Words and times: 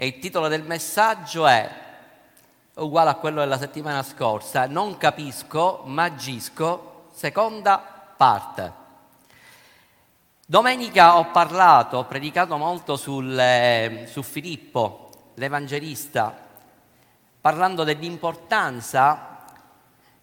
e 0.00 0.06
il 0.06 0.20
titolo 0.20 0.46
del 0.46 0.62
messaggio 0.62 1.44
è 1.48 1.68
uguale 2.74 3.10
a 3.10 3.16
quello 3.16 3.40
della 3.40 3.58
settimana 3.58 4.04
scorsa, 4.04 4.68
non 4.68 4.96
capisco, 4.96 5.82
ma 5.86 6.04
agisco, 6.04 7.08
seconda 7.12 7.82
parte. 8.16 8.72
Domenica 10.46 11.18
ho 11.18 11.32
parlato, 11.32 11.96
ho 11.96 12.04
predicato 12.04 12.56
molto 12.56 12.94
sul, 12.94 13.36
eh, 13.36 14.06
su 14.08 14.22
Filippo, 14.22 15.32
l'Evangelista, 15.34 16.32
parlando 17.40 17.82
dell'importanza 17.82 19.46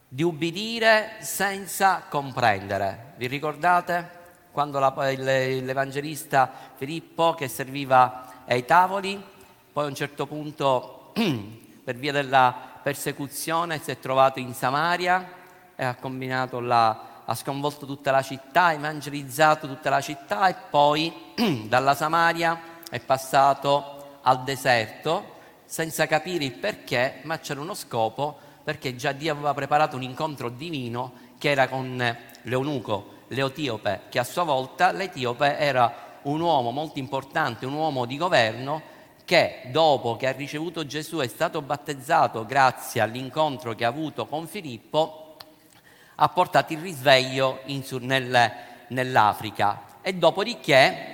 di 0.07 0.23
ubbidire 0.23 1.17
senza 1.19 2.03
comprendere. 2.07 3.15
Vi 3.17 3.27
ricordate 3.27 4.09
quando 4.53 4.79
la, 4.79 4.93
l'Evangelista 4.95 6.49
Filippo 6.75 7.33
che 7.33 7.49
serviva 7.49 8.43
ai 8.47 8.63
tavoli, 8.63 9.33
poi 9.75 9.83
a 9.83 9.87
un 9.87 9.95
certo 9.95 10.25
punto 10.25 11.11
per 11.83 11.97
via 11.97 12.13
della 12.13 12.55
persecuzione 12.81 13.77
si 13.77 13.91
è 13.91 13.99
trovato 13.99 14.39
in 14.39 14.53
Samaria 14.53 15.29
e 15.75 15.83
ha 15.83 15.95
combinato 15.95 16.61
la 16.61 17.23
ha 17.25 17.35
sconvolto 17.35 17.85
tutta 17.85 18.09
la 18.09 18.21
città, 18.21 18.67
ha 18.67 18.73
evangelizzato 18.73 19.67
tutta 19.67 19.89
la 19.89 19.99
città 19.99 20.47
e 20.47 20.55
poi 20.69 21.13
dalla 21.67 21.93
Samaria 21.93 22.57
è 22.89 23.01
passato 23.01 24.19
al 24.21 24.45
deserto 24.45 25.33
senza 25.65 26.07
capire 26.07 26.45
il 26.45 26.53
perché, 26.53 27.19
ma 27.23 27.39
c'era 27.39 27.59
uno 27.59 27.73
scopo, 27.73 28.37
perché 28.63 28.95
già 28.95 29.11
Dio 29.11 29.33
aveva 29.33 29.53
preparato 29.53 29.97
un 29.97 30.03
incontro 30.03 30.47
divino 30.47 31.11
che 31.37 31.49
era 31.49 31.67
con 31.67 32.17
l'eunuco, 32.43 33.23
l'Etiope, 33.27 34.03
che 34.07 34.19
a 34.19 34.23
sua 34.23 34.43
volta 34.43 34.93
l'Etiope 34.93 35.57
era 35.57 36.19
un 36.21 36.39
uomo 36.39 36.71
molto 36.71 36.97
importante, 36.97 37.65
un 37.65 37.73
uomo 37.73 38.05
di 38.05 38.15
governo 38.15 38.93
che 39.25 39.61
dopo 39.71 40.15
che 40.15 40.27
ha 40.27 40.31
ricevuto 40.31 40.85
Gesù 40.85 41.17
è 41.17 41.27
stato 41.27 41.61
battezzato 41.61 42.45
grazie 42.45 43.01
all'incontro 43.01 43.73
che 43.73 43.83
ha 43.83 43.89
avuto 43.89 44.27
con 44.27 44.47
Filippo, 44.47 45.35
ha 46.15 46.29
portato 46.29 46.73
il 46.73 46.79
risveglio 46.79 47.59
in, 47.65 47.83
nel, 48.01 48.51
nell'Africa 48.89 49.81
e 50.01 50.13
dopodiché 50.13 51.13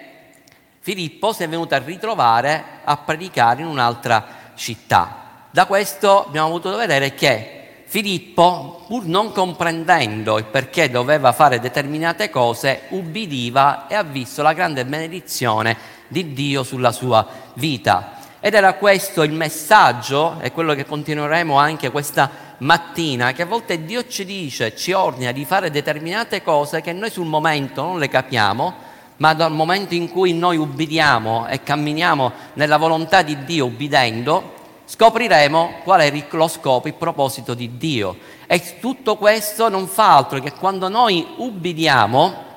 Filippo 0.79 1.31
si 1.31 1.43
è 1.43 1.49
venuto 1.49 1.73
a 1.73 1.79
ritrovare 1.79 2.63
a 2.83 2.97
predicare 2.97 3.61
in 3.61 3.67
un'altra 3.67 4.51
città. 4.55 5.45
Da 5.49 5.65
questo 5.65 6.25
abbiamo 6.25 6.49
potuto 6.49 6.75
vedere 6.75 7.13
che 7.13 7.83
Filippo, 7.85 8.83
pur 8.87 9.05
non 9.05 9.31
comprendendo 9.31 10.37
il 10.37 10.45
perché 10.45 10.89
doveva 10.89 11.33
fare 11.33 11.59
determinate 11.59 12.29
cose, 12.29 12.83
ubbidiva 12.89 13.87
e 13.87 13.95
ha 13.95 14.03
visto 14.03 14.41
la 14.41 14.53
grande 14.53 14.85
benedizione 14.85 15.99
di 16.11 16.33
Dio 16.33 16.63
sulla 16.63 16.91
sua 16.91 17.25
vita. 17.53 18.19
Ed 18.41 18.53
era 18.53 18.73
questo 18.73 19.23
il 19.23 19.31
messaggio, 19.31 20.37
e 20.41 20.51
quello 20.51 20.73
che 20.73 20.85
continueremo 20.85 21.57
anche 21.57 21.89
questa 21.89 22.29
mattina 22.57 23.31
che 23.31 23.43
a 23.43 23.45
volte 23.45 23.85
Dio 23.85 24.07
ci 24.07 24.25
dice, 24.25 24.75
ci 24.75 24.91
ordina 24.91 25.31
di 25.31 25.45
fare 25.45 25.71
determinate 25.71 26.43
cose 26.43 26.81
che 26.81 26.91
noi 26.91 27.09
sul 27.09 27.25
momento 27.25 27.81
non 27.81 27.97
le 27.97 28.09
capiamo, 28.09 28.73
ma 29.17 29.33
dal 29.33 29.51
momento 29.51 29.93
in 29.93 30.09
cui 30.09 30.33
noi 30.33 30.57
ubbidiamo 30.57 31.47
e 31.47 31.61
camminiamo 31.61 32.31
nella 32.53 32.77
volontà 32.77 33.21
di 33.21 33.43
Dio 33.43 33.67
ubbidendo, 33.67 34.53
scopriremo 34.85 35.75
qual 35.83 36.01
è 36.01 36.25
lo 36.31 36.47
scopo, 36.47 36.87
il 36.87 36.95
proposito 36.95 37.53
di 37.53 37.77
Dio. 37.77 38.17
E 38.47 38.79
tutto 38.79 39.17
questo 39.17 39.69
non 39.69 39.87
fa 39.87 40.15
altro 40.15 40.39
che 40.39 40.51
quando 40.53 40.89
noi 40.89 41.25
ubbidiamo, 41.37 42.49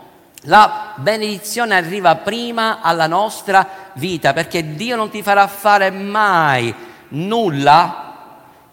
la 0.46 0.92
benedizione 0.96 1.74
arriva 1.74 2.16
prima 2.16 2.80
alla 2.80 3.06
nostra 3.06 3.66
vita, 3.94 4.32
perché 4.32 4.74
Dio 4.74 4.96
non 4.96 5.10
ti 5.10 5.22
farà 5.22 5.46
fare 5.46 5.90
mai 5.90 6.74
nulla 7.08 8.12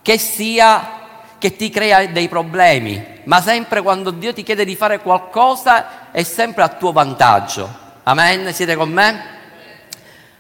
che 0.02 0.18
sia 0.18 1.00
che 1.38 1.56
ti 1.56 1.70
crea 1.70 2.06
dei 2.08 2.28
problemi, 2.28 3.22
ma 3.24 3.42
sempre 3.42 3.82
quando 3.82 4.12
Dio 4.12 4.34
ti 4.34 4.44
chiede 4.44 4.66
di 4.66 4.76
fare 4.76 5.00
qualcosa 5.00 6.12
è 6.12 6.24
sempre 6.24 6.64
a 6.64 6.68
tuo 6.68 6.92
vantaggio. 6.92 7.68
Amen? 8.04 8.54
Siete 8.54 8.76
con 8.76 8.92
me? 8.92 9.24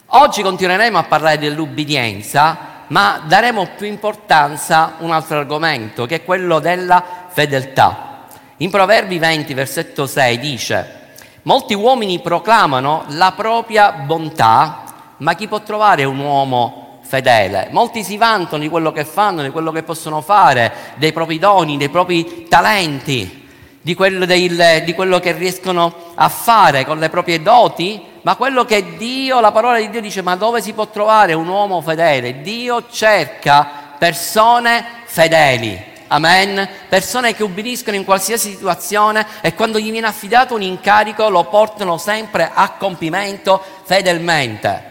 Oggi 0.08 0.42
continueremo 0.44 0.98
a 0.98 1.04
parlare 1.04 1.40
dell'ubbidienza, 1.40 2.58
ma 2.88 3.24
daremo 3.26 3.70
più 3.78 3.88
importanza 3.88 4.78
a 4.78 4.92
un 5.00 5.12
altro 5.12 5.40
argomento, 5.40 6.06
che 6.06 6.16
è 6.16 6.24
quello 6.24 6.60
della 6.60 7.04
fedeltà. 7.30 8.26
In 8.58 8.70
Proverbi 8.70 9.18
20, 9.18 9.54
versetto 9.54 10.06
6 10.06 10.38
dice, 10.38 11.01
molti 11.44 11.74
uomini 11.74 12.20
proclamano 12.20 13.06
la 13.10 13.34
propria 13.36 13.92
bontà, 13.92 14.84
ma 15.18 15.34
chi 15.34 15.48
può 15.48 15.62
trovare 15.62 16.04
un 16.04 16.20
uomo 16.20 17.00
fedele. 17.02 17.68
Molti 17.72 18.04
si 18.04 18.18
vantano 18.18 18.62
di 18.62 18.70
quello 18.70 18.92
che 18.92 19.04
fanno, 19.04 19.42
di 19.42 19.50
quello 19.50 19.72
che 19.72 19.84
possono 19.84 20.22
fare, 20.22 20.72
dei 20.96 21.12
propri 21.12 21.40
doni, 21.40 21.78
dei 21.78 21.90
propri 21.90 22.48
talenti, 22.48 23.48
di 23.82 23.94
quello, 23.96 24.26
del, 24.26 24.84
di 24.86 24.94
quello 24.94 25.20
che 25.20 25.34
riescono 25.34 25.94
a 26.16 26.30
fare 26.30 26.86
con 26.86 27.00
le 27.00 27.10
proprie 27.10 27.42
doti, 27.42 28.02
ma 28.22 28.36
quello 28.36 28.64
che 28.64 28.98
Dio, 28.98 29.40
la 29.40 29.52
parola 29.52 29.78
di 29.78 29.90
Dio 29.90 30.02
dice, 30.02 30.22
ma 30.22 30.36
dove 30.36 30.62
si 30.62 30.74
può 30.74 30.88
trovare 30.88 31.34
un 31.34 31.48
uomo 31.48 31.82
fedele? 31.82 32.42
Dio 32.42 32.86
cerca 32.90 33.96
persone 33.98 34.86
fedeli. 35.06 35.90
Amen. 36.14 36.68
Persone 36.90 37.34
che 37.34 37.42
ubbidiscono 37.42 37.96
in 37.96 38.04
qualsiasi 38.04 38.50
situazione 38.52 39.26
e 39.40 39.54
quando 39.54 39.80
gli 39.80 39.92
viene 39.92 40.08
affidato 40.08 40.54
un 40.54 40.62
incarico 40.62 41.30
lo 41.30 41.46
portano 41.46 41.98
sempre 41.98 42.52
a 42.54 42.72
compimento 42.72 43.62
fedelmente. 43.84 44.90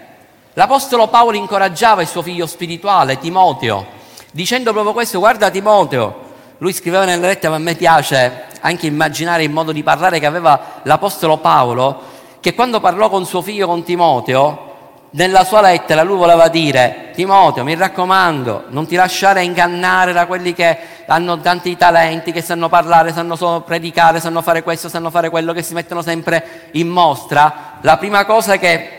L'Apostolo 0.55 1.09
Paolo 1.09 1.37
incoraggiava 1.37 2.01
il 2.01 2.09
suo 2.09 2.23
figlio 2.23 2.47
spirituale, 2.47 3.19
Timoteo, 3.19 3.87
dicendo 4.33 4.73
proprio 4.73 4.95
questo, 4.95 5.19
guarda 5.19 5.51
Timoteo, 5.51 6.29
lui 6.57 6.73
scriveva 6.73 7.05
nelle 7.05 7.27
lettere, 7.27 7.51
ma 7.51 7.57
a 7.57 7.59
me 7.59 7.75
piace 7.75 8.47
anche 8.61 8.87
immaginare 8.87 9.43
il 9.43 9.51
modo 9.51 9.73
di 9.73 9.83
parlare 9.83 10.21
che 10.21 10.27
aveva 10.27 10.81
l'Apostolo 10.85 11.37
Paolo, 11.37 12.03
che 12.41 12.55
quando 12.55 12.81
parlò 12.81 13.11
con 13.11 13.27
suo 13.27 13.43
figlio, 13.43 13.67
con 13.67 13.83
Timoteo, 13.83 14.70
nella 15.13 15.45
sua 15.45 15.61
lettera 15.61 16.03
lui 16.03 16.17
voleva 16.17 16.49
dire, 16.49 17.11
Timoteo, 17.15 17.65
mi 17.65 17.75
raccomando, 17.75 18.67
non 18.69 18.87
ti 18.87 18.95
lasciare 18.95 19.43
ingannare 19.43 20.13
da 20.13 20.27
quelli 20.27 20.53
che 20.53 20.79
hanno 21.07 21.41
tanti 21.41 21.77
talenti, 21.77 22.31
che 22.31 22.43
sanno 22.43 22.69
parlare, 22.69 23.13
sanno 23.13 23.35
solo 23.35 23.63
predicare, 23.63 24.21
sanno 24.21 24.41
fare 24.41 24.63
questo, 24.63 24.89
sanno 24.89 25.11
fare 25.11 25.29
quello, 25.29 25.53
che 25.53 25.63
si 25.63 25.75
mettono 25.75 26.03
sempre 26.03 26.69
in 26.73 26.89
mostra. 26.89 27.79
La 27.81 27.97
prima 27.97 28.25
cosa 28.25 28.57
che 28.57 28.99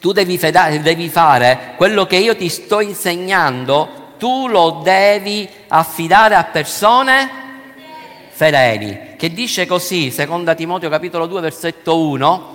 tu 0.00 0.10
devi, 0.12 0.38
feda- 0.38 0.70
devi 0.78 1.08
fare 1.08 1.74
quello 1.76 2.04
che 2.06 2.16
io 2.16 2.34
ti 2.34 2.48
sto 2.48 2.80
insegnando, 2.80 4.02
tu 4.18 4.48
lo 4.48 4.80
devi 4.82 5.48
affidare 5.68 6.34
a 6.34 6.44
persone 6.44 7.42
fedeli. 8.30 9.14
Che 9.16 9.32
dice 9.32 9.66
così, 9.66 10.10
seconda 10.10 10.54
Timoteo 10.54 10.90
capitolo 10.90 11.26
2 11.26 11.40
versetto 11.40 11.98
1, 11.98 12.53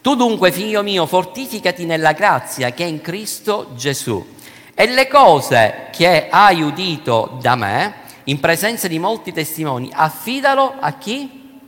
tu 0.00 0.14
dunque 0.14 0.50
figlio 0.50 0.82
mio 0.82 1.06
fortificati 1.06 1.84
nella 1.84 2.12
grazia 2.12 2.70
che 2.70 2.84
è 2.84 2.88
in 2.88 3.00
Cristo 3.00 3.72
Gesù 3.74 4.36
e 4.74 4.86
le 4.86 5.08
cose 5.08 5.88
che 5.92 6.28
hai 6.30 6.62
udito 6.62 7.38
da 7.40 7.54
me 7.54 7.94
in 8.24 8.40
presenza 8.40 8.88
di 8.88 8.98
molti 8.98 9.32
testimoni 9.32 9.90
affidalo 9.92 10.74
a 10.80 10.92
chi? 10.92 11.58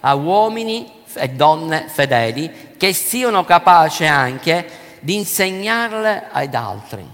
A 0.00 0.14
uomini 0.14 0.90
e 1.14 1.28
donne 1.28 1.86
fedeli 1.88 2.74
che 2.76 2.92
siano 2.92 3.44
capaci 3.44 4.04
anche 4.04 4.82
di 5.00 5.14
insegnarle 5.14 6.28
ad 6.30 6.54
altri. 6.54 7.06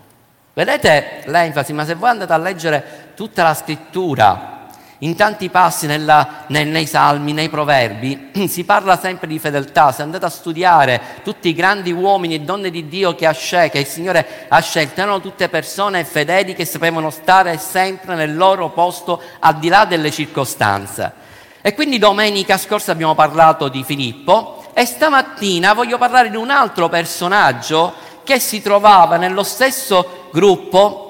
Vedete 0.52 1.22
l'enfasi, 1.26 1.72
ma 1.72 1.84
se 1.84 1.94
voi 1.94 2.10
andate 2.10 2.32
a 2.32 2.38
leggere 2.38 3.12
tutta 3.14 3.42
la 3.42 3.54
scrittura, 3.54 4.59
in 5.02 5.16
tanti 5.16 5.48
passi 5.48 5.86
nella, 5.86 6.44
nei, 6.48 6.66
nei, 6.66 6.86
salmi, 6.86 7.32
nei 7.32 7.48
proverbi, 7.48 8.30
si 8.48 8.64
parla 8.64 8.98
sempre 8.98 9.26
di 9.26 9.38
fedeltà. 9.38 9.92
Se 9.92 10.02
andate 10.02 10.26
a 10.26 10.30
studiare 10.30 11.00
tutti 11.22 11.48
i 11.48 11.54
grandi 11.54 11.92
uomini 11.92 12.34
e 12.34 12.40
donne 12.40 12.70
di 12.70 12.88
Dio 12.88 13.14
che, 13.14 13.26
ha 13.26 13.32
scelto, 13.32 13.72
che 13.72 13.78
il 13.80 13.86
Signore 13.86 14.46
ha 14.48 14.60
scelto, 14.60 15.00
erano 15.00 15.20
tutte 15.20 15.48
persone 15.48 16.04
fedeli 16.04 16.54
che 16.54 16.64
sapevano 16.64 17.10
stare 17.10 17.56
sempre 17.58 18.14
nel 18.14 18.36
loro 18.36 18.70
posto 18.70 19.22
al 19.38 19.58
di 19.58 19.68
là 19.68 19.84
delle 19.84 20.10
circostanze. 20.10 21.28
E 21.62 21.74
quindi 21.74 21.98
domenica 21.98 22.56
scorsa 22.56 22.92
abbiamo 22.92 23.14
parlato 23.14 23.68
di 23.68 23.84
Filippo 23.84 24.64
e 24.72 24.86
stamattina 24.86 25.74
voglio 25.74 25.98
parlare 25.98 26.30
di 26.30 26.36
un 26.36 26.50
altro 26.50 26.88
personaggio 26.88 27.92
che 28.24 28.38
si 28.38 28.62
trovava 28.62 29.16
nello 29.16 29.42
stesso 29.42 30.28
gruppo 30.32 31.09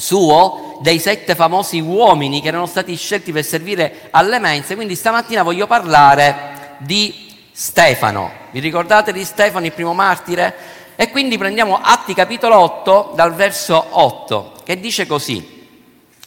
suo 0.00 0.78
dei 0.80 0.98
sette 0.98 1.34
famosi 1.34 1.80
uomini 1.80 2.40
che 2.40 2.48
erano 2.48 2.66
stati 2.66 2.96
scelti 2.96 3.32
per 3.32 3.44
servire 3.44 4.08
alle 4.10 4.38
mense. 4.38 4.74
Quindi 4.74 4.94
stamattina 4.94 5.42
voglio 5.42 5.66
parlare 5.66 6.76
di 6.78 7.28
Stefano. 7.52 8.30
Vi 8.50 8.60
ricordate 8.60 9.12
di 9.12 9.24
Stefano, 9.24 9.66
il 9.66 9.72
primo 9.72 9.92
martire? 9.92 10.78
E 10.96 11.10
quindi 11.10 11.38
prendiamo 11.38 11.78
Atti 11.80 12.14
capitolo 12.14 12.58
8 12.58 13.12
dal 13.14 13.34
verso 13.34 13.86
8 13.90 14.54
che 14.64 14.80
dice 14.80 15.06
così. 15.06 15.68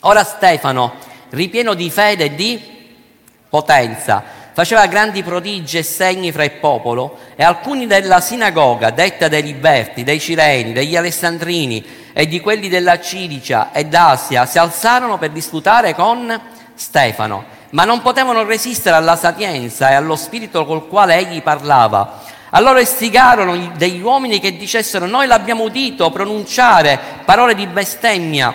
Ora 0.01 0.23
Stefano, 0.23 0.93
ripieno 1.29 1.73
di 1.73 1.89
fede 1.89 2.25
e 2.25 2.35
di 2.35 2.61
potenza, 3.49 4.23
faceva 4.53 4.85
grandi 4.85 5.23
prodigi 5.23 5.77
e 5.79 5.83
segni 5.83 6.31
fra 6.31 6.43
il 6.43 6.51
popolo 6.51 7.17
e 7.35 7.43
alcuni 7.43 7.87
della 7.87 8.21
sinagoga, 8.21 8.91
detta 8.91 9.27
dei 9.27 9.41
liberti, 9.41 10.03
dei 10.03 10.19
cireni, 10.19 10.73
degli 10.73 10.95
alessandrini 10.95 11.83
e 12.13 12.27
di 12.27 12.39
quelli 12.39 12.69
della 12.69 12.99
Cilicia 12.99 13.71
e 13.71 13.85
d'Asia, 13.85 14.45
si 14.45 14.59
alzarono 14.59 15.17
per 15.17 15.31
disputare 15.31 15.95
con 15.95 16.39
Stefano, 16.75 17.43
ma 17.71 17.83
non 17.83 18.01
potevano 18.01 18.43
resistere 18.43 18.95
alla 18.95 19.15
sapienza 19.15 19.89
e 19.89 19.95
allo 19.95 20.15
spirito 20.15 20.65
col 20.65 20.87
quale 20.87 21.17
egli 21.17 21.41
parlava. 21.41 22.21
Allora 22.51 22.79
istigarono 22.79 23.71
degli 23.75 24.01
uomini 24.01 24.39
che 24.39 24.55
dicessero 24.55 25.07
noi 25.07 25.25
l'abbiamo 25.25 25.63
udito 25.63 26.11
pronunciare 26.11 26.99
parole 27.25 27.55
di 27.55 27.65
bestemmia 27.65 28.53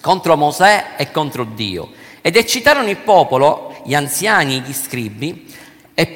contro 0.00 0.36
Mosè 0.36 0.86
e 0.96 1.12
contro 1.12 1.44
Dio. 1.44 1.90
Ed 2.22 2.36
eccitarono 2.36 2.90
il 2.90 2.96
popolo, 2.96 3.69
gli 3.84 3.94
anziani 3.94 4.60
gli 4.60 4.72
scribi, 4.72 5.46
e 5.94 6.06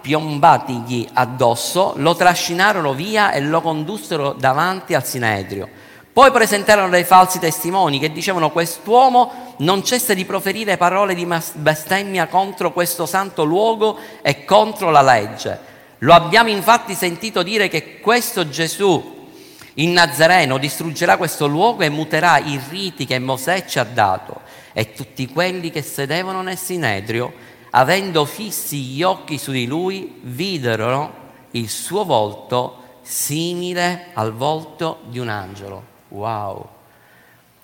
piombatigli 0.00 1.08
addosso, 1.12 1.92
lo 1.96 2.16
trascinarono 2.16 2.94
via 2.94 3.30
e 3.32 3.40
lo 3.40 3.60
condussero 3.60 4.32
davanti 4.32 4.94
al 4.94 5.04
Sinedrio. 5.04 5.68
Poi 6.12 6.30
presentarono 6.30 6.90
dei 6.90 7.04
falsi 7.04 7.38
testimoni 7.38 7.98
che 7.98 8.12
dicevano 8.12 8.50
quest'uomo 8.50 9.54
non 9.58 9.82
cessa 9.82 10.12
di 10.12 10.26
proferire 10.26 10.76
parole 10.76 11.14
di 11.14 11.26
bestemmia 11.54 12.26
contro 12.26 12.72
questo 12.72 13.06
santo 13.06 13.44
luogo 13.44 13.96
e 14.20 14.44
contro 14.44 14.90
la 14.90 15.00
legge. 15.00 15.58
Lo 15.98 16.12
abbiamo 16.12 16.50
infatti 16.50 16.94
sentito 16.94 17.42
dire 17.42 17.68
che 17.68 18.00
questo 18.00 18.48
Gesù 18.48 19.30
in 19.74 19.92
Nazareno 19.92 20.58
distruggerà 20.58 21.16
questo 21.16 21.46
luogo 21.46 21.82
e 21.82 21.88
muterà 21.88 22.38
i 22.38 22.60
riti 22.68 23.06
che 23.06 23.18
Mosè 23.18 23.64
ci 23.64 23.78
ha 23.78 23.84
dato 23.84 24.41
e 24.72 24.92
tutti 24.92 25.28
quelli 25.28 25.70
che 25.70 25.82
sedevano 25.82 26.42
nel 26.42 26.58
Sinedrio, 26.58 27.32
avendo 27.70 28.24
fissi 28.24 28.78
gli 28.78 29.02
occhi 29.02 29.38
su 29.38 29.50
di 29.50 29.66
lui, 29.66 30.18
videro 30.22 31.20
il 31.52 31.68
suo 31.68 32.04
volto 32.04 33.00
simile 33.02 34.08
al 34.14 34.32
volto 34.32 35.00
di 35.04 35.18
un 35.18 35.28
angelo. 35.28 35.82
Wow! 36.08 36.68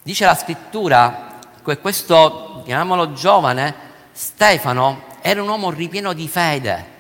Dice 0.03 0.25
la 0.25 0.35
scrittura 0.35 1.39
che 1.65 1.79
questo, 1.79 2.63
chiamiamolo 2.65 3.13
giovane, 3.13 3.75
Stefano, 4.13 5.03
era 5.21 5.43
un 5.43 5.49
uomo 5.49 5.71
ripieno 5.71 6.13
di 6.13 6.29
fede, 6.29 6.97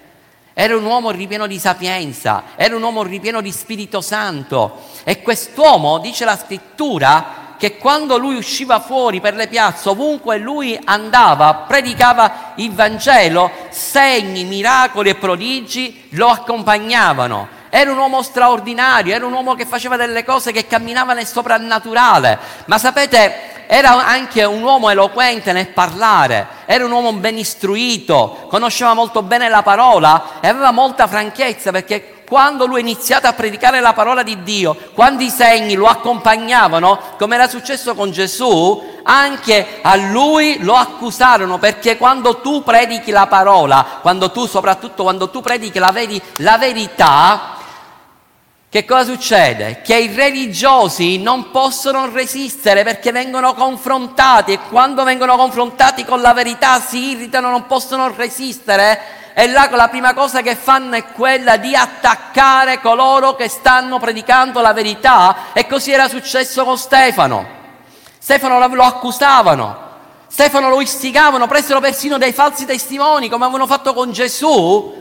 era 0.52 0.76
un 0.76 0.84
uomo 0.84 1.10
ripieno 1.10 1.46
di 1.46 1.58
sapienza, 1.58 2.42
era 2.56 2.76
un 2.76 2.82
uomo 2.82 3.02
ripieno 3.02 3.40
di 3.40 3.52
Spirito 3.52 4.00
Santo 4.00 4.82
e 5.04 5.22
quest'uomo, 5.22 5.98
dice 5.98 6.24
la 6.24 6.36
scrittura, 6.36 7.37
che 7.58 7.76
quando 7.76 8.16
lui 8.16 8.36
usciva 8.36 8.80
fuori 8.80 9.20
per 9.20 9.34
le 9.34 9.48
piazze, 9.48 9.90
ovunque 9.90 10.38
lui 10.38 10.78
andava, 10.84 11.64
predicava 11.66 12.52
il 12.56 12.72
Vangelo, 12.72 13.50
segni, 13.68 14.44
miracoli 14.44 15.10
e 15.10 15.16
prodigi 15.16 16.06
lo 16.10 16.28
accompagnavano. 16.28 17.56
Era 17.68 17.90
un 17.90 17.98
uomo 17.98 18.22
straordinario, 18.22 19.14
era 19.14 19.26
un 19.26 19.32
uomo 19.32 19.54
che 19.54 19.66
faceva 19.66 19.96
delle 19.96 20.24
cose 20.24 20.52
che 20.52 20.66
camminava 20.66 21.12
nel 21.12 21.26
soprannaturale, 21.26 22.38
ma 22.64 22.78
sapete, 22.78 23.57
era 23.70 24.06
anche 24.06 24.44
un 24.44 24.62
uomo 24.62 24.88
eloquente 24.88 25.52
nel 25.52 25.68
parlare, 25.68 26.48
era 26.64 26.86
un 26.86 26.90
uomo 26.90 27.12
ben 27.12 27.36
istruito, 27.36 28.46
conosceva 28.48 28.94
molto 28.94 29.22
bene 29.22 29.50
la 29.50 29.62
parola 29.62 30.40
e 30.40 30.48
aveva 30.48 30.70
molta 30.70 31.06
franchezza 31.06 31.70
perché 31.70 32.22
quando 32.26 32.64
lui 32.64 32.78
ha 32.78 32.80
iniziato 32.80 33.26
a 33.26 33.34
predicare 33.34 33.80
la 33.80 33.92
parola 33.92 34.22
di 34.22 34.42
Dio, 34.42 34.74
quando 34.94 35.22
i 35.22 35.28
segni 35.28 35.74
lo 35.74 35.86
accompagnavano, 35.86 36.98
come 37.18 37.34
era 37.34 37.46
successo 37.46 37.94
con 37.94 38.10
Gesù, 38.10 39.00
anche 39.02 39.80
a 39.82 39.96
lui 39.96 40.56
lo 40.60 40.74
accusarono 40.74 41.58
perché 41.58 41.98
quando 41.98 42.40
tu 42.40 42.62
predichi 42.62 43.10
la 43.10 43.26
parola, 43.26 43.98
quando 44.00 44.30
tu 44.30 44.46
soprattutto 44.46 45.02
quando 45.02 45.28
tu 45.28 45.42
predichi 45.42 45.78
la, 45.78 45.90
veri, 45.90 46.20
la 46.36 46.56
verità, 46.56 47.56
che 48.70 48.84
cosa 48.84 49.04
succede? 49.04 49.80
Che 49.82 49.96
i 49.96 50.14
religiosi 50.14 51.16
non 51.16 51.50
possono 51.50 52.10
resistere 52.10 52.84
perché 52.84 53.12
vengono 53.12 53.54
confrontati 53.54 54.52
e 54.52 54.58
quando 54.68 55.04
vengono 55.04 55.36
confrontati 55.36 56.04
con 56.04 56.20
la 56.20 56.34
verità 56.34 56.78
si 56.78 57.10
irritano, 57.10 57.48
non 57.48 57.66
possono 57.66 58.12
resistere 58.14 59.00
e 59.32 59.48
là 59.48 59.70
la 59.70 59.88
prima 59.88 60.12
cosa 60.12 60.42
che 60.42 60.54
fanno 60.54 60.96
è 60.96 61.04
quella 61.12 61.56
di 61.56 61.74
attaccare 61.74 62.80
coloro 62.80 63.36
che 63.36 63.48
stanno 63.48 63.98
predicando 63.98 64.60
la 64.60 64.74
verità 64.74 65.52
e 65.54 65.66
così 65.66 65.92
era 65.92 66.08
successo 66.08 66.64
con 66.64 66.76
Stefano. 66.76 67.46
Stefano 68.18 68.58
lo 68.58 68.82
accusavano, 68.82 69.78
Stefano 70.26 70.68
lo 70.68 70.82
istigavano, 70.82 71.46
presero 71.46 71.80
persino 71.80 72.18
dei 72.18 72.32
falsi 72.34 72.66
testimoni 72.66 73.30
come 73.30 73.44
avevano 73.44 73.66
fatto 73.66 73.94
con 73.94 74.12
Gesù. 74.12 74.92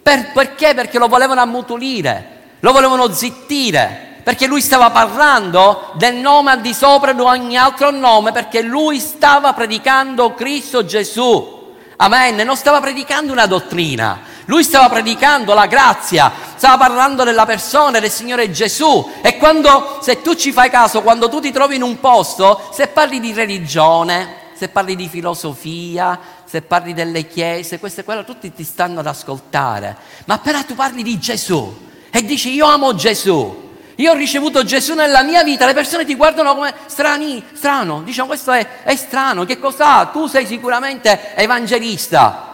Per, 0.00 0.32
perché? 0.32 0.74
Perché 0.74 0.98
lo 0.98 1.08
volevano 1.08 1.40
ammutolire, 1.40 2.37
lo 2.60 2.72
volevano 2.72 3.12
zittire, 3.12 4.20
perché 4.22 4.46
lui 4.46 4.60
stava 4.60 4.90
parlando 4.90 5.92
del 5.94 6.16
nome 6.16 6.50
al 6.50 6.60
di 6.60 6.74
sopra 6.74 7.12
di 7.12 7.20
ogni 7.20 7.56
altro 7.56 7.90
nome, 7.90 8.32
perché 8.32 8.62
lui 8.62 8.98
stava 8.98 9.52
predicando 9.52 10.34
Cristo 10.34 10.84
Gesù. 10.84 11.56
Amen. 11.96 12.36
Non 12.36 12.56
stava 12.56 12.80
predicando 12.80 13.32
una 13.32 13.46
dottrina, 13.46 14.20
lui 14.44 14.62
stava 14.62 14.88
predicando 14.88 15.54
la 15.54 15.66
grazia, 15.66 16.30
stava 16.56 16.76
parlando 16.76 17.24
della 17.24 17.46
persona 17.46 18.00
del 18.00 18.10
Signore 18.10 18.50
Gesù. 18.50 19.12
E 19.22 19.36
quando, 19.36 19.98
se 20.02 20.20
tu 20.20 20.34
ci 20.34 20.52
fai 20.52 20.68
caso, 20.68 21.02
quando 21.02 21.28
tu 21.28 21.40
ti 21.40 21.50
trovi 21.50 21.76
in 21.76 21.82
un 21.82 21.98
posto, 21.98 22.68
se 22.72 22.88
parli 22.88 23.20
di 23.20 23.32
religione, 23.32 24.46
se 24.54 24.68
parli 24.68 24.94
di 24.94 25.08
filosofia, 25.08 26.18
se 26.44 26.62
parli 26.62 26.92
delle 26.92 27.26
chiese, 27.26 27.78
questo 27.78 28.00
e 28.00 28.04
quello, 28.04 28.24
tutti 28.24 28.52
ti 28.52 28.64
stanno 28.64 29.00
ad 29.00 29.06
ascoltare. 29.06 29.96
Ma 30.26 30.34
appena 30.34 30.62
tu 30.64 30.74
parli 30.74 31.02
di 31.02 31.18
Gesù 31.18 31.86
e 32.10 32.22
dici 32.24 32.52
io 32.52 32.66
amo 32.66 32.94
Gesù, 32.94 33.66
io 33.96 34.12
ho 34.12 34.14
ricevuto 34.14 34.64
Gesù 34.64 34.94
nella 34.94 35.22
mia 35.22 35.42
vita, 35.42 35.66
le 35.66 35.74
persone 35.74 36.04
ti 36.04 36.14
guardano 36.14 36.54
come 36.54 36.72
strani, 36.86 37.42
strano, 37.52 38.02
diciamo 38.02 38.28
questo 38.28 38.52
è, 38.52 38.82
è 38.84 38.94
strano, 38.94 39.44
che 39.44 39.58
cos'ha? 39.58 40.10
Tu 40.12 40.26
sei 40.26 40.46
sicuramente 40.46 41.34
evangelista. 41.34 42.46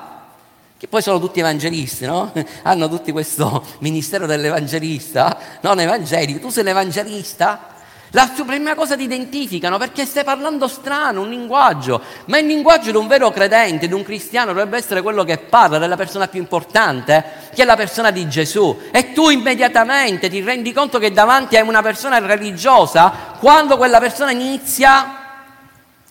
Che 0.76 0.88
poi 0.88 1.00
sono 1.00 1.18
tutti 1.18 1.40
evangelisti, 1.40 2.04
no? 2.04 2.32
Hanno 2.62 2.88
tutti 2.88 3.10
questo 3.12 3.64
ministero 3.78 4.26
dell'evangelista, 4.26 5.38
non 5.62 5.80
evangelico. 5.80 6.40
Tu 6.40 6.50
sei 6.50 6.64
l'evangelista? 6.64 7.73
La 8.14 8.30
prima 8.46 8.76
cosa 8.76 8.94
ti 8.96 9.02
identificano 9.02 9.76
perché 9.76 10.06
stai 10.06 10.22
parlando 10.22 10.68
strano, 10.68 11.22
un 11.22 11.28
linguaggio, 11.28 12.00
ma 12.26 12.38
il 12.38 12.46
linguaggio 12.46 12.92
di 12.92 12.96
un 12.96 13.08
vero 13.08 13.32
credente, 13.32 13.88
di 13.88 13.92
un 13.92 14.04
cristiano, 14.04 14.52
dovrebbe 14.52 14.76
essere 14.76 15.02
quello 15.02 15.24
che 15.24 15.38
parla 15.38 15.78
della 15.78 15.96
persona 15.96 16.28
più 16.28 16.38
importante, 16.38 17.24
che 17.52 17.62
è 17.62 17.64
la 17.64 17.74
persona 17.74 18.12
di 18.12 18.28
Gesù. 18.28 18.82
E 18.92 19.12
tu 19.12 19.30
immediatamente 19.30 20.30
ti 20.30 20.40
rendi 20.40 20.72
conto 20.72 21.00
che 21.00 21.10
davanti 21.10 21.56
a 21.56 21.64
una 21.64 21.82
persona 21.82 22.20
religiosa, 22.20 23.12
quando 23.40 23.76
quella 23.76 23.98
persona 23.98 24.30
inizia 24.30 25.22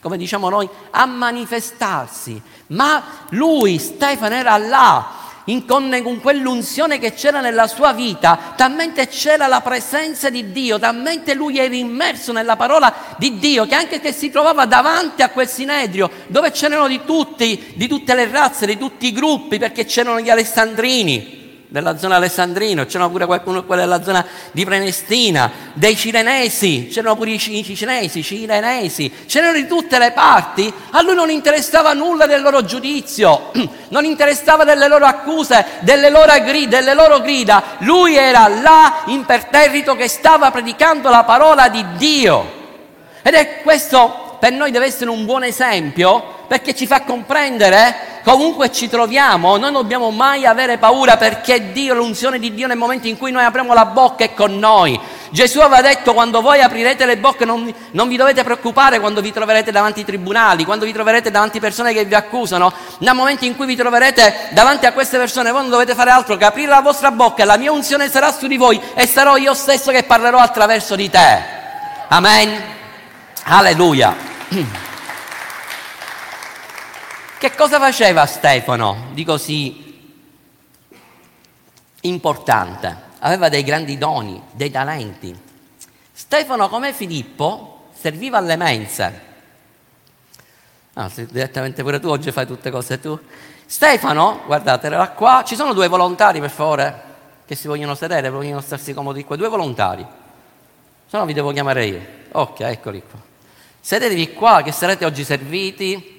come 0.02 0.18
diciamo 0.18 0.50
noi, 0.50 0.68
a 0.92 1.06
manifestarsi. 1.06 2.42
Ma 2.68 3.02
lui, 3.30 3.80
Stefano, 3.80 4.36
era 4.36 4.58
là 4.58 5.23
in, 5.46 5.66
con, 5.66 6.00
con 6.04 6.22
quell'unzione 6.22 7.00
che 7.00 7.14
c'era 7.14 7.42
nella 7.42 7.68
sua 7.68 7.94
vita, 7.94 8.54
talmente 8.56 9.08
c'era 9.08 9.48
la 9.48 9.62
presenza 9.62 10.30
di 10.30 10.52
Dio, 10.52 10.80
talmente 10.80 11.34
lui 11.34 11.58
era 11.58 11.76
immerso 11.76 12.32
nella 12.32 12.56
parola 12.56 12.94
di 13.18 13.38
Dio, 13.40 13.66
che 13.66 13.76
anche 13.76 14.00
che 14.00 14.14
si 14.14 14.30
trovava 14.30 14.66
davanti 14.66 15.22
a 15.22 15.30
quel 15.30 15.48
sinedrio, 15.48 16.10
dove 16.28 16.52
c'erano 16.52 16.88
di 16.88 17.02
tutti, 17.06 17.74
di 17.76 17.88
tutte 17.88 18.16
le 18.16 18.30
razze, 18.30 18.66
di 18.66 18.78
tutti 18.78 19.08
i 19.08 19.12
gruppi, 19.12 19.58
perché 19.58 19.86
c'erano 19.86 20.20
gli 20.20 20.30
alessandrini, 20.30 21.43
della 21.74 21.98
zona 21.98 22.18
alessandrina, 22.18 22.86
c'erano 22.86 23.10
pure 23.10 23.26
qualcuno 23.26 23.62
della 23.62 24.04
zona 24.04 24.24
di 24.52 24.64
Prenestina, 24.64 25.52
dei 25.74 25.96
cirenesi, 25.96 26.88
c'erano 26.92 27.16
pure 27.16 27.32
i 27.32 27.40
cinesi, 27.40 28.20
i 28.20 28.24
cirenesi, 28.24 29.12
c'erano 29.26 29.54
di 29.54 29.66
tutte 29.66 29.98
le 29.98 30.12
parti, 30.12 30.72
a 30.92 31.02
lui 31.02 31.16
non 31.16 31.32
interessava 31.32 31.94
nulla 31.94 32.28
del 32.28 32.44
loro 32.44 32.64
giudizio, 32.64 33.50
non 33.90 34.06
interessava 34.06 34.64
delle 34.64 34.88
loro 34.88 35.06
accuse, 35.06 35.66
delle 35.80 36.12
loro, 36.12 36.32
grida, 36.44 36.78
delle 36.78 36.94
loro 36.94 37.22
grida, 37.22 37.64
lui 37.80 38.18
era 38.18 38.48
là 38.48 39.02
imperterrito 39.08 39.96
che 39.96 40.08
stava 40.08 40.52
predicando 40.52 41.10
la 41.10 41.24
parola 41.24 41.70
di 41.70 41.84
Dio. 41.98 42.62
Ed 43.24 43.34
è 43.34 43.62
questo 43.64 44.38
per 44.40 44.52
noi 44.52 44.70
deve 44.70 44.86
essere 44.86 45.10
un 45.10 45.26
buon 45.26 45.44
esempio 45.44 46.43
perché 46.54 46.76
ci 46.76 46.86
fa 46.86 47.02
comprendere 47.02 48.22
comunque 48.24 48.72
ci 48.72 48.88
troviamo, 48.88 49.58
non 49.58 49.74
dobbiamo 49.74 50.12
mai 50.12 50.46
avere 50.46 50.78
paura 50.78 51.18
perché 51.18 51.72
Dio, 51.72 51.96
l'unzione 51.96 52.38
di 52.38 52.54
Dio 52.54 52.68
nel 52.68 52.78
momento 52.78 53.08
in 53.08 53.18
cui 53.18 53.32
noi 53.32 53.44
apriamo 53.44 53.74
la 53.74 53.86
bocca 53.86 54.24
è 54.24 54.36
con 54.36 54.60
noi. 54.60 55.00
Gesù 55.32 55.62
aveva 55.62 55.82
detto 55.82 56.14
quando 56.14 56.42
voi 56.42 56.62
aprirete 56.62 57.08
le 57.08 57.18
bocche 57.18 57.44
non, 57.44 57.74
non, 57.90 58.08
vi 58.08 58.18
dovete 58.18 58.44
preoccupare 58.44 59.00
quando 59.00 59.20
vi 59.20 59.34
troverete 59.34 59.72
davanti 59.72 60.02
ai 60.02 60.06
tribunali, 60.06 60.64
quando 60.64 60.86
vi 60.86 60.94
troverete 60.94 61.32
davanti 61.32 61.60
persone 61.60 61.92
che 61.92 62.06
vi 62.06 62.14
accusano, 62.14 62.72
nel 63.00 63.16
momento 63.16 63.46
in 63.46 63.56
cui 63.56 63.66
vi 63.66 63.76
troverete 63.76 64.50
davanti 64.52 64.86
a 64.86 64.94
queste 64.94 65.18
persone 65.18 65.50
voi 65.50 65.62
non 65.62 65.72
dovete 65.72 65.96
fare 65.96 66.12
altro 66.12 66.38
che 66.38 66.46
aprire 66.46 66.70
la 66.70 66.82
vostra 66.82 67.10
bocca, 67.10 67.46
la 67.46 67.58
mia 67.58 67.72
unzione 67.72 68.12
sarà 68.12 68.32
su 68.32 68.46
di 68.46 68.58
voi 68.58 68.80
e 68.94 69.08
sarò 69.08 69.38
io 69.38 69.56
stesso 69.56 69.90
che 69.90 70.04
parlerò 70.04 70.38
attraverso 70.38 70.96
di 70.96 71.10
te. 71.10 71.42
Amen. 72.10 72.62
Alleluia. 73.46 74.16
Che 77.44 77.56
cosa 77.56 77.78
faceva 77.78 78.26
Stefano 78.26 79.10
di 79.12 79.26
così 79.26 80.16
importante? 82.04 82.98
Aveva 83.20 83.50
dei 83.50 83.64
grandi 83.64 83.98
doni, 83.98 84.42
dei 84.54 84.72
talenti. 84.72 85.38
Stefano, 86.14 86.70
come 86.70 86.94
Filippo, 86.94 87.90
serviva 88.00 88.38
alle 88.38 88.56
mense. 88.56 89.22
Ah, 90.94 91.12
direttamente 91.14 91.84
pure 91.84 92.00
tu 92.00 92.08
oggi 92.08 92.32
fai 92.32 92.48
tutte 92.48 92.72
cose 92.72 93.02
tu. 93.02 93.20
Stefano, 93.66 94.44
guardate, 94.46 94.88
era 94.88 95.10
qua. 95.10 95.44
Ci 95.46 95.56
sono 95.56 95.74
due 95.74 95.90
volontari, 95.90 96.40
per 96.40 96.50
favore, 96.50 97.04
che 97.46 97.56
si 97.56 97.68
vogliono 97.68 97.94
sedere, 97.94 98.30
vogliono 98.30 98.62
starsi 98.62 98.94
comodi 98.94 99.26
qua. 99.26 99.36
Due 99.36 99.50
volontari. 99.50 100.08
Se 101.08 101.18
no 101.18 101.26
vi 101.26 101.34
devo 101.34 101.52
chiamare 101.52 101.86
io. 101.88 102.02
Ok, 102.32 102.62
eccoli 102.62 103.04
qua. 103.06 103.20
Sedetevi 103.82 104.32
qua 104.32 104.62
che 104.62 104.72
sarete 104.72 105.04
oggi 105.04 105.26
serviti 105.26 106.13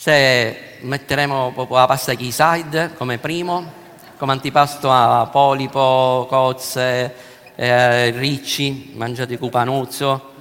Se 0.00 0.78
metteremo 0.82 1.66
la 1.70 1.86
pasta 1.86 2.14
Keyside 2.14 2.94
come 2.94 3.18
primo, 3.18 3.72
come 4.16 4.30
antipasto 4.30 4.92
a 4.92 5.26
polipo, 5.26 6.24
cozze, 6.30 7.14
eh, 7.56 8.10
ricci, 8.10 8.92
mangiate 8.94 9.36
cupanuzzo. 9.36 10.32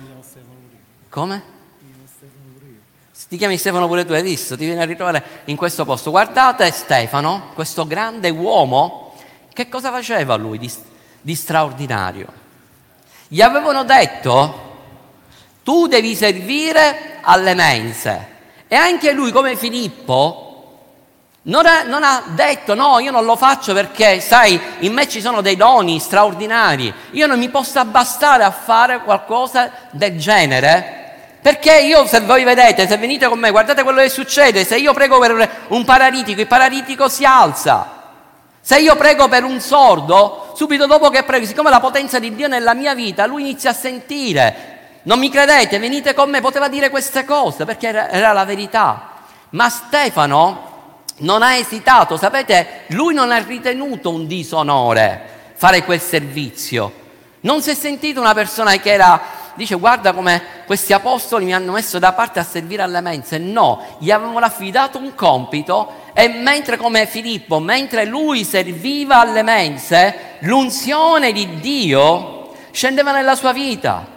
Come? 1.10 1.44
Ti 3.28 3.36
chiami 3.36 3.58
Stefano 3.58 3.88
pure 3.88 4.06
tu, 4.06 4.14
hai 4.14 4.22
visto? 4.22 4.56
Ti 4.56 4.64
vieni 4.64 4.80
a 4.80 4.86
ritrovare 4.86 5.24
in 5.46 5.56
questo 5.56 5.86
posto. 5.86 6.12
Guardate 6.12 6.70
Stefano, 6.70 7.50
questo 7.56 7.88
grande 7.88 8.30
uomo, 8.30 9.16
che 9.54 9.68
cosa 9.70 9.90
faceva 9.90 10.36
lui 10.36 10.60
di, 10.60 10.72
di 11.20 11.34
straordinario? 11.34 12.28
Gli 13.28 13.42
avevano 13.42 13.84
detto, 13.84 14.76
tu 15.64 15.88
devi 15.88 16.14
servire 16.14 17.18
alle 17.24 17.56
mense 17.56 18.36
e 18.68 18.76
anche 18.76 19.12
lui, 19.12 19.32
come 19.32 19.56
Filippo, 19.56 20.48
non 21.44 21.66
ha, 21.66 21.84
non 21.84 22.04
ha, 22.04 22.24
detto 22.28 22.74
no, 22.74 23.00
io 23.00 23.12
non 23.12 23.24
lo 23.24 23.38
faccio 23.38 23.74
perché, 23.74 24.20
sai, 24.20 24.60
in 24.80 24.92
me 24.92 25.08
ci 25.08 25.22
sono 25.22 25.42
dei 25.42 25.56
doni 25.56 26.00
straordinari, 26.00 26.94
io 27.12 27.28
non 27.28 27.40
mi 27.40 27.48
posso 27.48 27.80
abbastare 27.80 28.44
a 28.44 28.52
fare 28.52 29.02
qualcosa 29.02 29.72
del 29.92 30.18
genere. 30.18 30.96
Perché 31.42 31.80
io, 31.80 32.06
se 32.06 32.20
voi 32.22 32.44
vedete, 32.44 32.88
se 32.88 32.98
venite 32.98 33.28
con 33.28 33.40
me, 33.40 33.52
guardate 33.52 33.84
quello 33.84 34.02
che 34.02 34.10
succede, 34.10 34.66
se 34.66 34.76
io 34.76 34.92
prego 34.94 35.18
per 35.20 35.50
un 35.70 35.86
paralitico, 35.86 36.42
il 36.42 36.48
paralitico 36.48 37.08
si 37.08 37.24
alza. 37.24 37.96
Se 38.60 38.78
io 38.80 38.98
prego 38.98 39.30
per 39.30 39.46
un 39.46 39.62
sordo, 39.62 40.52
subito 40.54 40.88
dopo 40.88 41.10
che 41.10 41.24
prego, 41.24 41.46
siccome 41.46 41.70
la 41.70 41.80
potenza 41.80 42.20
di 42.20 42.36
Dio 42.36 42.50
nella 42.50 42.74
mia 42.74 42.94
vita, 42.94 43.26
lui 43.26 43.44
inizia 43.44 43.70
a 43.70 43.74
sentire, 43.74 44.77
non 45.08 45.20
mi 45.20 45.30
credete? 45.30 45.80
Venite 45.80 46.14
con 46.14 46.30
me, 46.30 46.42
poteva 46.42 46.68
dire 46.68 46.90
queste 46.90 47.24
cose 47.24 47.64
perché 47.64 47.88
era, 47.88 48.10
era 48.10 48.34
la 48.34 48.44
verità. 48.44 49.12
Ma 49.52 49.70
Stefano 49.70 51.06
non 51.20 51.42
ha 51.42 51.56
esitato, 51.56 52.18
sapete, 52.18 52.84
lui 52.88 53.14
non 53.14 53.32
ha 53.32 53.38
ritenuto 53.38 54.10
un 54.10 54.28
disonore 54.28 55.54
fare 55.56 55.84
quel 55.86 56.02
servizio. 56.02 57.06
Non 57.42 57.62
si 57.62 57.70
è 57.70 57.74
sentito 57.74 58.20
una 58.20 58.34
persona 58.34 58.76
che 58.76 58.92
era, 58.92 59.22
dice 59.54 59.76
guarda 59.76 60.12
come 60.12 60.42
questi 60.66 60.92
apostoli 60.92 61.46
mi 61.46 61.54
hanno 61.54 61.72
messo 61.72 62.00
da 62.00 62.12
parte 62.12 62.40
a 62.40 62.44
servire 62.44 62.84
alle 62.84 63.00
mense. 63.00 63.38
No, 63.38 63.82
gli 64.00 64.12
avevano 64.12 64.46
affidato 64.46 64.98
un 64.98 65.16
compito 65.16 65.90
e 66.14 66.28
mentre 66.28 66.76
come 66.76 67.08
Filippo, 67.08 67.60
mentre 67.60 68.04
lui 68.04 68.44
serviva 68.44 69.22
alle 69.22 69.42
mense, 69.42 70.36
l'unzione 70.40 71.32
di 71.32 71.62
Dio 71.62 72.52
scendeva 72.72 73.14
nella 73.14 73.36
sua 73.36 73.54
vita 73.54 74.16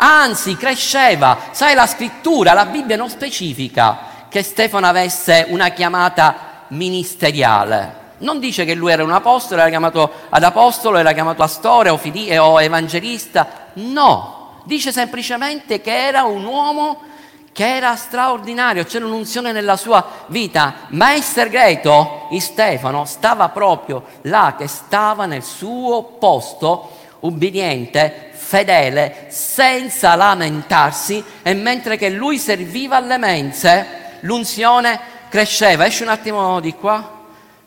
anzi 0.00 0.56
cresceva. 0.56 1.38
Sai, 1.50 1.74
la 1.74 1.86
scrittura, 1.86 2.52
la 2.52 2.66
Bibbia 2.66 2.96
non 2.96 3.08
specifica 3.08 4.08
che 4.28 4.42
Stefano 4.42 4.86
avesse 4.86 5.46
una 5.48 5.70
chiamata 5.70 6.64
ministeriale. 6.68 7.98
Non 8.18 8.38
dice 8.38 8.64
che 8.64 8.74
lui 8.74 8.92
era 8.92 9.02
un 9.02 9.12
apostolo, 9.12 9.60
era 9.60 9.70
chiamato 9.70 10.12
ad 10.28 10.42
apostolo, 10.42 10.98
era 10.98 11.12
chiamato 11.12 11.42
astore 11.42 11.88
o, 11.88 11.96
fili- 11.96 12.36
o 12.36 12.60
evangelista. 12.60 13.68
No, 13.74 14.60
dice 14.64 14.92
semplicemente 14.92 15.80
che 15.80 16.06
era 16.06 16.24
un 16.24 16.44
uomo 16.44 17.02
che 17.52 17.76
era 17.76 17.96
straordinario, 17.96 18.84
c'era 18.84 19.06
un'unzione 19.06 19.52
nella 19.52 19.76
sua 19.76 20.06
vita, 20.26 20.74
ma 20.88 21.12
il 21.12 21.22
segreto, 21.22 22.28
in 22.30 22.40
Stefano, 22.40 23.04
stava 23.04 23.48
proprio 23.48 24.04
là, 24.22 24.54
che 24.56 24.68
stava 24.68 25.26
nel 25.26 25.42
suo 25.42 26.02
posto, 26.18 26.90
ubbidiente, 27.20 28.29
fedele, 28.50 29.26
senza 29.28 30.16
lamentarsi, 30.16 31.22
e 31.40 31.54
mentre 31.54 31.96
che 31.96 32.10
lui 32.10 32.36
serviva 32.36 32.96
alle 32.96 33.16
mense, 33.16 33.86
l'unzione 34.22 34.98
cresceva. 35.28 35.86
Esci 35.86 36.02
un 36.02 36.08
attimo 36.08 36.58
di 36.58 36.74
qua. 36.74 37.18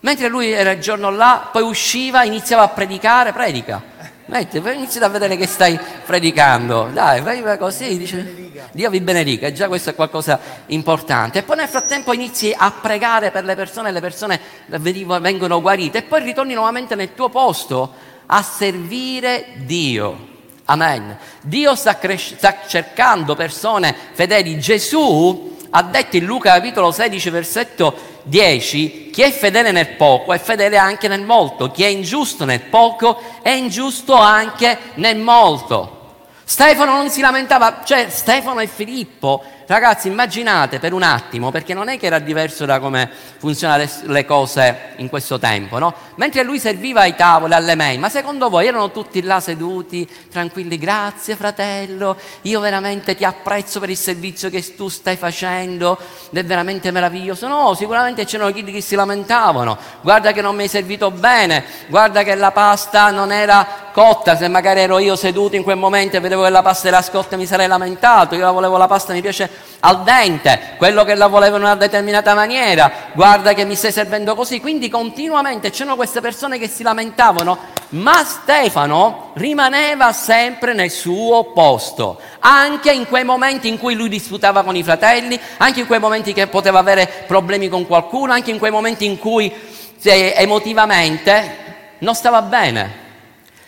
Mentre 0.01 0.27
lui 0.27 0.51
era 0.51 0.71
il 0.71 0.81
giorno 0.81 1.09
là, 1.09 1.47
poi 1.49 1.61
usciva, 1.61 2.25
iniziava 2.25 2.63
a 2.63 2.67
predicare, 2.67 3.31
predica. 3.31 3.81
Metti, 4.25 4.57
inizi 4.57 4.97
a 4.99 5.07
vedere 5.07 5.37
che 5.37 5.47
stai 5.47 5.79
predicando. 6.05 6.89
Dai, 6.91 7.21
vai 7.21 7.57
così, 7.57 7.97
dice, 7.97 8.51
Dio 8.73 8.89
vi 8.89 8.99
benedica, 8.99 9.53
già 9.53 9.69
questo 9.69 9.91
è 9.91 9.95
qualcosa 9.95 10.37
importante. 10.65 11.39
E 11.39 11.43
poi 11.43 11.55
nel 11.55 11.69
frattempo 11.69 12.11
inizi 12.11 12.53
a 12.53 12.69
pregare 12.71 13.31
per 13.31 13.45
le 13.45 13.55
persone, 13.55 13.89
le 13.93 14.01
persone 14.01 14.37
vengono 14.65 15.61
guarite 15.61 15.99
e 15.99 16.03
poi 16.03 16.23
ritorni 16.23 16.53
nuovamente 16.53 16.95
nel 16.95 17.13
tuo 17.13 17.29
posto 17.29 17.93
a 18.25 18.41
servire 18.41 19.45
Dio. 19.59 20.31
Amen. 20.65 21.17
Dio 21.41 21.75
sta, 21.75 21.97
cres- 21.97 22.35
sta 22.35 22.59
cercando 22.67 23.35
persone 23.35 23.95
fedeli. 24.13 24.59
Gesù 24.59 25.57
ha 25.69 25.83
detto 25.83 26.17
in 26.17 26.25
Luca 26.25 26.53
capitolo 26.53 26.91
16 26.91 27.29
versetto 27.29 28.11
10, 28.23 29.09
chi 29.11 29.21
è 29.21 29.31
fedele 29.31 29.71
nel 29.71 29.95
poco 29.95 30.31
è 30.33 30.39
fedele 30.39 30.77
anche 30.77 31.07
nel 31.07 31.23
molto, 31.23 31.71
chi 31.71 31.83
è 31.83 31.87
ingiusto 31.87 32.45
nel 32.45 32.61
poco 32.61 33.21
è 33.41 33.49
ingiusto 33.49 34.15
anche 34.15 34.77
nel 34.95 35.17
molto. 35.17 36.01
Stefano 36.45 36.93
non 36.93 37.09
si 37.09 37.21
lamentava, 37.21 37.81
cioè 37.83 38.07
Stefano 38.09 38.59
e 38.59 38.67
Filippo 38.67 39.43
Ragazzi, 39.65 40.09
immaginate 40.09 40.79
per 40.79 40.91
un 40.91 41.03
attimo, 41.03 41.49
perché 41.49 41.73
non 41.73 41.87
è 41.87 41.97
che 41.97 42.05
era 42.05 42.19
diverso 42.19 42.65
da 42.65 42.79
come 42.79 43.09
funzionano 43.37 43.85
le 44.03 44.25
cose 44.25 44.93
in 44.97 45.07
questo 45.07 45.39
tempo, 45.39 45.79
no? 45.79 45.93
Mentre 46.15 46.43
lui 46.43 46.59
serviva 46.59 47.01
ai 47.01 47.15
tavoli, 47.15 47.53
alle 47.53 47.75
mail, 47.75 47.97
ma 47.97 48.09
secondo 48.09 48.49
voi 48.49 48.67
erano 48.67 48.91
tutti 48.91 49.21
là 49.21 49.39
seduti, 49.39 50.07
tranquilli, 50.29 50.77
grazie 50.77 51.37
fratello, 51.37 52.17
io 52.41 52.59
veramente 52.59 53.15
ti 53.15 53.23
apprezzo 53.23 53.79
per 53.79 53.89
il 53.89 53.97
servizio 53.97 54.49
che 54.49 54.75
tu 54.75 54.89
stai 54.89 55.15
facendo, 55.15 55.97
è 56.31 56.43
veramente 56.43 56.91
meraviglioso. 56.91 57.47
No, 57.47 57.73
sicuramente 57.73 58.25
c'erano 58.25 58.51
chi 58.51 58.63
che 58.65 58.81
si 58.81 58.95
lamentavano, 58.95 59.77
guarda 60.01 60.33
che 60.33 60.41
non 60.41 60.55
mi 60.55 60.63
hai 60.63 60.67
servito 60.67 61.09
bene, 61.09 61.63
guarda 61.87 62.23
che 62.23 62.35
la 62.35 62.51
pasta 62.51 63.11
non 63.11 63.31
era 63.31 63.91
cotta, 63.93 64.35
se 64.35 64.47
magari 64.47 64.81
ero 64.81 64.97
io 64.97 65.15
seduto 65.15 65.55
in 65.55 65.63
quel 65.63 65.77
momento 65.77 66.17
e 66.17 66.19
vedevo 66.19 66.43
che 66.43 66.49
la 66.49 66.63
pasta 66.63 66.87
era 66.87 67.01
scotta 67.01 67.37
mi 67.37 67.45
sarei 67.45 67.67
lamentato, 67.67 68.35
io 68.35 68.51
volevo 68.51 68.75
la 68.75 68.87
pasta, 68.87 69.13
mi 69.13 69.21
piace 69.21 69.52
al 69.85 70.03
dente, 70.03 70.75
quello 70.77 71.03
che 71.03 71.13
la 71.13 71.27
voleva 71.27 71.57
in 71.57 71.63
una 71.63 71.75
determinata 71.75 72.33
maniera, 72.33 72.89
guarda 73.11 73.53
che 73.53 73.65
mi 73.65 73.75
stai 73.75 73.91
servendo 73.91 74.33
così, 74.33 74.61
quindi 74.61 74.87
continuamente 74.87 75.71
c'erano 75.71 75.97
queste 75.97 76.21
persone 76.21 76.57
che 76.57 76.69
si 76.69 76.83
lamentavano, 76.83 77.57
ma 77.89 78.23
Stefano 78.23 79.31
rimaneva 79.33 80.13
sempre 80.13 80.73
nel 80.73 80.89
suo 80.89 81.51
posto, 81.51 82.19
anche 82.39 82.93
in 82.93 83.07
quei 83.07 83.25
momenti 83.25 83.67
in 83.67 83.77
cui 83.77 83.93
lui 83.95 84.07
disputava 84.07 84.63
con 84.63 84.77
i 84.77 84.83
fratelli, 84.83 85.37
anche 85.57 85.81
in 85.81 85.87
quei 85.87 85.99
momenti 85.99 86.31
che 86.31 86.47
poteva 86.47 86.79
avere 86.79 87.25
problemi 87.27 87.67
con 87.67 87.85
qualcuno, 87.85 88.31
anche 88.31 88.51
in 88.51 88.59
quei 88.59 88.71
momenti 88.71 89.05
in 89.05 89.19
cui 89.19 89.53
emotivamente 90.01 91.57
non 91.99 92.15
stava 92.15 92.41
bene. 92.41 93.01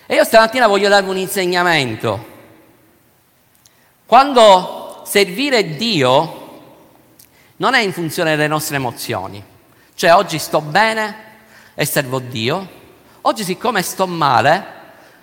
E 0.06 0.15
io 0.15 0.24
stamattina 0.24 0.68
voglio 0.68 0.88
darvi 0.88 1.10
un 1.10 1.18
insegnamento. 1.18 2.25
Quando 4.06 4.85
servire 5.06 5.76
Dio 5.76 6.44
non 7.58 7.74
è 7.74 7.80
in 7.80 7.94
funzione 7.94 8.32
delle 8.32 8.48
nostre 8.48 8.76
emozioni. 8.76 9.42
Cioè 9.94 10.14
oggi 10.14 10.40
sto 10.40 10.60
bene 10.60 11.16
e 11.74 11.86
servo 11.86 12.20
Dio, 12.20 12.68
oggi 13.22 13.44
siccome 13.44 13.82
sto 13.82 14.08
male 14.08 14.74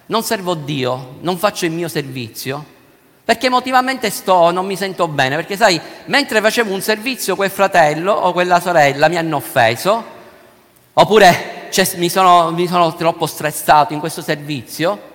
non 0.07 0.23
servo 0.23 0.55
Dio, 0.55 1.17
non 1.21 1.39
faccio 1.39 1.65
il 1.65 1.71
mio 1.71 1.89
servizio, 1.89 2.63
perché 3.25 3.47
emotivamente 3.47 4.11
sto, 4.11 4.51
non 4.51 4.67
mi 4.67 4.77
sento 4.77 5.09
bene, 5.09 5.37
perché 5.37 5.57
sai, 5.57 5.81
mentre 6.07 6.41
facevo 6.41 6.73
un 6.73 6.81
servizio 6.81 7.37
quel 7.37 7.51
fratello 7.51 8.13
o 8.13 8.33
quella 8.33 8.61
sorella 8.61 9.09
mi 9.09 9.17
hanno 9.17 9.37
offeso, 9.37 10.05
oppure 10.93 11.69
cioè, 11.71 11.89
mi, 11.97 12.11
sono, 12.11 12.51
mi 12.51 12.67
sono 12.67 12.95
troppo 12.95 13.27
stressato 13.27 13.95
in 13.95 14.01
questo 14.01 14.21
servizio, 14.21 15.12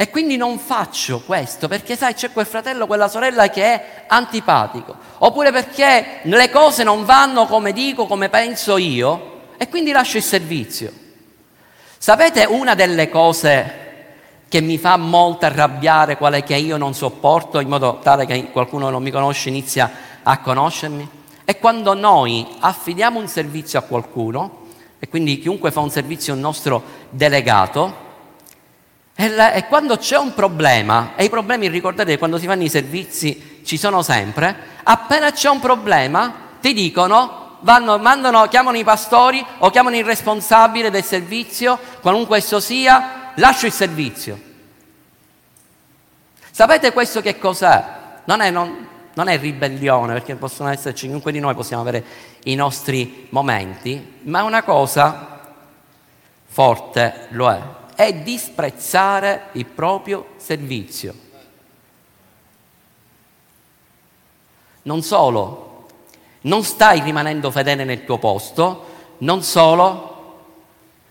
e 0.00 0.08
quindi 0.08 0.38
non 0.38 0.58
faccio 0.58 1.20
questo 1.20 1.68
perché 1.68 1.94
sai 1.94 2.14
c'è 2.14 2.32
quel 2.32 2.46
fratello, 2.46 2.86
quella 2.86 3.06
sorella 3.06 3.50
che 3.50 3.62
è 3.62 4.04
antipatico, 4.06 4.96
oppure 5.18 5.52
perché 5.52 6.20
le 6.22 6.48
cose 6.48 6.84
non 6.84 7.04
vanno 7.04 7.44
come 7.44 7.74
dico, 7.74 8.06
come 8.06 8.30
penso 8.30 8.78
io 8.78 9.42
e 9.58 9.68
quindi 9.68 9.92
lascio 9.92 10.16
il 10.16 10.22
servizio. 10.22 10.90
Sapete 11.98 12.46
una 12.46 12.74
delle 12.74 13.10
cose 13.10 13.74
che 14.48 14.62
mi 14.62 14.78
fa 14.78 14.96
molto 14.96 15.44
arrabbiare, 15.44 16.16
quale 16.16 16.44
che 16.44 16.56
io 16.56 16.78
non 16.78 16.94
sopporto, 16.94 17.60
in 17.60 17.68
modo 17.68 17.98
tale 18.02 18.24
che 18.24 18.50
qualcuno 18.50 18.88
non 18.88 19.02
mi 19.02 19.10
conosce 19.10 19.50
inizia 19.50 19.90
a 20.22 20.38
conoscermi. 20.38 21.06
E 21.44 21.58
quando 21.58 21.92
noi 21.92 22.46
affidiamo 22.58 23.18
un 23.18 23.28
servizio 23.28 23.78
a 23.78 23.82
qualcuno, 23.82 24.68
e 24.98 25.10
quindi 25.10 25.38
chiunque 25.40 25.70
fa 25.70 25.80
un 25.80 25.90
servizio 25.90 26.32
è 26.32 26.36
un 26.36 26.42
nostro 26.42 26.82
delegato, 27.10 28.08
e, 29.20 29.66
quando 29.68 29.98
c'è 29.98 30.16
un 30.16 30.32
problema, 30.32 31.12
e 31.14 31.24
i 31.24 31.28
problemi 31.28 31.68
ricordate 31.68 32.16
quando 32.16 32.38
si 32.38 32.46
fanno 32.46 32.62
i 32.62 32.70
servizi 32.70 33.60
ci 33.64 33.76
sono 33.76 34.02
sempre, 34.02 34.56
appena 34.82 35.30
c'è 35.30 35.50
un 35.50 35.60
problema 35.60 36.48
ti 36.60 36.72
dicono 36.72 37.58
vanno, 37.60 37.98
mandano, 37.98 38.46
chiamano 38.48 38.78
i 38.78 38.84
pastori 38.84 39.44
o 39.58 39.70
chiamano 39.70 39.96
il 39.96 40.04
responsabile 40.04 40.90
del 40.90 41.04
servizio, 41.04 41.78
qualunque 42.00 42.38
esso 42.38 42.60
sia, 42.60 43.32
lascio 43.34 43.66
il 43.66 43.72
servizio. 43.72 44.40
Sapete 46.50 46.92
questo 46.92 47.20
che 47.20 47.38
cos'è? 47.38 47.84
Non 48.24 48.40
è, 48.40 48.50
non, 48.50 48.86
non 49.14 49.28
è 49.28 49.38
ribellione, 49.38 50.14
perché 50.14 50.34
possono 50.34 50.70
esserci, 50.70 51.06
chiunque 51.06 51.32
di 51.32 51.40
noi 51.40 51.54
possiamo 51.54 51.82
avere 51.82 52.04
i 52.44 52.54
nostri 52.54 53.26
momenti, 53.30 54.20
ma 54.22 54.40
è 54.40 54.42
una 54.42 54.62
cosa 54.62 55.40
forte 56.46 57.26
lo 57.30 57.50
è, 57.50 57.60
è 58.00 58.14
disprezzare 58.14 59.48
il 59.52 59.66
proprio 59.66 60.28
servizio. 60.38 61.14
Non 64.84 65.02
solo 65.02 65.84
non 66.42 66.64
stai 66.64 67.00
rimanendo 67.00 67.50
fedele 67.50 67.84
nel 67.84 68.06
tuo 68.06 68.16
posto, 68.16 68.86
non 69.18 69.42
solo 69.42 70.38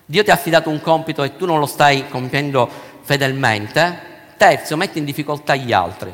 Dio 0.04 0.24
ti 0.24 0.32
ha 0.32 0.34
affidato 0.34 0.72
un 0.72 0.82
compito 0.82 1.22
e 1.22 1.38
tu 1.38 1.46
non 1.46 1.60
lo 1.60 1.68
stai 1.68 2.10
compiendo 2.10 2.68
fedelmente, 3.02 4.00
terzo, 4.38 4.76
metti 4.76 4.98
in 4.98 5.06
difficoltà 5.06 5.54
gli 5.54 5.72
altri. 5.72 6.12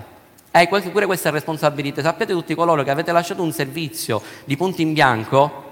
E 0.51 0.67
pure 0.67 1.05
questa 1.05 1.29
responsabilità. 1.29 2.01
Sappiate 2.01 2.33
tutti 2.33 2.53
coloro 2.53 2.83
che 2.83 2.91
avete 2.91 3.13
lasciato 3.13 3.41
un 3.41 3.53
servizio 3.53 4.21
di 4.43 4.57
punto 4.57 4.81
in 4.81 4.91
bianco, 4.91 5.63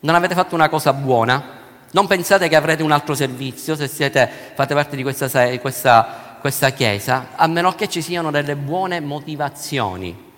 non 0.00 0.16
avete 0.16 0.34
fatto 0.34 0.56
una 0.56 0.68
cosa 0.68 0.92
buona, 0.92 1.62
non 1.94 2.08
pensate 2.08 2.48
che 2.48 2.56
avrete 2.56 2.82
un 2.82 2.90
altro 2.90 3.14
servizio 3.14 3.76
se 3.76 3.86
siete, 3.86 4.28
fate 4.54 4.74
parte 4.74 4.96
di 4.96 5.02
questa, 5.02 5.28
questa, 5.58 6.36
questa 6.40 6.70
chiesa, 6.70 7.28
a 7.36 7.46
meno 7.46 7.72
che 7.74 7.88
ci 7.88 8.02
siano 8.02 8.32
delle 8.32 8.56
buone 8.56 8.98
motivazioni 8.98 10.32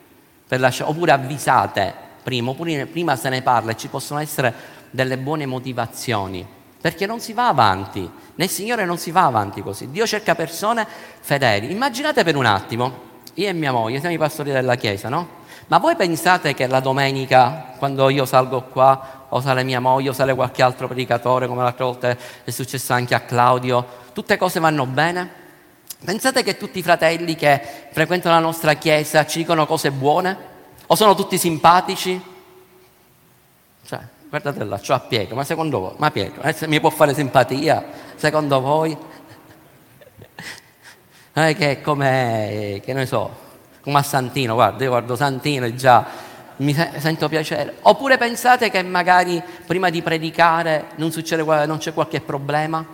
per 0.47 0.61
lasciare, 0.61 0.91
oppure 0.91 1.13
avvisate 1.13 1.95
prima, 2.23 2.51
oppure 2.51 2.85
prima 2.85 3.17
se 3.17 3.31
ne 3.31 3.41
parla 3.41 3.71
e 3.71 3.77
ci 3.77 3.89
possono 3.89 4.21
essere 4.21 4.53
delle 4.91 5.17
buone 5.17 5.47
motivazioni, 5.47 6.47
perché 6.79 7.07
non 7.07 7.21
si 7.21 7.33
va 7.33 7.49
avanti, 7.49 8.09
nel 8.35 8.51
Signore 8.51 8.85
non 8.85 8.99
si 8.99 9.11
va 9.11 9.25
avanti 9.25 9.63
così, 9.63 9.91
Dio 9.91 10.07
cerca 10.07 10.35
persone 10.35 10.87
fedeli. 11.21 11.71
Immaginate 11.71 12.23
per 12.23 12.37
un 12.37 12.45
attimo, 12.45 13.05
io 13.33 13.49
e 13.49 13.55
mia 13.55 13.73
moglie 13.73 13.99
siamo 14.01 14.15
i 14.15 14.19
pastori 14.19 14.53
della 14.53 14.75
Chiesa, 14.75 15.09
no? 15.09 15.45
Ma 15.69 15.79
voi 15.79 15.97
pensate 15.97 16.55
che 16.55 16.69
la 16.69 16.79
domenica, 16.79 17.73
quando 17.79 18.09
io 18.09 18.25
salgo 18.25 18.63
qua, 18.63 19.27
o 19.29 19.41
sale 19.41 19.65
mia 19.65 19.81
moglie, 19.81 20.11
o 20.11 20.13
sale 20.13 20.33
qualche 20.35 20.63
altro 20.63 20.87
predicatore, 20.87 21.49
come 21.49 21.63
l'altra 21.63 21.87
volta 21.87 22.17
è 22.45 22.51
successo 22.51 22.93
anche 22.93 23.17
a 23.17 23.21
Claudio, 23.21 23.85
tutte 24.13 24.37
cose 24.37 24.61
vanno 24.61 24.87
bene? 24.87 25.45
Pensate 26.05 26.45
che 26.45 26.57
tutti 26.57 26.79
i 26.79 26.83
fratelli 26.83 27.35
che 27.35 27.61
frequentano 27.91 28.37
la 28.37 28.41
nostra 28.41 28.75
chiesa 28.75 29.27
ci 29.27 29.39
dicono 29.39 29.67
cose 29.67 29.91
buone? 29.91 30.55
O 30.87 30.95
sono 30.95 31.17
tutti 31.17 31.37
simpatici? 31.37 32.23
Cioè, 33.85 33.99
guardate 34.29 34.63
là, 34.63 34.79
c'ho 34.79 34.95
a 34.95 35.01
Pietro, 35.01 35.35
ma 35.35 35.43
secondo 35.43 35.81
voi, 35.81 35.95
ma 35.97 36.13
Pietro, 36.13 36.43
eh, 36.43 36.55
mi 36.69 36.79
può 36.79 36.91
fare 36.91 37.13
simpatia? 37.13 37.85
Secondo 38.15 38.61
voi? 38.61 38.97
Non 41.33 41.45
è 41.47 41.57
che 41.57 41.71
è 41.73 41.81
come, 41.81 42.81
che 42.85 42.93
ne 42.93 43.05
so, 43.05 43.46
come 43.87 43.99
a 43.99 44.03
Santino, 44.03 44.55
guarda, 44.55 44.83
io 44.83 44.91
guardo 44.91 45.15
Santino 45.15 45.65
e 45.65 45.77
già 45.77 46.05
mi 46.57 46.75
sento 46.75 47.29
piacere. 47.29 47.77
Oppure 47.83 48.19
pensate 48.19 48.69
che 48.69 48.83
magari 48.83 49.41
prima 49.65 49.91
di 49.91 50.03
predicare 50.03 50.87
non, 50.97 51.13
succede, 51.13 51.45
non 51.67 51.79
c'è 51.79 51.95
qualche 51.95 52.21
problema? 52.21 52.85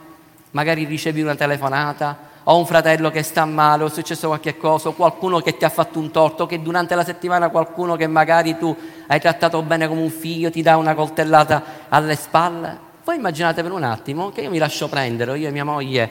Magari 0.50 0.84
ricevi 0.84 1.22
una 1.22 1.34
telefonata, 1.34 2.18
ho 2.42 2.58
un 2.58 2.66
fratello 2.66 3.10
che 3.10 3.22
sta 3.22 3.46
male, 3.46 3.84
o 3.84 3.86
è 3.86 3.90
successo 3.90 4.26
qualche 4.26 4.58
cosa, 4.58 4.90
o 4.90 4.92
qualcuno 4.92 5.40
che 5.40 5.56
ti 5.56 5.64
ha 5.64 5.70
fatto 5.70 5.98
un 5.98 6.10
torto, 6.10 6.44
che 6.44 6.60
durante 6.60 6.94
la 6.94 7.04
settimana 7.04 7.48
qualcuno 7.48 7.96
che 7.96 8.06
magari 8.06 8.58
tu 8.58 8.76
hai 9.06 9.18
trattato 9.18 9.62
bene 9.62 9.88
come 9.88 10.02
un 10.02 10.10
figlio 10.10 10.50
ti 10.50 10.60
dà 10.60 10.76
una 10.76 10.94
coltellata 10.94 11.62
alle 11.88 12.16
spalle. 12.16 12.78
Voi 13.02 13.16
immaginate 13.16 13.62
per 13.62 13.72
un 13.72 13.82
attimo 13.82 14.30
che 14.30 14.42
io 14.42 14.50
mi 14.50 14.58
lascio 14.58 14.90
prendere, 14.90 15.38
io 15.38 15.48
e 15.48 15.52
mia 15.52 15.64
moglie, 15.64 16.10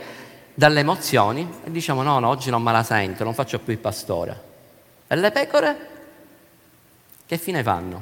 dalle 0.56 0.79
emozioni 0.79 1.47
e 1.63 1.69
diciamo 1.69 2.01
no, 2.01 2.17
no, 2.17 2.29
oggi 2.29 2.49
non 2.49 2.63
me 2.63 2.71
la 2.71 2.82
sento, 2.82 3.23
non 3.23 3.36
faccio 3.36 3.60
più 3.60 3.73
il 3.73 3.79
pastore. 3.79 4.49
E 5.12 5.15
le 5.17 5.30
pecore 5.30 5.78
che 7.26 7.38
fine 7.38 7.62
fanno? 7.63 8.02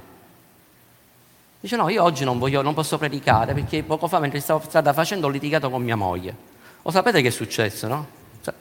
Dice 1.59 1.75
no, 1.75 1.89
io 1.89 2.03
oggi 2.03 2.23
non, 2.23 2.37
voglio, 2.37 2.61
non 2.61 2.75
posso 2.75 2.99
predicare 2.99 3.55
perché 3.55 3.81
poco 3.81 4.07
fa 4.07 4.19
mentre 4.19 4.39
stavo 4.39 4.61
strada 4.63 4.93
facendo 4.93 5.25
ho 5.25 5.29
litigato 5.31 5.71
con 5.71 5.81
mia 5.81 5.95
moglie. 5.95 6.35
Lo 6.83 6.91
sapete 6.91 7.23
che 7.23 7.29
è 7.29 7.31
successo, 7.31 7.87
no? 7.87 8.07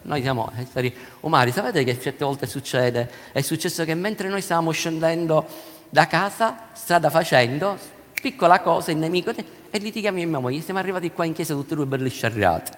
Noi 0.03 0.23
siamo 0.23 0.51
esseri 0.57 0.97
umani, 1.21 1.53
sapete 1.53 1.85
che 1.85 2.01
certe 2.01 2.25
volte 2.25 2.47
succede? 2.47 3.11
È 3.33 3.43
successo 3.43 3.85
che 3.85 3.95
mentre 3.95 4.31
noi 4.31 4.41
stavamo 4.41 4.71
scendendo 4.71 5.47
da 5.91 6.07
casa, 6.07 6.69
strada 6.73 7.11
facendo, 7.11 7.77
piccola 8.19 8.61
cosa, 8.61 8.91
il 8.91 8.97
nemico, 8.97 9.31
e 9.31 9.79
litighiamo 9.79 10.17
io 10.17 10.25
e 10.25 10.27
mia 10.27 10.39
moglie. 10.39 10.63
Siamo 10.63 10.81
arrivati 10.81 11.13
qua 11.13 11.27
in 11.27 11.35
chiesa 11.35 11.53
tutti 11.53 11.75
e 11.75 11.77
due 11.77 11.85
belli 11.85 12.09
sciarriati. 12.09 12.71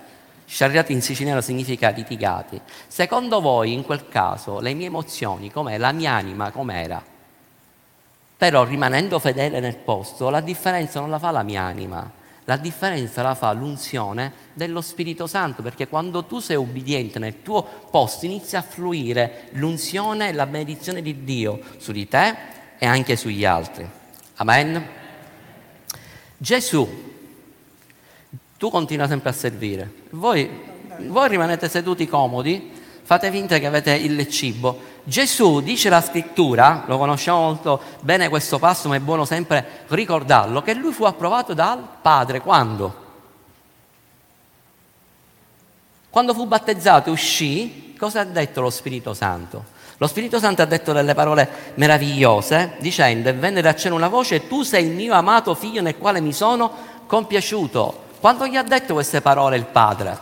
Sciarriati 0.51 0.93
in 0.93 1.01
siciliano 1.01 1.41
significa 1.41 1.91
litigati. 1.91 2.61
Secondo 2.89 3.41
voi, 3.41 3.73
in 3.73 3.85
quel 3.85 4.09
caso, 4.09 4.59
le 4.59 4.75
mie 4.75 4.87
emozioni, 4.87 5.49
com'è? 5.49 5.79
La 5.79 5.93
mia 5.93 6.15
anima, 6.15 6.51
com'era? 6.51 7.01
Però 8.37 8.65
rimanendo 8.65 9.21
fedele 9.21 9.61
nel 9.61 9.77
posto, 9.77 10.29
la 10.29 10.41
differenza 10.41 10.99
non 10.99 11.09
la 11.09 11.21
fa 11.21 11.31
la 11.31 11.45
mia 11.45 11.63
anima, 11.63 12.11
la 12.47 12.57
differenza 12.57 13.23
la 13.23 13.37
fa 13.37 13.53
l'unzione 13.53 14.33
dello 14.53 14.81
Spirito 14.81 15.29
Santo, 15.29 15.63
perché 15.63 15.87
quando 15.87 16.25
tu 16.25 16.41
sei 16.41 16.57
ubbidiente 16.57 17.21
nel 17.21 17.43
tuo 17.43 17.63
posto 17.89 18.27
inizia 18.27 18.59
a 18.59 18.63
fluire 18.63 19.51
l'unzione 19.53 20.31
e 20.31 20.33
la 20.33 20.47
benedizione 20.47 21.01
di 21.01 21.23
Dio 21.23 21.61
su 21.79 21.93
di 21.93 22.09
te 22.09 22.37
e 22.77 22.87
anche 22.87 23.15
sugli 23.15 23.45
altri. 23.45 23.89
Amen. 24.35 24.85
Gesù, 26.37 27.10
tu 28.61 28.69
continua 28.69 29.09
sempre 29.09 29.31
a 29.31 29.33
servire, 29.33 29.91
voi, 30.11 30.47
voi 31.07 31.29
rimanete 31.31 31.67
seduti 31.67 32.07
comodi, 32.07 32.71
fate 33.03 33.31
finta 33.31 33.59
che 33.59 33.65
avete 33.65 33.93
il 33.93 34.29
cibo, 34.29 34.79
Gesù, 35.03 35.63
dice 35.63 35.89
la 35.89 36.03
scrittura, 36.03 36.85
lo 36.87 36.99
conosciamo 36.99 37.41
molto 37.41 37.81
bene 38.01 38.29
questo 38.29 38.59
passo, 38.59 38.91
ma 38.91 38.97
è 38.97 39.01
buono 39.01 39.25
sempre 39.25 39.87
ricordarlo, 39.87 40.61
che 40.61 40.75
lui 40.75 40.93
fu 40.93 41.05
approvato 41.05 41.55
dal 41.55 41.83
Padre 42.03 42.43
quando? 42.43 42.95
Quando 46.11 46.35
fu 46.35 46.45
battezzato 46.45 47.09
e 47.09 47.13
uscì, 47.13 47.95
cosa 47.99 48.21
ha 48.21 48.25
detto 48.25 48.61
lo 48.61 48.69
Spirito 48.69 49.15
Santo? 49.15 49.65
Lo 49.97 50.07
Spirito 50.07 50.39
Santo 50.39 50.61
ha 50.61 50.67
detto 50.67 50.93
delle 50.93 51.15
parole 51.15 51.49
meravigliose, 51.77 52.75
dicendo, 52.81 53.31
e 53.31 53.33
venne 53.33 53.63
da 53.63 53.75
cielo 53.75 53.95
una 53.95 54.09
voce, 54.09 54.49
tu 54.49 54.65
sei 54.65 54.85
il 54.85 54.91
mio 54.91 55.15
amato 55.15 55.55
figlio 55.55 55.81
nel 55.81 55.97
quale 55.97 56.21
mi 56.21 56.35
sono 56.35 56.71
compiaciuto. 57.07 58.09
Quando 58.21 58.47
gli 58.47 58.57
ha 58.57 58.63
detto 58.63 58.93
queste 58.93 59.23
parole 59.23 59.57
il 59.57 59.65
Padre? 59.65 60.19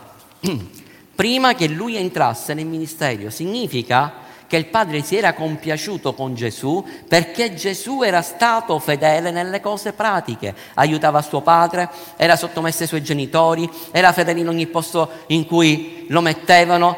Prima 1.13 1.53
che 1.53 1.67
lui 1.67 1.97
entrasse 1.97 2.53
nel 2.53 2.65
ministero, 2.65 3.29
significa 3.29 4.27
che 4.47 4.55
il 4.55 4.67
padre 4.67 5.01
si 5.01 5.17
era 5.17 5.33
compiaciuto 5.33 6.13
con 6.13 6.33
Gesù 6.33 6.83
perché 7.09 7.53
Gesù 7.55 8.01
era 8.01 8.21
stato 8.21 8.79
fedele 8.79 9.31
nelle 9.31 9.59
cose 9.59 9.91
pratiche, 9.91 10.55
aiutava 10.75 11.21
suo 11.21 11.41
padre, 11.41 11.89
era 12.15 12.37
sottomesso 12.37 12.83
ai 12.83 12.87
suoi 12.87 13.03
genitori, 13.03 13.69
era 13.91 14.13
fedele 14.13 14.39
in 14.39 14.47
ogni 14.47 14.67
posto 14.67 15.11
in 15.27 15.45
cui 15.45 16.05
lo 16.07 16.21
mettevano, 16.21 16.97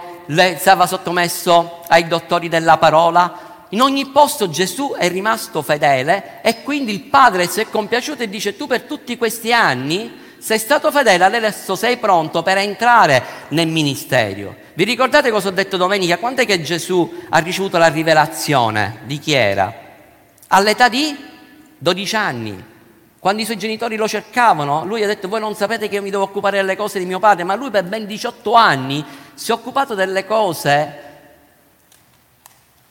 stava 0.58 0.86
sottomesso 0.86 1.80
ai 1.88 2.08
dottori 2.08 2.48
della 2.48 2.78
parola. 2.78 3.66
In 3.70 3.82
ogni 3.82 4.06
posto 4.06 4.52
Gesù 4.52 4.94
è 4.96 5.10
rimasto 5.10 5.64
fedele 5.64 6.42
e 6.44 6.62
quindi 6.62 6.92
il 6.92 7.02
padre 7.02 7.48
si 7.48 7.60
è 7.60 7.68
compiaciuto 7.68 8.22
e 8.22 8.30
dice 8.30 8.56
tu 8.56 8.68
per 8.68 8.84
tutti 8.84 9.18
questi 9.18 9.52
anni 9.52 10.30
sei 10.42 10.58
stato 10.58 10.92
fedele, 10.92 11.24
adesso 11.24 11.76
sei 11.76 11.98
pronto 11.98 12.42
per 12.42 12.58
entrare 12.58 13.24
nel 13.50 13.68
ministero. 13.68 14.56
Vi 14.74 14.84
ricordate 14.84 15.30
cosa 15.30 15.50
ho 15.50 15.52
detto 15.52 15.78
domenica? 15.78 16.18
Quando 16.18 16.42
è 16.42 16.48
che 16.48 16.64
Gesù 16.64 17.26
ha 17.30 17.38
ricevuto 17.38 17.78
la 17.78 17.90
rivelazione? 17.90 19.02
Di 19.04 19.20
chi 19.20 19.34
era? 19.34 19.72
All'età 20.48 20.90
di 20.90 21.16
12 21.78 22.16
anni. 22.16 22.66
Quando 23.20 23.44
i 23.44 23.46
suoi 23.46 23.58
genitori 23.58 23.96
lo 23.98 24.08
cercavano, 24.08 24.84
lui 24.84 25.04
ha 25.04 25.08
detto 25.08 25.28
voi 25.28 25.40
non 25.40 25.54
sapete 25.54 25.88
che 25.88 25.96
io 25.96 26.02
mi 26.02 26.10
devo 26.10 26.24
occupare 26.24 26.58
delle 26.58 26.76
cose 26.76 26.98
di 26.98 27.06
mio 27.06 27.20
padre, 27.20 27.44
ma 27.44 27.54
lui 27.54 27.70
per 27.70 27.84
ben 27.84 28.08
18 28.08 28.54
anni 28.54 29.06
si 29.36 29.52
è 29.52 29.54
occupato 29.54 29.94
delle 29.94 30.26
cose 30.26 31.04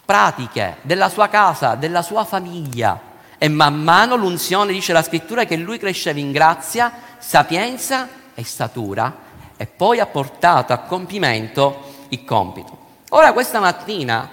pratiche, 0.05 0.77
della 0.83 1.09
sua 1.09 1.29
casa, 1.29 1.75
della 1.75 2.03
sua 2.03 2.23
famiglia. 2.23 3.10
E 3.43 3.49
man 3.49 3.83
mano 3.83 4.17
l'unzione 4.17 4.71
dice 4.71 4.93
la 4.93 5.03
scrittura 5.03 5.47
che 5.47 5.57
lui 5.57 5.79
cresceva 5.79 6.19
in 6.19 6.31
grazia, 6.31 6.93
sapienza 7.17 8.07
e 8.35 8.45
statura 8.45 9.17
e 9.57 9.65
poi 9.65 9.99
ha 9.99 10.05
portato 10.05 10.75
a 10.75 10.81
compimento 10.81 12.05
il 12.11 12.23
compito. 12.27 12.77
Ora 13.09 13.33
questa 13.33 13.59
mattina, 13.59 14.29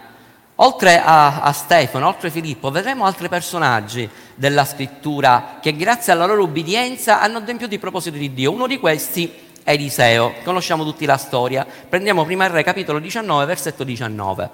oltre 0.56 1.02
a, 1.02 1.40
a 1.40 1.54
Stefano, 1.54 2.06
oltre 2.06 2.28
a 2.28 2.32
Filippo, 2.32 2.70
vedremo 2.70 3.06
altri 3.06 3.30
personaggi 3.30 4.10
della 4.36 4.66
scrittura 4.66 5.60
che 5.62 5.74
grazie 5.78 6.12
alla 6.12 6.26
loro 6.26 6.44
ubbidienza 6.44 7.22
hanno 7.22 7.38
adempiuto 7.38 7.76
i 7.76 7.80
propositi 7.80 8.18
di 8.18 8.34
Dio. 8.34 8.52
Uno 8.52 8.68
di 8.68 8.78
questi 8.78 9.32
è 9.64 9.72
Eliseo, 9.72 10.34
conosciamo 10.44 10.84
tutti 10.84 11.06
la 11.06 11.16
storia. 11.16 11.66
Prendiamo 11.88 12.26
prima 12.26 12.44
il 12.44 12.52
Re, 12.52 12.64
capitolo 12.64 13.00
19, 13.00 13.46
versetto 13.46 13.86
19. 13.86 14.50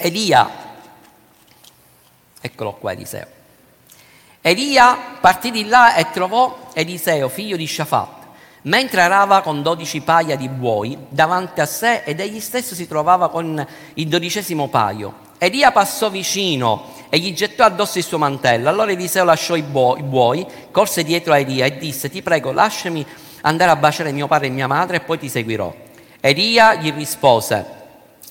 Elia, 0.00 0.50
eccolo 2.40 2.72
qua 2.72 2.92
Eliseo. 2.92 3.26
Elia 4.40 4.96
partì 5.20 5.50
di 5.50 5.66
là 5.66 5.94
e 5.94 6.10
trovò 6.10 6.70
Eliseo, 6.72 7.28
figlio 7.28 7.56
di 7.56 7.66
Shafat, 7.66 8.08
mentre 8.62 9.02
arava 9.02 9.42
con 9.42 9.62
dodici 9.62 10.00
paia 10.00 10.36
di 10.36 10.48
buoi 10.48 10.96
davanti 11.10 11.60
a 11.60 11.66
sé 11.66 12.02
ed 12.04 12.20
egli 12.20 12.40
stesso 12.40 12.74
si 12.74 12.88
trovava 12.88 13.28
con 13.28 13.66
il 13.94 14.08
dodicesimo 14.08 14.68
paio. 14.68 15.28
Elia 15.36 15.72
passò 15.72 16.08
vicino 16.08 16.94
e 17.10 17.18
gli 17.18 17.34
gettò 17.34 17.64
addosso 17.64 17.98
il 17.98 18.04
suo 18.04 18.18
mantello. 18.18 18.70
Allora 18.70 18.92
Eliseo 18.92 19.24
lasciò 19.24 19.56
i, 19.56 19.62
buoi, 19.62 20.00
i 20.00 20.02
buoi 20.02 20.46
corse 20.70 21.02
dietro 21.02 21.34
a 21.34 21.38
Elia 21.38 21.66
e 21.66 21.76
disse: 21.76 22.08
Ti 22.08 22.22
prego, 22.22 22.52
lasciami 22.52 23.06
andare 23.42 23.70
a 23.70 23.76
baciare 23.76 24.12
mio 24.12 24.26
padre 24.26 24.46
e 24.46 24.50
mia 24.50 24.66
madre 24.66 24.96
e 24.96 25.00
poi 25.00 25.18
ti 25.18 25.28
seguirò. 25.28 25.74
Elia 26.20 26.74
gli 26.76 26.92
rispose: 26.92 27.79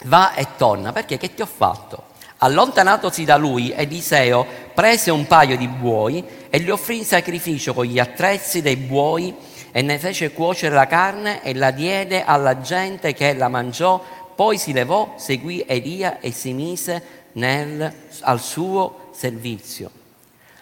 va 0.04 0.34
e 0.34 0.48
torna, 0.58 0.92
perché 0.92 1.18
che 1.18 1.34
ti 1.34 1.42
ho 1.42 1.48
fatto? 1.48 2.08
Allontanatosi 2.42 3.26
da 3.26 3.36
lui, 3.36 3.72
Eliseo 3.72 4.46
prese 4.74 5.12
un 5.12 5.28
paio 5.28 5.58
di 5.58 5.68
buoi 5.68 6.24
e 6.50 6.58
li 6.60 6.70
offrì 6.70 7.00
in 7.00 7.06
sacrificio 7.06 7.74
con 7.74 7.86
gli 7.86 8.00
attrezzi 8.00 8.62
dei 8.62 8.78
buoi 8.78 9.36
e 9.72 9.82
ne 9.82 10.00
fece 10.00 10.32
cuocere 10.32 10.74
la 10.74 10.88
carne 10.88 11.44
e 11.44 11.54
la 11.54 11.72
diede 11.72 12.24
alla 12.24 12.62
gente 12.62 13.14
che 13.14 13.34
la 13.34 13.50
mangiò, 13.50 14.02
poi 14.36 14.58
si 14.58 14.72
levò, 14.72 15.16
seguì 15.18 15.66
Elia 15.68 16.20
e 16.22 16.32
si 16.32 16.54
mise 16.54 17.04
nel, 17.34 17.94
al 18.22 18.40
suo 18.40 19.10
servizio. 19.14 19.92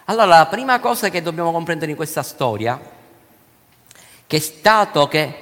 Allora, 0.05 0.25
la 0.25 0.47
prima 0.47 0.79
cosa 0.79 1.09
che 1.09 1.21
dobbiamo 1.21 1.51
comprendere 1.51 1.91
in 1.91 1.97
questa 1.97 2.23
storia, 2.23 2.79
che 4.25 4.37
è 4.37 4.39
stato 4.39 5.07
che 5.07 5.33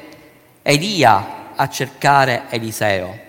Elia 0.62 1.54
a 1.56 1.70
cercare 1.70 2.48
Eliseo 2.50 3.25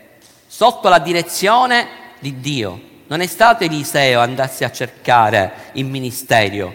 sotto 0.57 0.89
la 0.89 1.01
direzione 1.01 1.87
di 2.19 2.41
Dio. 2.41 2.81
Non 3.09 3.21
è 3.21 3.27
stato 3.27 3.65
Eliseo 3.65 4.21
andarsi 4.21 4.65
a 4.65 4.71
cercare 4.71 5.53
il 5.73 5.85
ministero, 5.85 6.75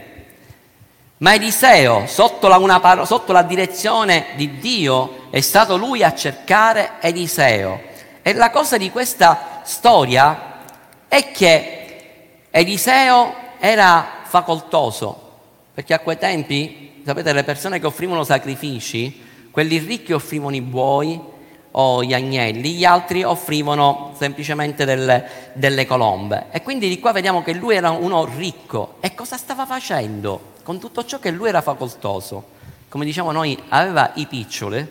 ma 1.18 1.34
Eliseo, 1.34 2.06
sotto 2.06 2.48
la, 2.48 2.58
una, 2.58 3.06
sotto 3.06 3.32
la 3.32 3.42
direzione 3.42 4.28
di 4.36 4.60
Dio, 4.60 5.30
è 5.32 5.42
stato 5.42 5.78
lui 5.78 6.04
a 6.04 6.14
cercare 6.14 6.92
Eliseo. 7.02 7.82
E 8.22 8.34
la 8.34 8.52
cosa 8.52 8.78
di 8.78 8.92
questa 8.92 9.62
storia 9.64 10.60
è 11.08 11.32
che 11.32 12.46
Eliseo 12.52 13.34
era 13.58 14.22
facoltoso, 14.26 15.40
perché 15.74 15.96
a 15.96 16.00
quei 16.00 16.20
tempi, 16.20 17.02
sapete, 17.04 17.34
le 17.34 17.44
persone 17.44 17.80
che 17.80 17.88
offrivano 17.88 18.24
sacrifici, 18.24 19.50
quelli 19.50 19.80
ricchi 19.80 20.14
offrivano 20.14 20.56
i 20.56 20.62
buoi, 20.62 21.31
o 21.72 22.04
gli 22.04 22.14
agnelli, 22.14 22.74
gli 22.74 22.86
altri 22.86 23.24
offrivano 23.24 24.14
semplicemente 24.18 24.86
delle, 24.86 25.52
delle, 25.54 25.86
colombe. 25.86 26.48
E 26.52 26.62
quindi 26.62 26.90
di 26.90 27.00
qua 27.00 27.12
vediamo 27.12 27.44
che 27.44 27.54
lui 27.54 27.76
era 27.76 27.92
uno 27.92 28.26
ricco. 28.26 28.96
E 29.00 29.14
cosa 29.16 29.38
stava 29.38 29.66
facendo? 29.66 30.54
Con 30.64 30.80
tutto 30.80 31.06
ciò 31.06 31.20
che 31.20 31.32
lui 31.32 31.50
era 31.50 31.62
facoltoso. 31.62 32.60
Come 32.90 33.06
diciamo 33.06 33.32
noi, 33.32 33.58
aveva 33.70 34.12
i 34.16 34.26
piccioli 34.28 34.86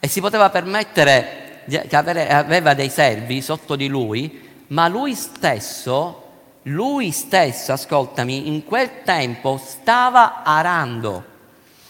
e 0.00 0.08
si 0.08 0.20
poteva 0.20 0.50
permettere 0.50 1.42
che 1.66 1.96
aveva 1.96 2.74
dei 2.74 2.88
servi 2.88 3.40
sotto 3.40 3.76
di 3.76 3.86
lui, 3.86 4.50
ma 4.68 4.88
lui 4.88 5.14
stesso, 5.14 6.22
lui 6.62 7.10
stesso, 7.10 7.72
ascoltami, 7.72 8.48
in 8.48 8.64
quel 8.64 9.02
tempo 9.04 9.60
stava 9.62 10.42
arando. 10.42 11.30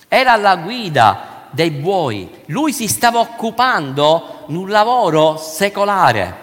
Era 0.09 0.33
alla 0.33 0.57
guida, 0.57 1.32
dei 1.53 1.71
buoi. 1.71 2.29
Lui 2.47 2.73
si 2.73 2.88
stava 2.88 3.21
occupando 3.21 4.45
di 4.47 4.57
un 4.57 4.69
lavoro 4.69 5.37
secolare. 5.37 6.41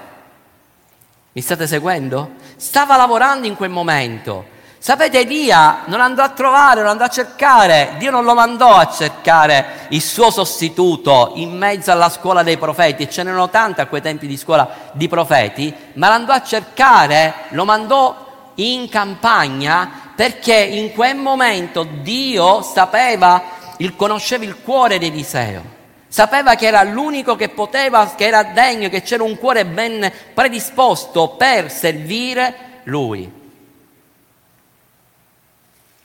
Mi 1.33 1.41
state 1.41 1.67
seguendo? 1.67 2.31
Stava 2.55 2.95
lavorando 2.95 3.45
in 3.45 3.55
quel 3.55 3.69
momento. 3.69 4.57
Sapete, 4.81 5.19
Elia 5.19 5.81
non 5.87 5.99
andò 5.99 6.23
a 6.23 6.29
trovare, 6.29 6.79
non 6.79 6.91
andò 6.91 7.03
a 7.03 7.09
cercare, 7.09 7.95
Dio 7.97 8.11
non 8.11 8.23
lo 8.23 8.33
mandò 8.33 8.75
a 8.75 8.89
cercare 8.89 9.87
il 9.89 10.01
suo 10.01 10.31
sostituto 10.31 11.33
in 11.35 11.57
mezzo 11.57 11.91
alla 11.91 12.07
scuola 12.07 12.43
dei 12.43 12.57
profeti, 12.57 13.03
e 13.03 13.09
ce 13.09 13.23
n'erano 13.23 13.49
tanti 13.49 13.81
a 13.81 13.87
quei 13.87 14.01
tempi 14.01 14.25
di 14.25 14.37
scuola 14.37 14.69
di 14.93 15.09
profeti, 15.09 15.73
ma 15.95 16.07
l'andò 16.07 16.31
a 16.31 16.41
cercare, 16.41 17.33
lo 17.49 17.65
mandò 17.65 18.27
in 18.55 18.87
campagna 18.89 20.07
perché 20.15 20.55
in 20.55 20.91
quel 20.91 21.15
momento 21.15 21.83
Dio 21.83 22.61
sapeva 22.61 23.41
il, 23.81 23.95
conosceva 23.95 24.43
il 24.43 24.61
cuore 24.61 24.97
di 24.97 25.07
Eliseo. 25.07 25.77
Sapeva 26.07 26.55
che 26.55 26.65
era 26.65 26.81
l'unico 26.83 27.35
che 27.35 27.49
poteva, 27.49 28.13
che 28.15 28.25
era 28.25 28.43
degno, 28.43 28.89
che 28.89 29.01
c'era 29.01 29.23
un 29.23 29.37
cuore 29.37 29.65
ben 29.65 30.11
predisposto 30.33 31.29
per 31.29 31.71
servire 31.71 32.81
lui. 32.83 33.31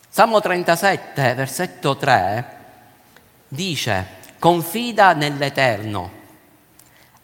Salmo 0.09 0.41
37, 0.41 1.35
versetto 1.35 1.97
3, 1.97 2.57
dice, 3.49 4.07
confida 4.39 5.13
nell'Eterno, 5.13 6.11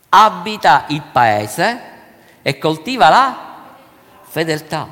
abita 0.08 0.86
il 0.88 1.02
paese 1.02 1.80
e 2.42 2.58
coltiva 2.58 3.08
la 3.08 3.48
fedeltà. 4.22 4.90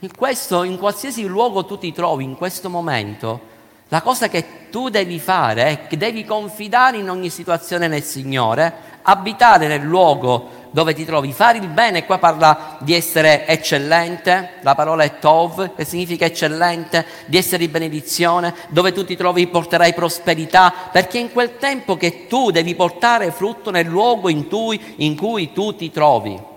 In 0.00 0.14
questo, 0.14 0.62
in 0.62 0.78
qualsiasi 0.78 1.24
luogo 1.24 1.64
tu 1.64 1.78
ti 1.78 1.92
trovi 1.92 2.22
in 2.22 2.36
questo 2.36 2.68
momento, 2.68 3.54
la 3.88 4.02
cosa 4.02 4.28
che 4.28 4.68
tu 4.70 4.88
devi 4.88 5.20
fare 5.20 5.64
è 5.64 5.86
che 5.86 5.96
devi 5.96 6.24
confidare 6.24 6.96
in 6.96 7.08
ogni 7.08 7.30
situazione 7.30 7.86
nel 7.86 8.02
Signore, 8.02 8.74
abitare 9.02 9.68
nel 9.68 9.82
luogo 9.82 10.64
dove 10.72 10.92
ti 10.92 11.04
trovi, 11.04 11.32
fare 11.32 11.58
il 11.58 11.68
bene, 11.68 12.04
qua 12.04 12.18
parla 12.18 12.76
di 12.80 12.94
essere 12.94 13.46
eccellente, 13.46 14.54
la 14.60 14.74
parola 14.74 15.04
è 15.04 15.18
tov, 15.18 15.74
che 15.74 15.84
significa 15.84 16.26
eccellente, 16.26 17.06
di 17.26 17.38
essere 17.38 17.58
di 17.58 17.68
benedizione, 17.68 18.54
dove 18.68 18.92
tu 18.92 19.04
ti 19.04 19.16
trovi 19.16 19.46
porterai 19.46 19.94
prosperità, 19.94 20.72
perché 20.92 21.18
in 21.18 21.32
quel 21.32 21.56
tempo 21.56 21.96
che 21.96 22.26
tu 22.26 22.50
devi 22.50 22.74
portare 22.74 23.30
frutto 23.30 23.70
nel 23.70 23.86
luogo 23.86 24.28
in 24.28 24.48
cui, 24.48 24.94
in 24.96 25.16
cui 25.16 25.52
tu 25.52 25.74
ti 25.76 25.90
trovi. 25.90 26.54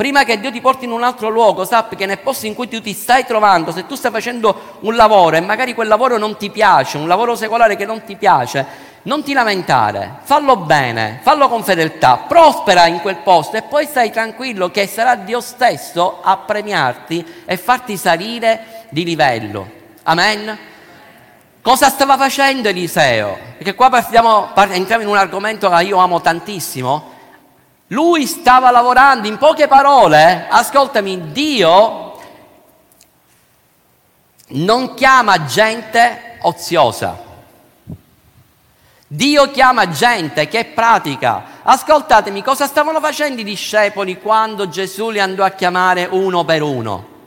Prima 0.00 0.24
che 0.24 0.40
Dio 0.40 0.50
ti 0.50 0.62
porti 0.62 0.86
in 0.86 0.92
un 0.92 1.02
altro 1.02 1.28
luogo, 1.28 1.66
sappi 1.66 1.94
che 1.94 2.06
nel 2.06 2.20
posto 2.20 2.46
in 2.46 2.54
cui 2.54 2.68
tu 2.68 2.80
ti 2.80 2.94
stai 2.94 3.26
trovando, 3.26 3.70
se 3.70 3.84
tu 3.84 3.96
stai 3.96 4.10
facendo 4.10 4.78
un 4.80 4.96
lavoro 4.96 5.36
e 5.36 5.42
magari 5.42 5.74
quel 5.74 5.88
lavoro 5.88 6.16
non 6.16 6.38
ti 6.38 6.48
piace, 6.48 6.96
un 6.96 7.06
lavoro 7.06 7.36
secolare 7.36 7.76
che 7.76 7.84
non 7.84 8.02
ti 8.02 8.16
piace, 8.16 8.64
non 9.02 9.22
ti 9.22 9.34
lamentare, 9.34 10.20
fallo 10.22 10.56
bene, 10.56 11.20
fallo 11.20 11.50
con 11.50 11.62
fedeltà, 11.62 12.24
prospera 12.26 12.86
in 12.86 13.02
quel 13.02 13.16
posto 13.16 13.58
e 13.58 13.62
poi 13.62 13.84
stai 13.84 14.10
tranquillo 14.10 14.70
che 14.70 14.86
sarà 14.86 15.16
Dio 15.16 15.42
stesso 15.42 16.20
a 16.22 16.38
premiarti 16.38 17.42
e 17.44 17.58
farti 17.58 17.98
salire 17.98 18.86
di 18.88 19.04
livello. 19.04 19.68
Amen? 20.04 20.58
Cosa 21.60 21.90
stava 21.90 22.16
facendo 22.16 22.70
Eliseo? 22.70 23.36
Perché 23.58 23.74
qua 23.74 23.90
partiamo, 23.90 24.48
entriamo 24.56 25.02
in 25.02 25.10
un 25.10 25.18
argomento 25.18 25.68
che 25.68 25.82
io 25.82 25.98
amo 25.98 26.22
tantissimo, 26.22 27.09
lui 27.92 28.26
stava 28.26 28.70
lavorando, 28.70 29.26
in 29.26 29.36
poche 29.36 29.66
parole, 29.66 30.46
ascoltami, 30.48 31.32
Dio 31.32 32.18
non 34.48 34.94
chiama 34.94 35.44
gente 35.44 36.38
oziosa. 36.42 37.28
Dio 39.06 39.50
chiama 39.50 39.88
gente 39.88 40.46
che 40.46 40.66
pratica. 40.66 41.58
Ascoltatemi, 41.62 42.44
cosa 42.44 42.66
stavano 42.66 43.00
facendo 43.00 43.40
i 43.40 43.44
discepoli 43.44 44.20
quando 44.20 44.68
Gesù 44.68 45.10
li 45.10 45.18
andò 45.18 45.42
a 45.42 45.50
chiamare 45.50 46.06
uno 46.08 46.44
per 46.44 46.62
uno? 46.62 47.19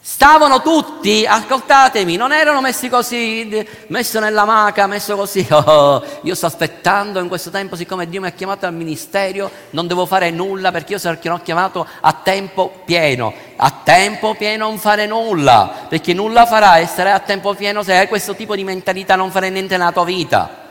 Stavano 0.00 0.62
tutti, 0.62 1.26
ascoltatemi, 1.26 2.16
non 2.16 2.32
erano 2.32 2.60
messi 2.60 2.88
così, 2.88 3.66
messo 3.88 4.20
nella 4.20 4.44
maca, 4.44 4.86
messo 4.86 5.16
così, 5.16 5.46
oh, 5.50 6.02
io 6.22 6.34
sto 6.34 6.46
aspettando 6.46 7.20
in 7.20 7.28
questo 7.28 7.50
tempo, 7.50 7.76
siccome 7.76 8.08
Dio 8.08 8.20
mi 8.20 8.28
ha 8.28 8.30
chiamato 8.30 8.64
al 8.64 8.72
ministero, 8.72 9.50
non 9.70 9.86
devo 9.86 10.06
fare 10.06 10.30
nulla 10.30 10.70
perché 10.70 10.92
io 10.94 10.98
sono 10.98 11.18
chiamato 11.42 11.86
a 12.00 12.12
tempo 12.12 12.80
pieno. 12.84 13.34
A 13.56 13.80
tempo 13.82 14.34
pieno 14.34 14.68
non 14.68 14.78
fare 14.78 15.06
nulla, 15.06 15.86
perché 15.88 16.14
nulla 16.14 16.46
farai 16.46 16.84
e 16.84 16.86
sarai 16.86 17.12
a 17.12 17.18
tempo 17.18 17.54
pieno 17.54 17.82
se 17.82 17.96
hai 17.96 18.06
questo 18.06 18.36
tipo 18.36 18.54
di 18.54 18.62
mentalità, 18.62 19.16
non 19.16 19.32
farai 19.32 19.50
niente 19.50 19.76
nella 19.76 19.92
tua 19.92 20.04
vita. 20.04 20.66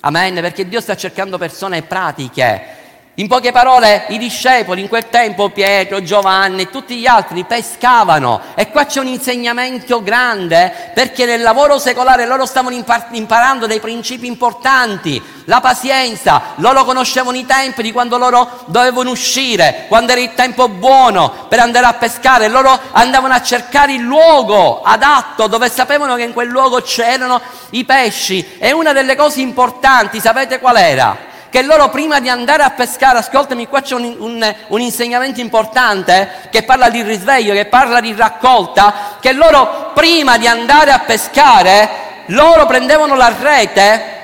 Amen, 0.00 0.34
perché 0.34 0.68
Dio 0.68 0.80
sta 0.80 0.96
cercando 0.96 1.38
persone 1.38 1.82
pratiche 1.82 2.81
In 3.16 3.28
poche 3.28 3.52
parole, 3.52 4.06
i 4.08 4.16
discepoli 4.16 4.80
in 4.80 4.88
quel 4.88 5.10
tempo, 5.10 5.50
Pietro, 5.50 6.02
Giovanni 6.02 6.62
e 6.62 6.70
tutti 6.70 6.96
gli 6.96 7.06
altri 7.06 7.44
pescavano. 7.44 8.40
E 8.54 8.70
qua 8.70 8.86
c'è 8.86 9.00
un 9.00 9.06
insegnamento 9.06 10.02
grande 10.02 10.92
perché 10.94 11.26
nel 11.26 11.42
lavoro 11.42 11.78
secolare 11.78 12.24
loro 12.24 12.46
stavano 12.46 12.74
imparando 13.10 13.66
dei 13.66 13.80
principi 13.80 14.26
importanti, 14.26 15.22
la 15.44 15.60
pazienza, 15.60 16.54
loro 16.54 16.86
conoscevano 16.86 17.36
i 17.36 17.44
tempi 17.44 17.82
di 17.82 17.92
quando 17.92 18.16
loro 18.16 18.62
dovevano 18.68 19.10
uscire, 19.10 19.84
quando 19.88 20.12
era 20.12 20.20
il 20.22 20.32
tempo 20.32 20.68
buono 20.68 21.48
per 21.50 21.58
andare 21.58 21.84
a 21.84 21.92
pescare, 21.92 22.48
loro 22.48 22.80
andavano 22.92 23.34
a 23.34 23.42
cercare 23.42 23.92
il 23.92 24.00
luogo 24.00 24.80
adatto 24.80 25.48
dove 25.48 25.68
sapevano 25.68 26.14
che 26.14 26.22
in 26.22 26.32
quel 26.32 26.48
luogo 26.48 26.80
c'erano 26.80 27.42
i 27.72 27.84
pesci. 27.84 28.56
E 28.56 28.72
una 28.72 28.94
delle 28.94 29.16
cose 29.16 29.42
importanti, 29.42 30.18
sapete 30.18 30.58
qual 30.58 30.76
era? 30.78 31.30
Che 31.52 31.60
loro 31.60 31.90
prima 31.90 32.18
di 32.18 32.30
andare 32.30 32.62
a 32.62 32.70
pescare, 32.70 33.18
ascoltami, 33.18 33.68
qua 33.68 33.82
c'è 33.82 33.94
un, 33.94 34.16
un, 34.18 34.54
un, 34.68 34.80
insegnamento 34.80 35.38
importante 35.38 36.48
che 36.48 36.62
parla 36.62 36.88
di 36.88 37.02
risveglio, 37.02 37.52
che 37.52 37.66
parla 37.66 38.00
di 38.00 38.14
raccolta, 38.16 39.18
che 39.20 39.34
loro 39.34 39.90
prima 39.92 40.38
di 40.38 40.46
andare 40.46 40.92
a 40.92 41.00
pescare, 41.00 41.90
loro 42.28 42.64
prendevano 42.64 43.16
la 43.16 43.34
rete 43.38 44.21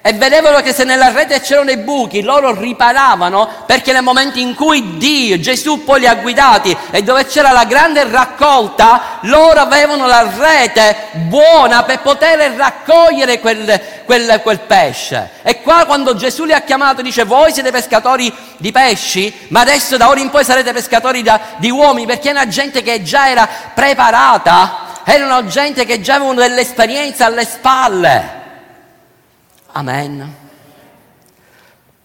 e 0.00 0.12
vedevano 0.12 0.60
che 0.60 0.72
se 0.72 0.84
nella 0.84 1.10
rete 1.10 1.40
c'erano 1.40 1.70
i 1.70 1.76
buchi, 1.76 2.22
loro 2.22 2.58
riparavano 2.58 3.64
perché 3.66 3.92
nel 3.92 4.02
momento 4.02 4.38
in 4.38 4.54
cui 4.54 4.96
Dio, 4.96 5.40
Gesù 5.40 5.82
poi 5.82 6.00
li 6.00 6.06
ha 6.06 6.14
guidati 6.14 6.74
e 6.90 7.02
dove 7.02 7.26
c'era 7.26 7.50
la 7.50 7.64
grande 7.64 8.08
raccolta, 8.08 9.18
loro 9.22 9.60
avevano 9.60 10.06
la 10.06 10.30
rete 10.38 10.96
buona 11.12 11.82
per 11.82 12.00
poter 12.00 12.52
raccogliere 12.52 13.40
quel, 13.40 13.80
quel, 14.04 14.40
quel 14.42 14.60
pesce. 14.60 15.30
E 15.42 15.60
qua 15.62 15.84
quando 15.84 16.14
Gesù 16.14 16.44
li 16.44 16.52
ha 16.52 16.60
chiamati 16.60 17.02
dice 17.02 17.24
voi 17.24 17.52
siete 17.52 17.72
pescatori 17.72 18.32
di 18.56 18.70
pesci, 18.70 19.46
ma 19.48 19.60
adesso 19.60 19.96
da 19.96 20.08
ora 20.08 20.20
in 20.20 20.30
poi 20.30 20.44
sarete 20.44 20.72
pescatori 20.72 21.22
da, 21.22 21.40
di 21.56 21.70
uomini 21.70 22.06
perché 22.06 22.28
è 22.28 22.32
una 22.32 22.46
gente 22.46 22.82
che 22.82 23.02
già 23.02 23.28
era 23.28 23.48
preparata, 23.74 25.02
erano 25.04 25.44
gente 25.46 25.84
che 25.84 26.00
già 26.00 26.14
avevano 26.14 26.40
delle 26.40 26.60
esperienze 26.60 27.24
alle 27.24 27.44
spalle. 27.44 28.37
Amen. 29.78 30.34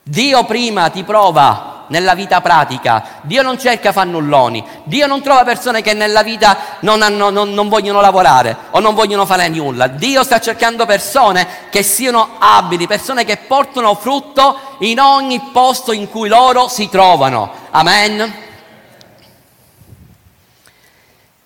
Dio 0.03 0.43
prima 0.43 0.89
ti 0.89 1.03
prova 1.03 1.85
nella 1.87 2.13
vita 2.13 2.39
pratica, 2.39 3.03
Dio 3.21 3.41
non 3.41 3.57
cerca 3.57 3.91
fannulloni, 3.91 4.63
Dio 4.83 5.07
non 5.07 5.23
trova 5.23 5.43
persone 5.43 5.81
che 5.81 5.93
nella 5.93 6.21
vita 6.21 6.55
non, 6.81 7.01
hanno, 7.01 7.31
non, 7.31 7.51
non, 7.51 7.69
vogliono 7.69 7.99
lavorare 7.99 8.55
o 8.71 8.79
non 8.79 8.93
vogliono 8.93 9.25
fare 9.25 9.47
nulla, 9.49 9.87
Dio 9.87 10.23
sta 10.23 10.39
cercando 10.39 10.85
persone 10.85 11.47
che 11.71 11.81
siano 11.81 12.35
abili, 12.37 12.85
persone 12.85 13.25
che 13.25 13.37
portano 13.37 13.95
frutto 13.95 14.55
in 14.79 14.99
ogni 14.99 15.49
posto 15.51 15.93
in 15.93 16.09
cui 16.11 16.29
loro 16.29 16.67
si 16.67 16.89
trovano. 16.89 17.51
Amen. 17.71 18.33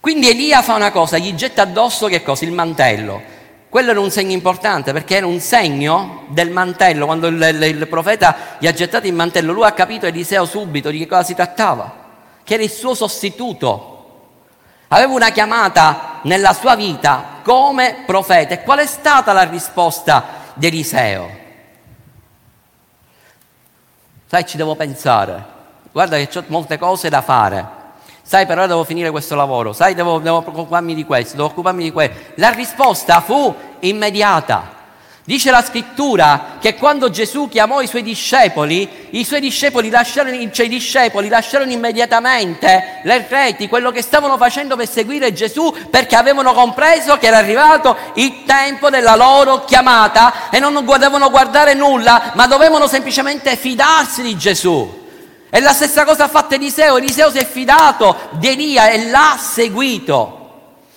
Quindi 0.02 0.30
Elia 0.30 0.62
fa 0.62 0.76
una 0.76 0.92
cosa, 0.92 1.18
gli 1.18 1.34
getta 1.36 1.62
addosso 1.62 2.08
che 2.08 2.22
cosa? 2.22 2.44
Il 2.44 2.52
mantello. 2.52 3.36
Quello 3.69 3.91
era 3.91 3.99
un 3.99 4.12
segno 4.12 4.32
importante 4.32 4.93
perché 4.93 5.17
era 5.17 5.27
un 5.27 5.39
segno 5.39 6.25
del 6.30 6.51
mantello. 6.51 7.06
Quando 7.06 7.27
il, 7.27 7.41
il, 7.41 7.62
il, 7.63 7.88
profeta 7.88 8.36
gli 8.60 8.67
ha 8.67 8.71
gettato 8.71 9.08
il 9.08 9.13
mantello, 9.13 9.51
lui 9.51 9.65
ha 9.65 9.73
capito 9.73 10.06
Eliseo 10.06 10.45
subito 10.45 10.89
di 10.89 10.99
che 10.99 11.08
cosa 11.08 11.23
si 11.23 11.36
trattava, 11.36 12.06
che 12.43 12.53
era 12.53 12.63
il 12.63 12.69
suo 12.69 12.93
sostituto. 12.93 13.93
Aveva 14.88 15.12
una 15.12 15.32
chiamata 15.32 16.19
nella 16.23 16.53
sua 16.53 16.75
vita 16.75 17.39
come 17.43 18.03
profeta. 18.06 18.53
E 18.53 18.63
qual 18.63 18.80
è 18.80 18.86
stata 18.86 19.34
la 19.34 19.43
risposta 19.43 20.23
di 20.53 20.67
Eliseo? 20.67 21.30
Sai, 24.27 24.45
ci 24.45 24.56
devo 24.56 24.75
pensare. 24.75 25.56
Guarda 25.91 26.17
che 26.17 26.39
ho 26.39 26.43
molte 26.47 26.77
cose 26.77 27.10
da 27.10 27.21
fare 27.21 27.77
sai 28.28 28.46
però 28.46 28.68
devo 28.68 28.84
finire 28.84 29.10
questo 29.10 29.36
lavoro, 29.36 29.72
sai 29.72 29.96
devo, 29.96 30.20
devo 30.20 30.44
occuparmi 30.46 30.94
di 30.94 31.06
questo, 31.06 31.38
devo 31.38 31.48
occuparmi 31.48 31.82
di 31.82 31.92
quello. 31.92 32.13
La 32.36 32.50
risposta 32.50 33.22
fu 33.22 33.56
immediata. 33.80 34.76
Dice 35.24 35.50
la 35.50 35.63
scrittura 35.63 36.58
che 36.60 36.76
quando 36.76 37.10
Gesù 37.10 37.48
chiamò 37.48 37.80
i 37.82 37.88
suoi 37.88 38.04
discepoli, 38.04 39.08
i 39.12 39.24
suoi 39.24 39.40
discepoli 39.40 39.90
lasciarono, 39.90 40.38
cioè 40.52 40.66
i 40.66 40.70
discepoli 40.70 41.30
lasciarono 41.30 41.72
immediatamente 41.72 43.00
le 43.04 43.26
reti, 43.30 43.70
quello 43.70 43.92
che 43.92 44.02
stavano 44.02 44.36
facendo 44.38 44.76
per 44.76 44.90
seguire 44.90 45.32
Gesù, 45.32 45.74
perché 45.90 46.16
avevano 46.18 46.54
compreso 46.54 47.18
che 47.18 47.28
era 47.28 47.38
arrivato 47.38 47.96
il 48.16 48.44
tempo 48.46 48.90
della 48.90 49.16
loro 49.16 49.63
chiamata 49.63 50.50
e 50.50 50.60
non 50.60 50.74
dovevano 50.74 51.30
guardare 51.30 51.74
nulla, 51.74 52.32
ma 52.36 52.46
dovevano 52.46 52.88
semplicemente 52.88 53.56
fidarsi 53.56 54.22
di 54.22 54.36
Gesù. 54.38 55.07
E 55.49 55.62
la 55.62 55.71
stessa 55.71 56.03
cosa 56.03 56.25
ha 56.25 56.27
fatto 56.27 56.55
Eliseo, 56.55 56.97
Eliseo 56.97 57.31
si 57.31 57.38
è 57.38 57.45
fidato 57.45 58.15
di 58.31 58.47
Elia 58.47 58.89
e 58.89 59.10
l'ha 59.10 59.38
seguito. 59.39 60.33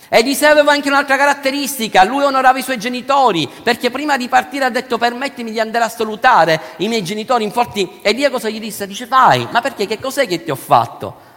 Eliseo 0.09 0.51
aveva 0.51 0.73
anche 0.73 0.89
un'altra 0.89 1.17
caratteristica, 1.17 2.03
lui 2.03 2.25
onorava 2.25 2.59
i 2.59 2.63
suoi 2.63 2.77
genitori, 2.77 3.49
perché 3.63 3.91
prima 3.91 4.17
di 4.17 4.29
partire 4.29 4.65
ha 4.65 4.71
detto 4.71 4.99
permettimi 4.99 5.53
di 5.53 5.61
andare 5.61 5.85
a 5.85 5.89
salutare 5.89 6.61
i 6.79 6.89
miei 6.89 7.05
genitori, 7.05 7.45
infatti 7.45 8.01
Elia 8.03 8.29
cosa 8.29 8.49
gli 8.49 8.59
disse? 8.59 8.89
Dice 8.89 9.07
vai, 9.07 9.47
ma 9.53 9.61
perché 9.61 9.87
che 9.87 10.01
cos'è 10.01 10.27
che 10.27 10.43
ti 10.43 10.51
ho 10.51 10.57
fatto? 10.57 11.29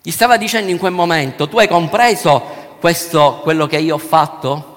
Gli 0.00 0.12
stava 0.12 0.36
dicendo 0.36 0.70
in 0.70 0.78
quel 0.78 0.92
momento, 0.92 1.48
tu 1.48 1.58
hai 1.58 1.66
compreso 1.66 2.76
questo, 2.78 3.40
quello 3.42 3.66
che 3.66 3.78
io 3.78 3.96
ho 3.96 3.98
fatto? 3.98 4.74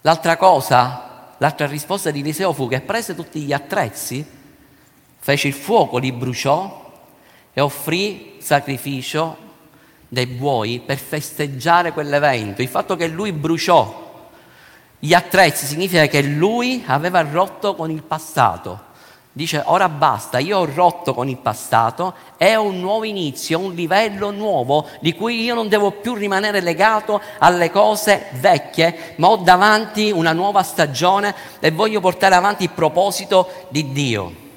L'altra 0.00 0.38
cosa, 0.38 1.34
l'altra 1.36 1.66
risposta 1.66 2.10
di 2.10 2.20
Eliseo 2.20 2.54
fu 2.54 2.68
che 2.68 2.80
prese 2.80 3.14
tutti 3.14 3.40
gli 3.40 3.52
attrezzi 3.52 4.38
fece 5.20 5.48
il 5.48 5.54
fuoco, 5.54 5.98
li 5.98 6.12
bruciò 6.12 6.90
e 7.52 7.60
offrì 7.60 8.36
sacrificio 8.38 9.36
dei 10.08 10.26
buoi 10.26 10.82
per 10.84 10.98
festeggiare 10.98 11.92
quell'evento. 11.92 12.62
Il 12.62 12.68
fatto 12.68 12.96
che 12.96 13.06
lui 13.06 13.32
bruciò 13.32 14.08
gli 14.98 15.14
attrezzi 15.14 15.66
significa 15.66 16.06
che 16.06 16.22
lui 16.22 16.82
aveva 16.86 17.22
rotto 17.22 17.74
con 17.74 17.90
il 17.90 18.02
passato. 18.02 18.88
Dice 19.32 19.62
ora 19.64 19.88
basta, 19.88 20.38
io 20.38 20.58
ho 20.58 20.64
rotto 20.64 21.14
con 21.14 21.28
il 21.28 21.36
passato, 21.36 22.14
è 22.36 22.56
un 22.56 22.80
nuovo 22.80 23.04
inizio, 23.04 23.60
un 23.60 23.74
livello 23.74 24.32
nuovo 24.32 24.88
di 25.00 25.14
cui 25.14 25.42
io 25.42 25.54
non 25.54 25.68
devo 25.68 25.92
più 25.92 26.14
rimanere 26.14 26.60
legato 26.60 27.20
alle 27.38 27.70
cose 27.70 28.26
vecchie, 28.32 29.14
ma 29.16 29.28
ho 29.28 29.36
davanti 29.36 30.10
una 30.10 30.32
nuova 30.32 30.64
stagione 30.64 31.34
e 31.60 31.70
voglio 31.70 32.00
portare 32.00 32.34
avanti 32.34 32.64
il 32.64 32.70
proposito 32.70 33.66
di 33.68 33.92
Dio. 33.92 34.48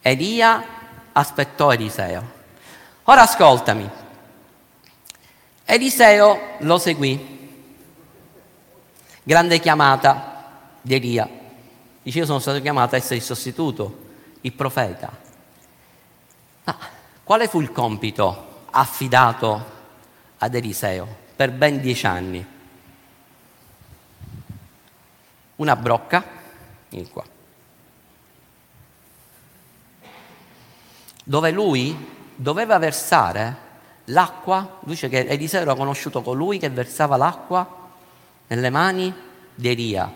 Elia 0.00 0.64
aspettò 1.12 1.72
Eliseo. 1.72 2.36
Ora 3.04 3.22
ascoltami. 3.22 3.90
Eliseo 5.64 6.56
lo 6.58 6.78
seguì. 6.78 7.36
Grande 9.22 9.60
chiamata 9.60 10.60
di 10.80 10.94
Elia. 10.94 11.28
Dice 12.02 12.18
io 12.18 12.26
sono 12.26 12.38
stato 12.38 12.60
chiamato 12.60 12.94
a 12.94 12.98
essere 12.98 13.16
il 13.16 13.22
sostituto, 13.22 14.06
il 14.42 14.52
profeta. 14.52 15.10
Ma 16.64 16.78
quale 17.24 17.48
fu 17.48 17.60
il 17.60 17.72
compito 17.72 18.64
affidato 18.70 19.76
ad 20.38 20.54
Eliseo 20.54 21.06
per 21.36 21.50
ben 21.52 21.80
dieci 21.80 22.06
anni? 22.06 22.46
Una 25.56 25.76
brocca, 25.76 26.24
in 26.90 27.10
qua 27.10 27.36
dove 31.28 31.50
lui 31.50 31.94
doveva 32.34 32.78
versare 32.78 33.54
l'acqua, 34.06 34.78
dice 34.80 35.10
che 35.10 35.26
Eliseo 35.26 35.60
era 35.60 35.74
conosciuto 35.74 36.22
colui 36.22 36.56
che 36.56 36.70
versava 36.70 37.18
l'acqua 37.18 37.68
nelle 38.46 38.70
mani 38.70 39.12
di 39.54 39.68
Elia. 39.68 40.10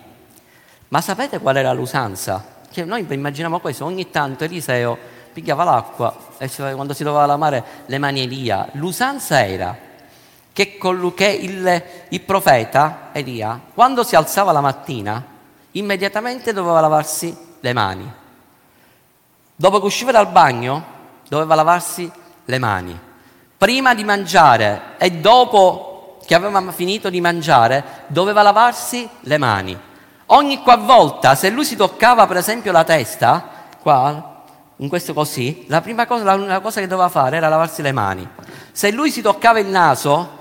Ma 0.88 1.00
sapete 1.02 1.38
qual 1.38 1.58
era 1.58 1.70
l'usanza? 1.74 2.60
Che 2.70 2.86
noi 2.86 3.04
immaginiamo 3.06 3.60
questo, 3.60 3.84
ogni 3.84 4.08
tanto 4.08 4.44
Eliseo 4.44 4.96
pigliava 5.34 5.64
l'acqua 5.64 6.16
e 6.38 6.48
quando 6.48 6.94
si 6.94 7.04
doveva 7.04 7.26
lavare 7.26 7.62
le 7.84 7.98
mani 7.98 8.22
Elia. 8.22 8.70
L'usanza 8.72 9.46
era 9.46 9.76
che, 10.50 10.78
che 11.14 11.28
il, 11.28 11.84
il 12.08 12.20
profeta 12.22 13.10
Elia, 13.12 13.60
quando 13.74 14.02
si 14.02 14.16
alzava 14.16 14.50
la 14.50 14.62
mattina, 14.62 15.22
immediatamente 15.72 16.54
doveva 16.54 16.80
lavarsi 16.80 17.36
le 17.60 17.72
mani. 17.74 18.10
Dopo 19.54 19.78
che 19.78 19.84
usciva 19.84 20.10
dal 20.10 20.28
bagno, 20.28 21.00
doveva 21.32 21.54
lavarsi 21.54 22.12
le 22.44 22.58
mani. 22.58 22.98
Prima 23.56 23.94
di 23.94 24.04
mangiare 24.04 24.96
e 24.98 25.12
dopo 25.12 26.18
che 26.26 26.34
aveva 26.34 26.70
finito 26.72 27.08
di 27.08 27.22
mangiare, 27.22 28.04
doveva 28.08 28.42
lavarsi 28.42 29.08
le 29.20 29.38
mani. 29.38 29.80
Ogni 30.26 30.60
qualvolta, 30.60 31.34
se 31.34 31.48
lui 31.48 31.64
si 31.64 31.74
toccava 31.74 32.26
per 32.26 32.36
esempio 32.36 32.70
la 32.70 32.84
testa, 32.84 33.48
qua, 33.80 34.42
in 34.76 34.88
questo 34.90 35.14
così, 35.14 35.64
la 35.68 35.80
prima 35.80 36.06
cosa, 36.06 36.36
la, 36.36 36.60
cosa 36.60 36.80
che 36.80 36.86
doveva 36.86 37.08
fare 37.08 37.38
era 37.38 37.48
lavarsi 37.48 37.80
le 37.80 37.92
mani. 37.92 38.28
Se 38.70 38.90
lui 38.90 39.10
si 39.10 39.22
toccava 39.22 39.58
il 39.58 39.68
naso, 39.68 40.40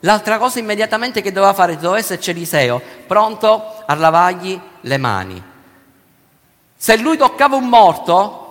l'altra 0.00 0.38
cosa 0.38 0.58
immediatamente 0.58 1.22
che 1.22 1.30
doveva 1.30 1.52
fare, 1.52 1.76
doveva 1.76 1.98
esserci 1.98 2.30
Eliseo, 2.30 2.82
pronto 3.06 3.84
a 3.86 3.94
lavargli 3.94 4.60
le 4.80 4.96
mani. 4.96 5.40
Se 6.76 6.96
lui 6.96 7.16
toccava 7.16 7.54
un 7.54 7.68
morto, 7.68 8.41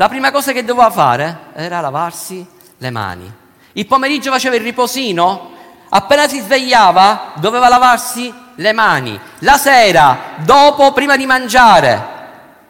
la 0.00 0.08
prima 0.08 0.30
cosa 0.30 0.52
che 0.52 0.64
doveva 0.64 0.88
fare 0.88 1.38
era 1.52 1.80
lavarsi 1.80 2.46
le 2.78 2.90
mani. 2.90 3.30
Il 3.72 3.86
pomeriggio 3.86 4.30
faceva 4.30 4.54
il 4.54 4.62
riposino, 4.62 5.50
appena 5.90 6.26
si 6.26 6.40
svegliava 6.40 7.32
doveva 7.34 7.68
lavarsi 7.68 8.32
le 8.54 8.72
mani. 8.72 9.20
La 9.40 9.58
sera, 9.58 10.36
dopo, 10.36 10.92
prima 10.92 11.18
di 11.18 11.26
mangiare, 11.26 12.02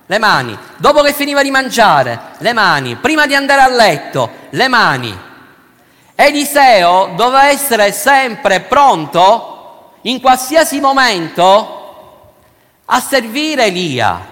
le 0.06 0.18
mani. 0.18 0.58
Dopo 0.76 1.02
che 1.02 1.12
finiva 1.12 1.40
di 1.44 1.52
mangiare, 1.52 2.20
le 2.38 2.52
mani. 2.52 2.96
Prima 2.96 3.26
di 3.26 3.36
andare 3.36 3.60
a 3.60 3.68
letto, 3.68 4.30
le 4.50 4.66
mani. 4.66 5.16
Eliseo 6.16 7.12
doveva 7.14 7.46
essere 7.46 7.92
sempre 7.92 8.58
pronto, 8.58 9.98
in 10.02 10.20
qualsiasi 10.20 10.80
momento, 10.80 12.32
a 12.86 12.98
servire 12.98 13.66
Elia. 13.66 14.29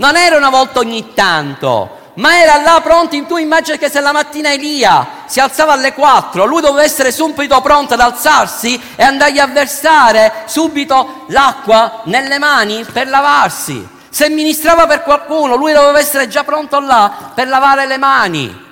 Non 0.00 0.16
era 0.16 0.38
una 0.38 0.48
volta 0.48 0.78
ogni 0.78 1.12
tanto, 1.12 2.12
ma 2.14 2.40
era 2.40 2.56
là 2.62 2.80
pronto. 2.82 3.16
In 3.16 3.26
tu 3.26 3.36
immagini 3.36 3.76
che 3.76 3.90
se 3.90 4.00
la 4.00 4.12
mattina 4.12 4.50
Elia 4.50 5.06
si 5.26 5.40
alzava 5.40 5.74
alle 5.74 5.92
4, 5.92 6.46
lui 6.46 6.62
doveva 6.62 6.82
essere 6.82 7.12
subito 7.12 7.60
pronto 7.60 7.92
ad 7.92 8.00
alzarsi 8.00 8.80
e 8.96 9.02
andargli 9.02 9.38
a 9.38 9.46
versare 9.46 10.44
subito 10.46 11.26
l'acqua 11.28 12.00
nelle 12.04 12.38
mani 12.38 12.82
per 12.90 13.08
lavarsi. 13.08 13.86
Se 14.08 14.30
ministrava 14.30 14.86
per 14.86 15.02
qualcuno, 15.02 15.54
lui 15.54 15.74
doveva 15.74 15.98
essere 15.98 16.28
già 16.28 16.44
pronto 16.44 16.80
là 16.80 17.32
per 17.34 17.48
lavare 17.48 17.86
le 17.86 17.98
mani, 17.98 18.66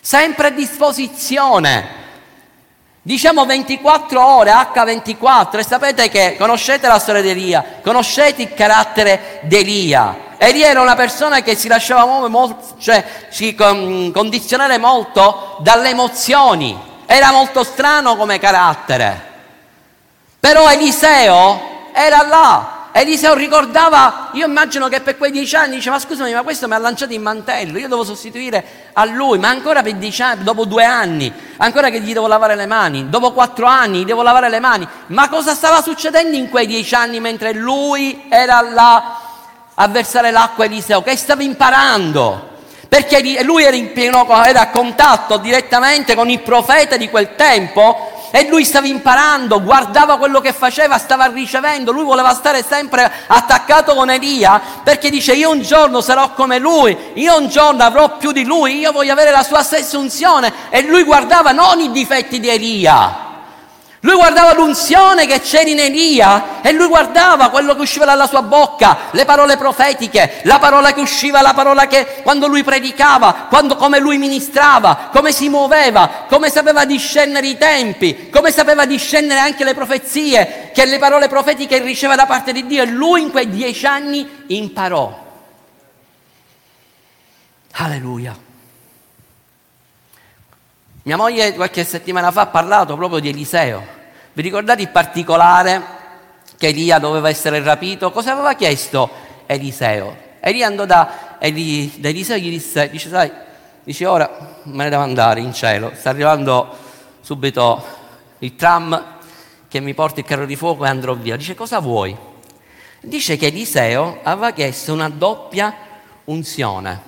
sempre 0.00 0.46
a 0.46 0.50
disposizione. 0.50 2.06
Diciamo 3.08 3.46
24 3.46 4.22
ore, 4.22 4.52
H24, 4.52 5.56
e 5.56 5.62
sapete 5.64 6.10
che 6.10 6.36
conoscete 6.38 6.86
la 6.88 6.98
storia 6.98 7.22
di 7.22 7.30
Elia, 7.30 7.64
conoscete 7.82 8.42
il 8.42 8.52
carattere 8.52 9.40
di 9.44 9.56
Elia. 9.56 10.14
Elia 10.36 10.66
era 10.66 10.82
una 10.82 10.94
persona 10.94 11.40
che 11.40 11.54
si 11.54 11.68
lasciava 11.68 12.04
muovere 12.04 12.28
molto, 12.28 12.76
cioè 12.78 13.02
si 13.30 13.54
condizionare 13.54 14.76
molto 14.76 15.56
dalle 15.60 15.88
emozioni, 15.88 16.78
era 17.06 17.32
molto 17.32 17.64
strano 17.64 18.14
come 18.14 18.38
carattere. 18.38 19.22
Però 20.38 20.70
Eliseo 20.70 21.60
era 21.94 22.26
là, 22.26 22.77
Eliseo 22.90 23.34
ricordava, 23.34 24.30
io 24.32 24.46
immagino 24.46 24.88
che 24.88 25.00
per 25.00 25.16
quei 25.16 25.30
dieci 25.30 25.54
anni 25.54 25.76
diceva, 25.76 25.98
scusami, 25.98 26.32
ma 26.32 26.42
questo 26.42 26.66
mi 26.66 26.74
ha 26.74 26.78
lanciato 26.78 27.12
in 27.12 27.22
mantello, 27.22 27.78
io 27.78 27.86
devo 27.86 28.02
sostituire 28.02 28.90
a 28.94 29.04
lui, 29.04 29.38
ma 29.38 29.48
ancora 29.48 29.82
per 29.82 29.94
dieci 29.94 30.22
anni, 30.22 30.42
dopo 30.42 30.64
due 30.64 30.84
anni, 30.84 31.32
ancora 31.58 31.90
che 31.90 32.00
gli 32.00 32.12
devo 32.12 32.26
lavare 32.26 32.56
le 32.56 32.66
mani, 32.66 33.08
dopo 33.08 33.32
quattro 33.32 33.66
anni 33.66 34.00
gli 34.00 34.04
devo 34.04 34.22
lavare 34.22 34.48
le 34.48 34.58
mani, 34.58 34.88
ma 35.08 35.28
cosa 35.28 35.54
stava 35.54 35.82
succedendo 35.82 36.36
in 36.36 36.48
quei 36.48 36.66
dieci 36.66 36.94
anni 36.94 37.20
mentre 37.20 37.52
lui 37.52 38.24
era 38.28 38.60
là 38.62 39.18
a 39.74 39.88
versare 39.88 40.30
l'acqua 40.30 40.64
Eliseo? 40.64 41.02
Che 41.02 41.16
stava 41.16 41.42
imparando? 41.42 42.56
Perché 42.88 43.42
lui 43.42 43.64
era, 43.64 43.76
in 43.76 43.92
pieno, 43.92 44.26
era 44.44 44.62
a 44.62 44.70
contatto 44.70 45.36
direttamente 45.36 46.14
con 46.14 46.30
il 46.30 46.40
profeta 46.40 46.96
di 46.96 47.10
quel 47.10 47.34
tempo 47.36 48.17
e 48.30 48.48
lui 48.48 48.64
stava 48.64 48.86
imparando, 48.86 49.62
guardava 49.62 50.18
quello 50.18 50.40
che 50.40 50.52
faceva, 50.52 50.98
stava 50.98 51.26
ricevendo, 51.26 51.92
lui 51.92 52.04
voleva 52.04 52.34
stare 52.34 52.64
sempre 52.66 53.10
attaccato 53.26 53.94
con 53.94 54.10
Elia 54.10 54.60
perché 54.82 55.10
dice 55.10 55.32
io 55.32 55.50
un 55.50 55.60
giorno 55.62 56.00
sarò 56.00 56.32
come 56.32 56.58
lui, 56.58 56.96
io 57.14 57.38
un 57.38 57.48
giorno 57.48 57.82
avrò 57.82 58.16
più 58.16 58.32
di 58.32 58.44
lui, 58.44 58.78
io 58.78 58.92
voglio 58.92 59.12
avere 59.12 59.30
la 59.30 59.42
sua 59.42 59.62
stessa 59.62 59.98
unzione. 59.98 60.52
E 60.70 60.82
lui 60.82 61.04
guardava 61.04 61.52
non 61.52 61.80
i 61.80 61.90
difetti 61.90 62.40
di 62.40 62.48
Elia, 62.48 63.27
lui 64.08 64.16
guardava 64.16 64.54
l'unzione 64.54 65.26
che 65.26 65.40
c'era 65.40 65.68
in 65.68 65.80
Elia 65.80 66.62
e 66.62 66.72
lui 66.72 66.86
guardava 66.86 67.50
quello 67.50 67.74
che 67.74 67.82
usciva 67.82 68.06
dalla 68.06 68.26
sua 68.26 68.40
bocca, 68.40 69.10
le 69.10 69.26
parole 69.26 69.58
profetiche, 69.58 70.40
la 70.44 70.58
parola 70.58 70.94
che 70.94 71.00
usciva, 71.00 71.42
la 71.42 71.52
parola 71.52 71.86
che 71.86 72.22
quando 72.22 72.46
lui 72.46 72.64
predicava, 72.64 73.46
quando, 73.50 73.76
come 73.76 73.98
lui 73.98 74.16
ministrava, 74.16 75.10
come 75.12 75.30
si 75.30 75.50
muoveva, 75.50 76.24
come 76.26 76.48
sapeva 76.48 76.86
discernere 76.86 77.48
i 77.48 77.58
tempi, 77.58 78.30
come 78.30 78.50
sapeva 78.50 78.86
discernere 78.86 79.40
anche 79.40 79.62
le 79.62 79.74
profezie, 79.74 80.70
che 80.72 80.86
le 80.86 80.98
parole 80.98 81.28
profetiche 81.28 81.78
riceveva 81.78 82.16
da 82.16 82.26
parte 82.26 82.52
di 82.52 82.66
Dio 82.66 82.84
e 82.84 82.86
lui 82.86 83.20
in 83.20 83.30
quei 83.30 83.50
dieci 83.50 83.84
anni 83.84 84.44
imparò. 84.46 85.26
Alleluia. 87.72 88.34
Mia 91.02 91.16
moglie 91.18 91.52
qualche 91.52 91.84
settimana 91.84 92.30
fa 92.30 92.40
ha 92.40 92.46
parlato 92.46 92.96
proprio 92.96 93.20
di 93.20 93.28
Eliseo. 93.28 93.96
Vi 94.38 94.44
ricordate 94.44 94.82
il 94.82 94.90
particolare 94.90 95.82
che 96.56 96.68
Elia 96.68 97.00
doveva 97.00 97.28
essere 97.28 97.60
rapito? 97.60 98.12
Cosa 98.12 98.34
aveva 98.34 98.54
chiesto 98.54 99.10
Eliseo? 99.46 100.16
Elia 100.38 100.68
andò 100.68 100.84
da, 100.84 101.38
Eli, 101.40 101.94
da 101.98 102.08
Eliseo 102.08 102.36
e 102.36 102.40
gli 102.40 102.50
disse, 102.50 102.88
dice, 102.88 103.08
sai, 103.08 103.32
dice 103.82 104.06
ora 104.06 104.60
me 104.62 104.84
ne 104.84 104.90
devo 104.90 105.02
andare 105.02 105.40
in 105.40 105.52
cielo, 105.52 105.90
sta 105.92 106.10
arrivando 106.10 106.72
subito 107.20 107.84
il 108.38 108.54
tram 108.54 109.16
che 109.66 109.80
mi 109.80 109.92
porta 109.92 110.20
il 110.20 110.26
carro 110.26 110.46
di 110.46 110.54
fuoco 110.54 110.84
e 110.84 110.88
andrò 110.88 111.14
via. 111.14 111.36
Dice 111.36 111.56
cosa 111.56 111.80
vuoi? 111.80 112.16
Dice 113.00 113.36
che 113.36 113.46
Eliseo 113.46 114.20
aveva 114.22 114.52
chiesto 114.52 114.92
una 114.92 115.08
doppia 115.08 115.74
unzione. 116.26 117.00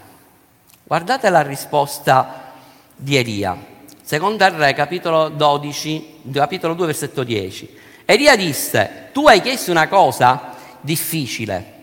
Guardate 0.83 1.31
la 1.31 1.43
risposta 1.43 2.55
di 2.97 3.17
Elia. 3.17 3.70
Seconda 4.11 4.49
Re, 4.49 4.73
capitolo 4.75 5.29
12, 5.29 6.23
capitolo 6.33 6.75
2, 6.75 6.87
versetto 6.87 7.23
10. 7.23 7.79
Elia 8.05 8.35
disse, 8.35 9.11
tu 9.13 9.29
hai 9.29 9.41
chiesto 9.41 9.71
una 9.71 9.87
cosa 9.87 10.57
difficile. 10.81 11.75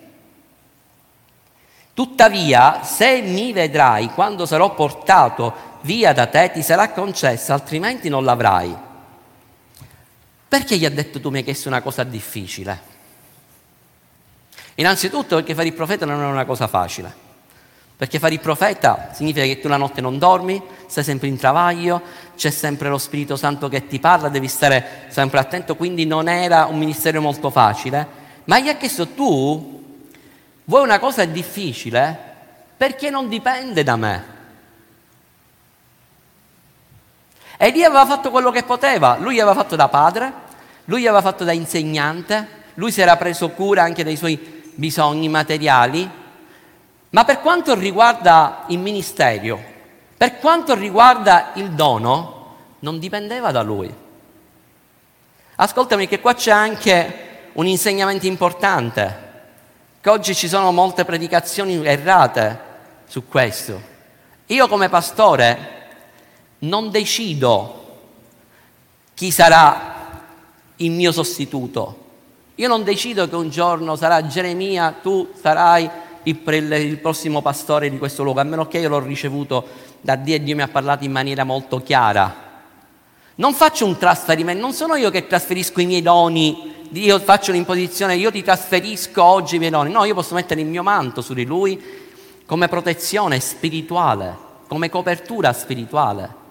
Tuttavia, 1.94 2.84
se 2.84 3.22
mi 3.22 3.54
vedrai 3.54 4.08
quando 4.08 4.46
sarò 4.46 4.74
portato 4.74 5.78
via 5.84 6.12
da 6.12 6.26
te, 6.26 6.52
ti 6.52 6.62
sarà 6.62 6.90
concessa, 6.90 7.54
altrimenti 7.54 8.10
non 8.10 8.26
l'avrai. 8.26 8.76
Perché 10.50 10.76
gli 10.76 10.84
ha 10.84 10.92
detto 10.92 11.22
tu 11.22 11.30
mi 11.30 11.38
hai 11.38 11.44
chiesto 11.46 11.70
una 11.70 11.82
cosa 11.82 12.04
difficile? 12.04 12.82
Innanzitutto 14.76 15.38
perché 15.38 15.56
fare 15.56 15.68
il 15.68 15.74
profeta 15.74 16.06
non 16.06 16.22
è 16.22 16.26
una 16.26 16.44
cosa 16.44 16.68
facile. 16.68 17.27
Perché 17.98 18.20
fare 18.20 18.36
il 18.36 18.40
profeta 18.40 19.10
significa 19.12 19.44
che 19.44 19.60
tu 19.60 19.68
la 19.68 19.78
notte 19.78 20.02
non 20.02 20.20
dormi, 20.20 20.62
stai 20.86 21.04
sempre 21.04 21.28
in 21.30 21.38
travaglio, 21.38 22.00
c'è 22.36 22.52
sempre 22.52 22.90
lo 22.90 23.00
Spirito 23.00 23.36
Santo 23.36 23.70
che 23.70 23.88
ti 23.88 24.00
parla, 24.00 24.30
devi 24.30 24.48
stare 24.48 25.06
sempre 25.08 25.40
attento, 25.40 25.76
quindi 25.76 26.06
non 26.06 26.30
era 26.30 26.66
un 26.66 26.78
ministero 26.78 27.22
molto 27.22 27.50
facile, 27.50 28.08
ma 28.44 28.60
gli 28.60 28.70
ha 28.70 28.76
chiesto 28.76 29.08
tu 29.08 29.84
vuoi 30.66 30.84
una 30.84 31.00
cosa 31.00 31.26
difficile? 31.26 32.26
Perché 32.78 33.10
non 33.10 33.28
dipende 33.30 33.82
da 33.82 33.96
me. 33.96 34.36
E 37.58 37.70
lì 37.72 37.84
aveva 37.84 38.06
fatto 38.06 38.30
quello 38.30 38.52
che 38.52 38.62
poteva, 38.62 39.18
lui 39.18 39.40
aveva 39.40 39.56
fatto 39.56 39.76
da 39.76 39.88
padre, 39.88 40.32
lui 40.86 41.08
aveva 41.08 41.24
fatto 41.24 41.44
da 41.44 41.52
insegnante, 41.52 42.48
lui 42.76 42.92
si 42.92 43.02
era 43.02 43.18
preso 43.18 43.50
cura 43.50 43.82
anche 43.82 44.04
dei 44.04 44.16
suoi 44.16 44.38
bisogni 44.76 45.28
materiali, 45.30 46.08
ma 47.18 47.26
per 47.26 47.42
quanto 47.42 47.74
riguarda 47.74 48.66
il 48.68 48.78
ministero, 48.78 49.60
per 50.16 50.38
quanto 50.38 50.76
riguarda 50.76 51.50
il 51.56 51.72
dono, 51.72 52.58
non 52.82 53.00
dipendeva 53.00 53.50
da 53.50 53.64
lui. 53.64 53.92
Ascoltami 55.56 56.08
che 56.08 56.20
qua 56.20 56.36
c'è 56.36 56.52
anche 56.52 57.50
un 57.54 57.66
insegnamento 57.66 58.28
importante, 58.28 59.32
che 60.00 60.10
oggi 60.12 60.36
ci 60.36 60.48
sono 60.48 60.72
molte 60.72 61.06
predicazioni 61.06 61.84
errate 61.84 62.60
su 63.08 63.28
questo. 63.28 63.82
Io 64.46 64.68
come 64.68 64.88
pastore 64.88 65.88
non 66.60 66.92
decido 66.92 67.98
chi 69.16 69.32
sarà 69.32 70.22
il 70.76 70.92
mio 70.92 71.12
sostituto. 71.12 72.06
Io 72.54 72.68
non 72.68 72.84
decido 72.84 73.28
che 73.28 73.36
un 73.36 73.50
giorno 73.50 73.96
sarà 73.96 74.28
Geremia, 74.28 74.98
tu 75.02 75.32
sarai 75.42 76.06
il, 76.30 76.72
il, 76.72 76.98
prossimo 76.98 77.42
pastore 77.42 77.90
di 77.90 77.98
questo 77.98 78.24
luogo, 78.24 78.40
a 78.40 78.44
meno 78.44 78.68
che 78.68 78.80
io 78.80 78.90
l'ho 78.90 79.00
ricevuto 79.00 79.66
da 80.02 80.16
Dio 80.16 80.36
e 80.36 80.44
Dio 80.44 80.56
mi 80.56 80.62
ha 80.62 80.68
parlato 80.68 81.04
in 81.04 81.12
maniera 81.12 81.44
molto 81.44 81.82
chiara. 81.82 82.46
Non 83.36 83.54
faccio 83.54 83.86
un 83.86 83.98
trasferimento, 83.98 84.62
non 84.62 84.74
sono 84.74 84.96
io 84.96 85.10
che 85.10 85.28
trasferisco 85.28 85.80
i 85.80 85.86
miei 85.86 86.02
doni, 86.02 86.88
io 86.92 87.20
faccio 87.20 87.52
un'imposizione, 87.52 88.16
io 88.16 88.32
ti 88.32 88.44
trasferisco 88.44 89.24
oggi 89.24 89.56
i 89.56 89.60
miei 89.60 89.72
doni. 89.72 89.92
No, 89.92 90.04
io 90.06 90.14
posso 90.14 90.34
mettere 90.34 90.62
il 90.62 90.68
mio 90.68 90.84
manto 90.84 91.22
su 91.22 91.34
di 91.34 91.46
lui 91.46 91.82
come 92.46 92.68
protezione 92.68 93.40
spirituale, 93.40 94.36
come 94.68 94.90
copertura 94.90 95.54
spirituale. 95.54 96.46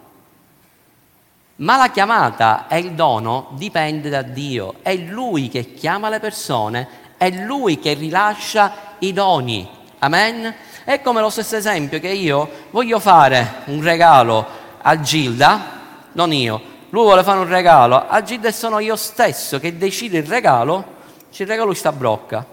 Ma 1.57 1.77
la 1.77 1.91
chiamata 1.91 2.69
e 2.69 2.79
il 2.79 2.93
dono 2.93 3.49
dipende 3.53 4.11
da 4.11 4.21
Dio, 4.21 4.75
è 4.83 4.95
Lui 4.95 5.49
che 5.49 5.73
chiama 5.73 6.11
le 6.11 6.21
persone, 6.21 6.87
è 7.17 7.31
Lui 7.31 7.79
che 7.79 7.95
rilascia 7.95 8.95
i 8.99 9.13
doni. 9.13 9.69
Amen? 9.99 10.55
È 10.85 11.01
come 11.01 11.21
lo 11.21 11.31
stesso 11.31 11.57
esempio 11.57 11.99
che 11.99 12.09
io 12.09 12.49
voglio 12.71 13.01
fare 13.01 13.63
un 13.67 13.83
regalo 13.83 14.47
a 14.81 15.01
Gilda, 15.01 15.81
non 16.13 16.33
io, 16.33 16.75
lui 16.91 17.03
vuole 17.03 17.25
fare 17.25 17.39
un 17.39 17.49
regalo 17.49 18.07
a 18.07 18.23
Gilda 18.23 18.49
e 18.49 18.53
sono 18.53 18.79
io 18.79 18.97
stesso 18.97 19.59
che 19.59 19.77
decido 19.77 20.17
il 20.17 20.27
regalo, 20.27 20.95
ci 21.31 21.45
regalo 21.45 21.69
questa 21.69 21.93
brocca. 21.93 22.47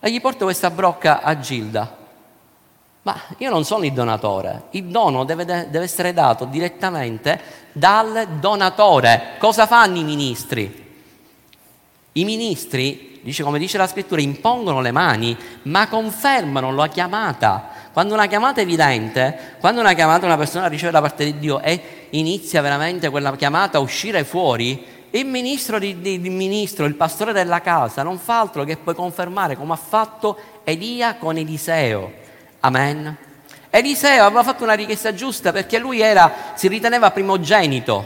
e 0.00 0.10
gli 0.10 0.20
porta 0.20 0.44
questa 0.44 0.70
brocca 0.70 1.22
a 1.22 1.38
Gilda. 1.38 1.96
Ma 3.02 3.20
io 3.38 3.50
non 3.50 3.64
sono 3.64 3.84
il 3.84 3.92
donatore, 3.92 4.64
il 4.70 4.84
dono 4.84 5.24
deve, 5.24 5.44
deve 5.44 5.82
essere 5.82 6.12
dato 6.12 6.44
direttamente 6.44 7.40
dal 7.72 8.26
donatore. 8.40 9.36
Cosa 9.38 9.66
fanno 9.66 9.96
i 9.96 10.04
ministri? 10.04 10.84
I 12.12 12.24
ministri, 12.24 13.15
dice, 13.26 13.42
come 13.42 13.58
dice 13.58 13.76
la 13.76 13.88
scrittura, 13.88 14.20
impongono 14.20 14.80
le 14.80 14.92
mani, 14.92 15.36
ma 15.62 15.88
confermano 15.88 16.72
la 16.72 16.86
chiamata. 16.86 17.70
Quando 17.92 18.14
una 18.14 18.26
chiamata 18.26 18.60
è 18.60 18.62
evidente, 18.62 19.56
quando 19.58 19.80
una 19.80 19.94
chiamata 19.94 20.26
una 20.26 20.36
persona 20.36 20.68
riceve 20.68 20.92
da 20.92 21.00
parte 21.00 21.24
di 21.24 21.38
Dio 21.40 21.60
e 21.60 22.06
inizia 22.10 22.60
veramente 22.60 23.10
quella 23.10 23.34
chiamata 23.34 23.78
a 23.78 23.80
uscire 23.80 24.22
fuori, 24.22 24.84
il 25.10 25.26
ministro, 25.26 25.80
di, 25.80 26.00
di, 26.00 26.20
il, 26.22 26.30
ministro, 26.30 26.84
il 26.84 26.94
pastore 26.94 27.32
della 27.32 27.60
casa, 27.60 28.04
non 28.04 28.18
fa 28.18 28.38
altro 28.38 28.62
che 28.62 28.76
poi 28.76 28.94
confermare 28.94 29.56
come 29.56 29.72
ha 29.72 29.76
fatto 29.76 30.38
Elia 30.62 31.16
con 31.16 31.36
Eliseo. 31.36 32.12
Amen. 32.60 33.16
Eliseo 33.70 34.24
aveva 34.24 34.44
fatto 34.44 34.62
una 34.62 34.74
richiesta 34.74 35.12
giusta 35.12 35.50
perché 35.50 35.78
lui 35.78 36.00
era, 36.00 36.32
si 36.54 36.68
riteneva 36.68 37.10
primogenito, 37.10 38.04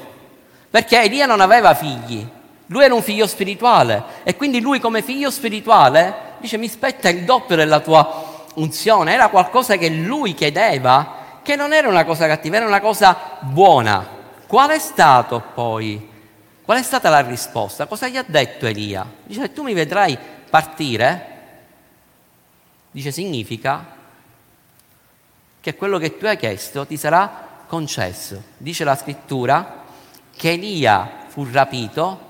perché 0.70 1.02
Elia 1.02 1.26
non 1.26 1.40
aveva 1.40 1.74
figli. 1.74 2.26
Lui 2.70 2.84
era 2.84 2.94
un 2.94 3.02
figlio 3.02 3.26
spirituale 3.26 4.02
e 4.22 4.36
quindi 4.36 4.60
lui 4.60 4.78
come 4.78 5.02
figlio 5.02 5.30
spirituale 5.32 6.34
dice 6.38 6.56
mi 6.56 6.68
spetta 6.68 7.08
il 7.08 7.24
doppio 7.24 7.56
della 7.56 7.80
tua 7.80 8.46
unzione. 8.54 9.12
Era 9.12 9.28
qualcosa 9.28 9.76
che 9.76 9.88
lui 9.88 10.34
chiedeva, 10.34 11.40
che 11.42 11.56
non 11.56 11.72
era 11.72 11.88
una 11.88 12.04
cosa 12.04 12.28
cattiva, 12.28 12.56
era 12.56 12.66
una 12.66 12.80
cosa 12.80 13.38
buona. 13.40 14.06
Qual 14.46 14.70
è 14.70 14.78
stato 14.78 15.42
poi? 15.52 16.08
Qual 16.62 16.78
è 16.78 16.82
stata 16.82 17.08
la 17.08 17.20
risposta? 17.22 17.86
Cosa 17.86 18.06
gli 18.06 18.16
ha 18.16 18.24
detto 18.24 18.66
Elia? 18.66 19.04
Dice 19.24 19.52
tu 19.52 19.64
mi 19.64 19.74
vedrai 19.74 20.16
partire. 20.48 21.26
Dice 22.92 23.10
significa 23.10 23.84
che 25.60 25.74
quello 25.74 25.98
che 25.98 26.16
tu 26.16 26.26
hai 26.26 26.36
chiesto 26.36 26.86
ti 26.86 26.96
sarà 26.96 27.48
concesso. 27.66 28.40
Dice 28.56 28.84
la 28.84 28.94
scrittura 28.94 29.82
che 30.36 30.52
Elia 30.52 31.24
fu 31.26 31.44
rapito 31.50 32.28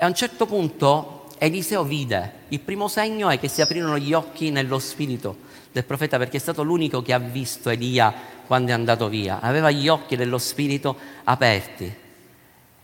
e 0.00 0.04
a 0.04 0.06
un 0.06 0.14
certo 0.14 0.46
punto 0.46 1.24
Eliseo 1.38 1.82
vide, 1.82 2.32
il 2.48 2.60
primo 2.60 2.86
segno 2.86 3.30
è 3.30 3.40
che 3.40 3.48
si 3.48 3.60
aprirono 3.60 3.98
gli 3.98 4.12
occhi 4.12 4.50
nello 4.50 4.78
spirito 4.78 5.46
del 5.72 5.84
profeta 5.84 6.18
perché 6.18 6.36
è 6.36 6.40
stato 6.40 6.62
l'unico 6.62 7.02
che 7.02 7.12
ha 7.12 7.18
visto 7.18 7.68
Elia 7.68 8.14
quando 8.46 8.70
è 8.70 8.74
andato 8.74 9.08
via, 9.08 9.40
aveva 9.40 9.72
gli 9.72 9.88
occhi 9.88 10.14
dello 10.14 10.38
spirito 10.38 10.96
aperti. 11.24 11.92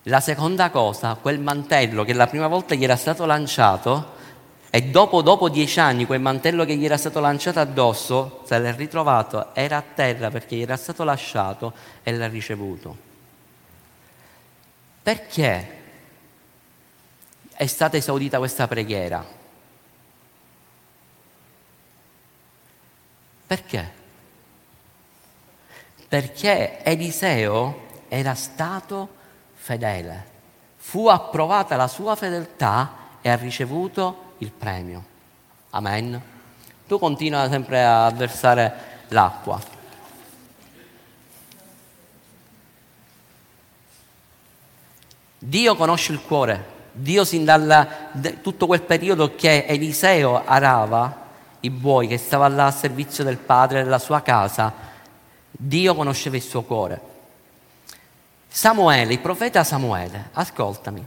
La 0.05 0.19
seconda 0.19 0.71
cosa, 0.71 1.17
quel 1.21 1.39
mantello 1.39 2.03
che 2.03 2.13
la 2.13 2.27
prima 2.27 2.49
volta 2.49 2.75
gli 2.75 2.85
era 2.85 2.97
stato 2.97 3.25
lanciato 3.27 4.13
e 4.69 4.83
dopo, 4.83 5.23
dopo 5.23 5.49
dieci 5.49 5.79
anni 5.79 6.07
quel 6.07 6.21
mantello 6.21 6.65
che 6.65 6.75
gli 6.75 6.85
era 6.85 6.97
stato 6.97 7.21
lanciato 7.21 7.61
addosso, 7.61 8.43
se 8.45 8.59
l'è 8.59 8.75
ritrovato, 8.75 9.55
era 9.55 9.77
a 9.77 9.85
terra 9.95 10.31
perché 10.31 10.57
gli 10.57 10.63
era 10.63 10.77
stato 10.77 11.05
lasciato 11.05 11.73
e 12.03 12.13
l'ha 12.13 12.27
ricevuto. 12.27 12.97
Perché 15.01 15.74
è 17.55 17.67
stata 17.67 17.97
esaudita 17.97 18.39
questa 18.39 18.67
preghiera. 18.67 19.25
Perché? 23.47 23.93
Perché 26.09 26.83
Eliseo 26.83 27.87
era 28.09 28.35
stato 28.35 29.09
fedele, 29.55 30.27
fu 30.77 31.09
approvata 31.09 31.77
la 31.77 31.89
sua 31.89 32.17
fedeltà 32.17 33.03
e 33.21 33.29
ha 33.29 33.37
ricevuto 33.37 34.35
il 34.39 34.51
premio. 34.51 35.05
Amen. 35.71 36.21
Tu 36.87 36.99
continua 36.99 37.49
sempre 37.49 37.85
a 37.85 38.11
versare 38.11 39.03
l'acqua. 39.09 39.61
Dio 45.39 45.77
conosce 45.77 46.13
il 46.13 46.23
cuore 46.23 46.74
Dio 46.97 47.25
sin 47.25 47.45
da 47.45 47.89
tutto 48.41 48.67
quel 48.67 48.83
periodo 48.83 49.35
che 49.35 49.67
Eliseo 49.67 50.45
arava 50.45 51.23
i 51.61 51.71
buoi, 51.71 52.07
che 52.07 52.19
stava 52.19 52.47
là 52.47 52.67
a 52.67 52.71
servizio 52.71 53.25
del 53.25 53.39
padre 53.39 53.83
della 53.83 53.99
sua 53.99 54.23
casa, 54.23 54.73
Dio 55.51 55.95
conosceva 55.97 56.37
il 56.37 56.43
suo 56.43 56.63
cuore. 56.63 57.01
Samuele, 58.47 59.13
il 59.13 59.19
profeta 59.19 59.65
Samuele, 59.65 60.29
ascoltami, 60.35 61.05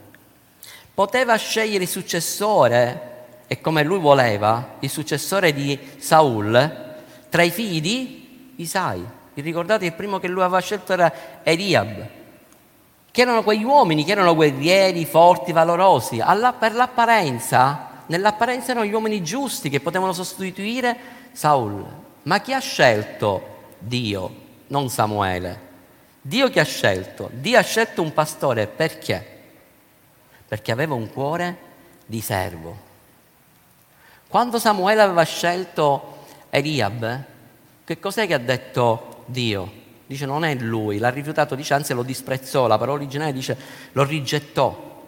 poteva 0.93 1.35
scegliere 1.37 1.85
il 1.85 1.89
successore, 1.89 3.15
e 3.47 3.61
come 3.61 3.83
lui 3.83 3.99
voleva, 3.99 4.75
il 4.79 4.89
successore 4.89 5.53
di 5.53 5.79
Saul, 5.99 6.95
tra 7.29 7.43
i 7.43 7.51
figli 7.51 7.79
di 7.79 8.53
Isai. 8.57 9.05
Vi 9.33 9.41
ricordate 9.41 9.85
il 9.85 9.93
primo 9.93 10.19
che 10.19 10.27
lui 10.27 10.41
aveva 10.41 10.59
scelto 10.59 10.91
era 10.91 11.13
Eliab, 11.43 12.07
che 13.17 13.23
erano 13.23 13.41
quegli 13.41 13.63
uomini 13.63 14.03
che 14.03 14.11
erano 14.11 14.35
guerrieri, 14.35 15.03
forti, 15.03 15.51
valorosi. 15.51 16.19
Alla, 16.19 16.53
per 16.53 16.75
l'apparenza, 16.75 18.03
nell'apparenza 18.05 18.69
erano 18.69 18.85
gli 18.85 18.93
uomini 18.93 19.23
giusti 19.23 19.71
che 19.71 19.79
potevano 19.79 20.13
sostituire 20.13 20.95
Saul. 21.31 21.83
Ma 22.21 22.39
chi 22.41 22.53
ha 22.53 22.59
scelto 22.59 23.73
Dio, 23.79 24.31
non 24.67 24.91
Samuele? 24.91 25.61
Dio 26.21 26.47
chi 26.51 26.59
ha 26.59 26.63
scelto? 26.63 27.31
Dio 27.33 27.57
ha 27.57 27.63
scelto 27.63 28.03
un 28.03 28.13
pastore 28.13 28.67
perché? 28.67 29.39
Perché 30.47 30.71
aveva 30.71 30.93
un 30.93 31.11
cuore 31.11 31.57
di 32.05 32.21
servo. 32.21 32.77
Quando 34.27 34.59
Samuele 34.59 35.01
aveva 35.01 35.23
scelto 35.23 36.17
Eliab, 36.51 37.23
che 37.83 37.99
cos'è 37.99 38.27
che 38.27 38.35
ha 38.35 38.37
detto 38.37 39.23
Dio? 39.25 39.85
Dice 40.07 40.25
non 40.25 40.45
è 40.45 40.55
lui, 40.55 40.97
l'ha 40.97 41.09
rifiutato, 41.09 41.53
dice 41.53 41.73
anzi 41.73 41.93
lo 41.93 42.01
disprezzò, 42.01 42.65
la 42.65 42.77
parola 42.77 42.97
originale 42.97 43.33
dice 43.33 43.57
lo 43.91 44.03
rigettò. 44.03 45.03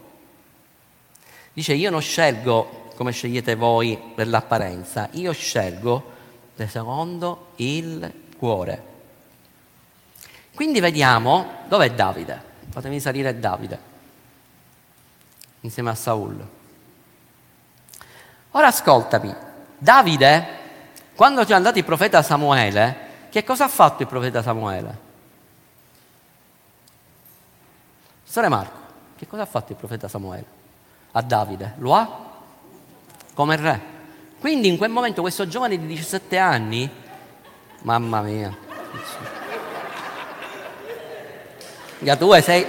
Dice 1.53 1.73
io 1.73 1.89
non 1.89 2.01
scelgo 2.01 2.91
come 2.95 3.11
scegliete 3.11 3.55
voi 3.55 3.97
per 4.13 4.27
l'apparenza, 4.27 5.07
io 5.13 5.31
scelgo 5.31 6.17
secondo 6.67 7.51
il 7.55 8.11
cuore. 8.37 8.83
Quindi 10.53 10.81
vediamo 10.81 11.63
dov'è 11.69 11.91
Davide. 11.91 12.47
Fatemi 12.69 12.99
salire 12.99 13.39
Davide 13.39 13.87
insieme 15.61 15.89
a 15.89 15.95
Saul. 15.95 16.47
Ora 18.51 18.67
ascoltami, 18.67 19.33
Davide, 19.77 20.57
quando 21.15 21.45
ci 21.45 21.51
è 21.51 21.55
andato 21.55 21.77
il 21.77 21.85
profeta 21.85 22.21
Samuele, 22.21 23.07
che 23.30 23.43
cosa 23.43 23.65
ha 23.65 23.69
fatto 23.69 24.01
il 24.01 24.07
profeta 24.07 24.41
Samuele? 24.41 25.07
Sore 28.23 28.47
Marco, 28.47 28.77
che 29.17 29.27
cosa 29.27 29.43
ha 29.43 29.45
fatto 29.45 29.71
il 29.71 29.77
profeta 29.77 30.07
Samuele? 30.07 30.45
A 31.11 31.21
Davide? 31.21 31.73
Lo 31.77 31.95
ha 31.95 32.27
come 33.34 33.55
re. 33.55 33.82
Quindi 34.39 34.67
in 34.67 34.77
quel 34.77 34.89
momento 34.89 35.21
questo 35.21 35.47
giovane 35.47 35.77
di 35.77 35.86
17 35.88 36.38
anni, 36.38 36.89
mamma 37.82 38.21
mia, 38.21 38.55
ya 41.99 42.15
tu 42.15 42.32
sei, 42.41 42.65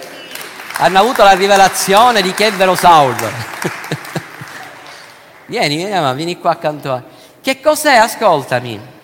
hanno 0.79 0.99
avuto 0.99 1.23
la 1.23 1.33
rivelazione 1.33 2.23
di 2.23 2.33
che 2.33 2.49
è 2.49 2.53
vero 2.53 2.75
Saul. 2.75 3.15
vieni, 5.47 5.77
vieni, 5.77 6.15
vieni 6.15 6.39
qua 6.39 6.53
accanto 6.53 6.93
a... 6.93 7.03
Che 7.41 7.61
cos'è? 7.61 7.97
Ascoltami. 7.97 8.99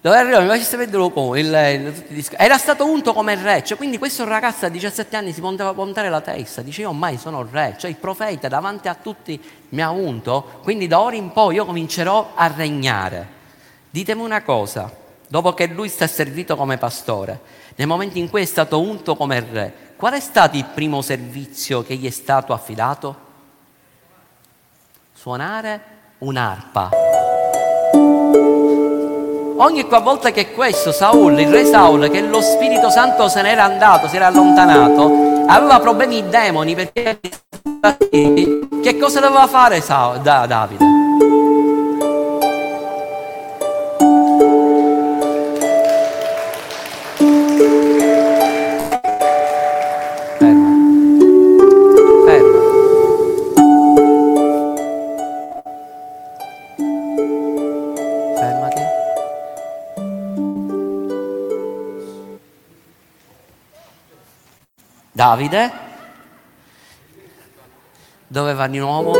Dove 0.00 0.16
arriva? 0.16 0.40
Mi 0.40 0.46
facesse 0.46 0.76
vedere 0.76 1.10
come 1.10 1.40
il, 1.40 1.94
il, 2.10 2.26
era 2.36 2.56
stato 2.56 2.86
unto 2.86 3.12
come 3.12 3.34
re, 3.34 3.64
cioè, 3.64 3.76
quindi 3.76 3.98
questo 3.98 4.24
ragazzo 4.24 4.66
a 4.66 4.68
17 4.68 5.16
anni 5.16 5.32
si 5.32 5.40
poteva 5.40 5.74
puntare 5.74 6.08
la 6.08 6.20
testa, 6.20 6.62
dice 6.62 6.82
io 6.82 6.90
ormai 6.90 7.18
sono 7.18 7.44
re, 7.50 7.74
cioè 7.76 7.90
il 7.90 7.96
profeta 7.96 8.46
davanti 8.46 8.86
a 8.86 8.94
tutti 8.94 9.42
mi 9.70 9.82
ha 9.82 9.90
unto, 9.90 10.60
quindi 10.62 10.86
da 10.86 11.00
ora 11.00 11.16
in 11.16 11.32
poi 11.32 11.56
io 11.56 11.64
comincerò 11.64 12.32
a 12.36 12.46
regnare. 12.46 13.36
Ditemi 13.90 14.22
una 14.22 14.42
cosa, 14.42 14.88
dopo 15.26 15.52
che 15.52 15.66
lui 15.66 15.88
sta 15.88 16.06
servito 16.06 16.54
come 16.54 16.78
pastore, 16.78 17.40
nel 17.74 17.88
momento 17.88 18.18
in 18.18 18.30
cui 18.30 18.42
è 18.42 18.44
stato 18.44 18.80
unto 18.80 19.16
come 19.16 19.40
re, 19.40 19.74
qual 19.96 20.12
è 20.12 20.20
stato 20.20 20.56
il 20.56 20.64
primo 20.64 21.02
servizio 21.02 21.82
che 21.82 21.96
gli 21.96 22.06
è 22.06 22.10
stato 22.10 22.52
affidato? 22.52 23.26
Suonare 25.12 25.80
un'arpa. 26.18 27.07
Ogni 29.60 29.84
volta 29.88 30.30
che 30.30 30.52
questo 30.52 30.92
Saul, 30.92 31.40
il 31.40 31.48
re 31.48 31.64
Saul, 31.64 32.08
che 32.10 32.20
lo 32.20 32.40
Spirito 32.40 32.90
Santo 32.90 33.28
se 33.28 33.42
n'era 33.42 33.64
andato, 33.64 34.06
si 34.06 34.14
era 34.14 34.28
allontanato, 34.28 35.42
aveva 35.48 35.80
problemi 35.80 36.28
demoni 36.28 36.76
perché 36.76 37.18
che 38.08 38.98
cosa 38.98 39.18
doveva 39.18 39.48
fare 39.48 39.80
Saul, 39.80 40.20
da, 40.20 40.46
Davide? 40.46 41.07
Davide 65.18 65.72
doveva 68.28 68.68
di 68.68 68.78
nuovo 68.78 69.14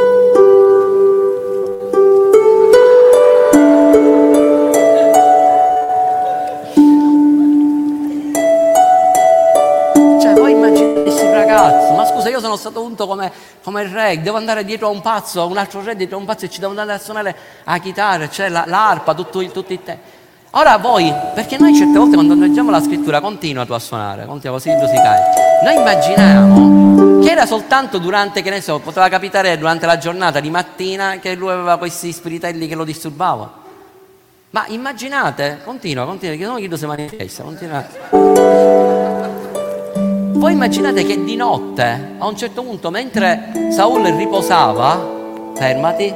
Cioè, 10.20 10.34
voi 10.34 10.52
immaginate 10.52 11.32
ragazzo, 11.32 11.92
ma 11.94 12.04
scusa, 12.04 12.28
io 12.28 12.38
sono 12.38 12.54
stato 12.54 12.80
unto 12.80 13.08
come, 13.08 13.32
come, 13.64 13.82
il 13.82 13.88
re, 13.88 14.22
devo 14.22 14.36
andare 14.36 14.64
dietro 14.64 14.86
a 14.86 14.90
un 14.90 15.00
pazzo, 15.00 15.40
a 15.40 15.46
un 15.46 15.56
altro 15.56 15.82
re 15.82 15.96
dietro 15.96 16.16
a 16.16 16.20
un 16.20 16.26
pazzo 16.26 16.44
e 16.44 16.48
ci 16.48 16.60
devo 16.60 16.70
andare 16.78 16.92
a 16.92 17.02
suonare 17.02 17.34
la 17.64 17.78
chitarra, 17.78 18.28
cioè 18.28 18.48
la, 18.48 18.62
l'arpa, 18.68 19.14
tutto, 19.14 19.44
tutto 19.50 19.72
il 19.72 19.82
tempo. 19.82 20.02
Ora 20.50 20.76
voi, 20.76 21.12
perché 21.34 21.58
noi 21.58 21.74
certe 21.74 21.98
volte 21.98 22.14
quando 22.14 22.36
leggiamo 22.36 22.70
la 22.70 22.80
scrittura 22.80 23.20
continua 23.20 23.66
tu 23.66 23.72
a 23.72 23.80
suonare, 23.80 24.26
continua 24.26 24.56
così 24.56 24.70
tu 24.78 24.86
si 24.86 24.94
cade. 24.94 25.47
Noi 25.62 25.74
immaginiamo 25.74 27.18
che 27.20 27.30
era 27.30 27.44
soltanto 27.44 27.98
durante, 27.98 28.42
che 28.42 28.50
ne 28.50 28.60
so, 28.60 28.78
poteva 28.78 29.08
capitare 29.08 29.58
durante 29.58 29.86
la 29.86 29.98
giornata 29.98 30.38
di 30.40 30.50
mattina 30.50 31.18
che 31.18 31.34
lui 31.34 31.50
aveva 31.50 31.76
questi 31.78 32.12
spiritelli 32.12 32.68
che 32.68 32.74
lo 32.74 32.84
disturbavano. 32.84 33.66
Ma 34.50 34.64
immaginate, 34.68 35.60
continua, 35.64 36.06
continua, 36.06 36.36
che 36.36 36.44
non 36.44 36.56
chiedo 36.56 36.76
se 36.76 36.86
manifesta, 36.86 37.42
continuate. 37.42 37.98
Voi 40.38 40.52
immaginate 40.52 41.04
che 41.04 41.22
di 41.22 41.36
notte, 41.36 42.14
a 42.18 42.26
un 42.26 42.36
certo 42.36 42.62
punto, 42.62 42.90
mentre 42.90 43.68
Saul 43.70 44.04
riposava, 44.04 45.16
fermati, 45.54 46.14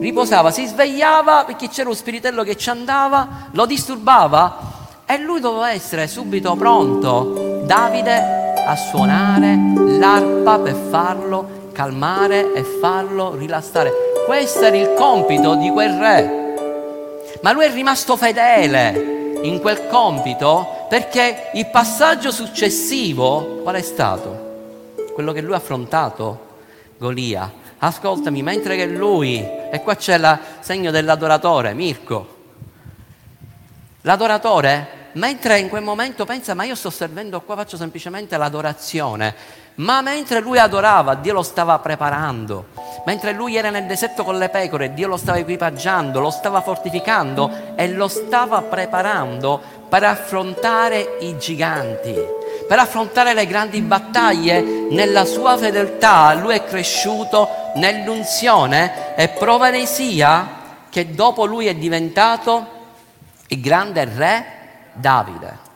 riposava, 0.00 0.50
si 0.50 0.66
svegliava 0.66 1.44
perché 1.44 1.68
c'era 1.68 1.88
uno 1.88 1.96
spiritello 1.96 2.42
che 2.42 2.56
ci 2.56 2.68
andava, 2.70 3.48
lo 3.52 3.66
disturbava 3.66 4.68
e 5.06 5.18
lui 5.18 5.40
doveva 5.40 5.72
essere 5.72 6.06
subito 6.06 6.54
pronto, 6.54 7.62
Davide, 7.64 8.39
a 8.64 8.76
suonare 8.76 9.58
l'arpa 9.98 10.58
per 10.58 10.74
farlo 10.74 11.68
calmare 11.72 12.52
e 12.52 12.62
farlo 12.62 13.34
rilassare. 13.34 13.90
Questo 14.26 14.64
era 14.64 14.76
il 14.76 14.94
compito 14.94 15.54
di 15.54 15.70
quel 15.70 15.98
re. 15.98 16.54
Ma 17.42 17.52
lui 17.52 17.64
è 17.64 17.72
rimasto 17.72 18.16
fedele 18.16 19.38
in 19.42 19.60
quel 19.60 19.86
compito 19.88 20.86
perché 20.88 21.50
il 21.54 21.66
passaggio 21.66 22.30
successivo 22.30 23.60
qual 23.62 23.76
è 23.76 23.82
stato? 23.82 24.48
Quello 25.14 25.32
che 25.32 25.40
lui 25.40 25.54
ha 25.54 25.56
affrontato, 25.56 26.48
Golia 26.98 27.58
ascoltami, 27.80 28.42
mentre 28.42 28.76
che 28.76 28.86
lui, 28.86 29.38
e 29.38 29.80
qua 29.82 29.96
c'è 29.96 30.16
il 30.16 30.38
segno 30.60 30.90
dell'adoratore, 30.90 31.74
Mirko, 31.74 32.36
l'adoratore, 34.02 34.98
mentre 35.12 35.58
in 35.58 35.68
quel 35.68 35.82
momento 35.82 36.24
pensa, 36.24 36.54
ma 36.54 36.64
io 36.64 36.74
sto 36.74 36.90
servendo 36.90 37.40
qua, 37.40 37.56
faccio 37.56 37.76
semplicemente 37.76 38.36
l'adorazione, 38.36 39.34
ma 39.76 40.00
mentre 40.02 40.40
lui 40.40 40.58
adorava, 40.58 41.14
Dio 41.14 41.32
lo 41.32 41.42
stava 41.42 41.78
preparando, 41.78 42.66
mentre 43.06 43.32
lui 43.32 43.56
era 43.56 43.70
nel 43.70 43.86
deserto 43.86 44.24
con 44.24 44.38
le 44.38 44.48
pecore, 44.48 44.94
Dio 44.94 45.08
lo 45.08 45.16
stava 45.16 45.38
equipaggiando, 45.38 46.20
lo 46.20 46.30
stava 46.30 46.60
fortificando 46.60 47.74
e 47.76 47.88
lo 47.92 48.08
stava 48.08 48.62
preparando 48.62 49.60
per 49.88 50.04
affrontare 50.04 51.16
i 51.20 51.36
giganti 51.38 52.38
per 52.70 52.78
affrontare 52.78 53.34
le 53.34 53.46
grandi 53.46 53.80
battaglie 53.80 54.60
nella 54.60 55.24
sua 55.24 55.56
fedeltà. 55.58 56.34
Lui 56.34 56.54
è 56.54 56.64
cresciuto 56.64 57.48
nell'unzione 57.74 59.16
e 59.16 59.26
prova 59.26 59.70
ne 59.70 59.86
sia 59.86 60.58
che 60.88 61.12
dopo 61.12 61.46
lui 61.46 61.66
è 61.66 61.74
diventato 61.74 62.66
il 63.48 63.60
grande 63.60 64.04
re 64.04 64.59
Davide. 65.00 65.68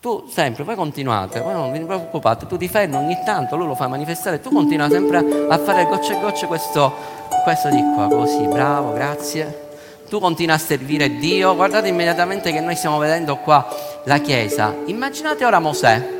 Tu 0.00 0.26
sempre, 0.28 0.62
poi 0.64 0.76
continuate, 0.76 1.40
poi 1.40 1.52
non 1.52 1.72
vi 1.72 1.80
preoccupate, 1.80 2.46
tu 2.46 2.56
ti 2.56 2.68
fermi 2.68 2.94
ogni 2.94 3.18
tanto, 3.24 3.56
lui 3.56 3.66
lo 3.66 3.74
fa 3.74 3.88
manifestare, 3.88 4.40
tu 4.40 4.50
continua 4.50 4.88
sempre 4.88 5.18
a 5.48 5.58
fare 5.58 5.84
gocce 5.86 6.16
e 6.16 6.20
gocce 6.20 6.46
questo, 6.46 6.94
questo 7.42 7.70
di 7.70 7.82
qua, 7.94 8.06
così, 8.06 8.46
bravo, 8.46 8.92
grazie 8.92 9.64
tu 10.08 10.20
continui 10.20 10.54
a 10.54 10.58
servire 10.58 11.16
Dio, 11.16 11.54
guardate 11.54 11.88
immediatamente 11.88 12.52
che 12.52 12.60
noi 12.60 12.76
stiamo 12.76 12.98
vedendo 12.98 13.36
qua 13.36 13.66
la 14.04 14.18
Chiesa. 14.18 14.74
Immaginate 14.86 15.44
ora 15.44 15.58
Mosè. 15.58 16.14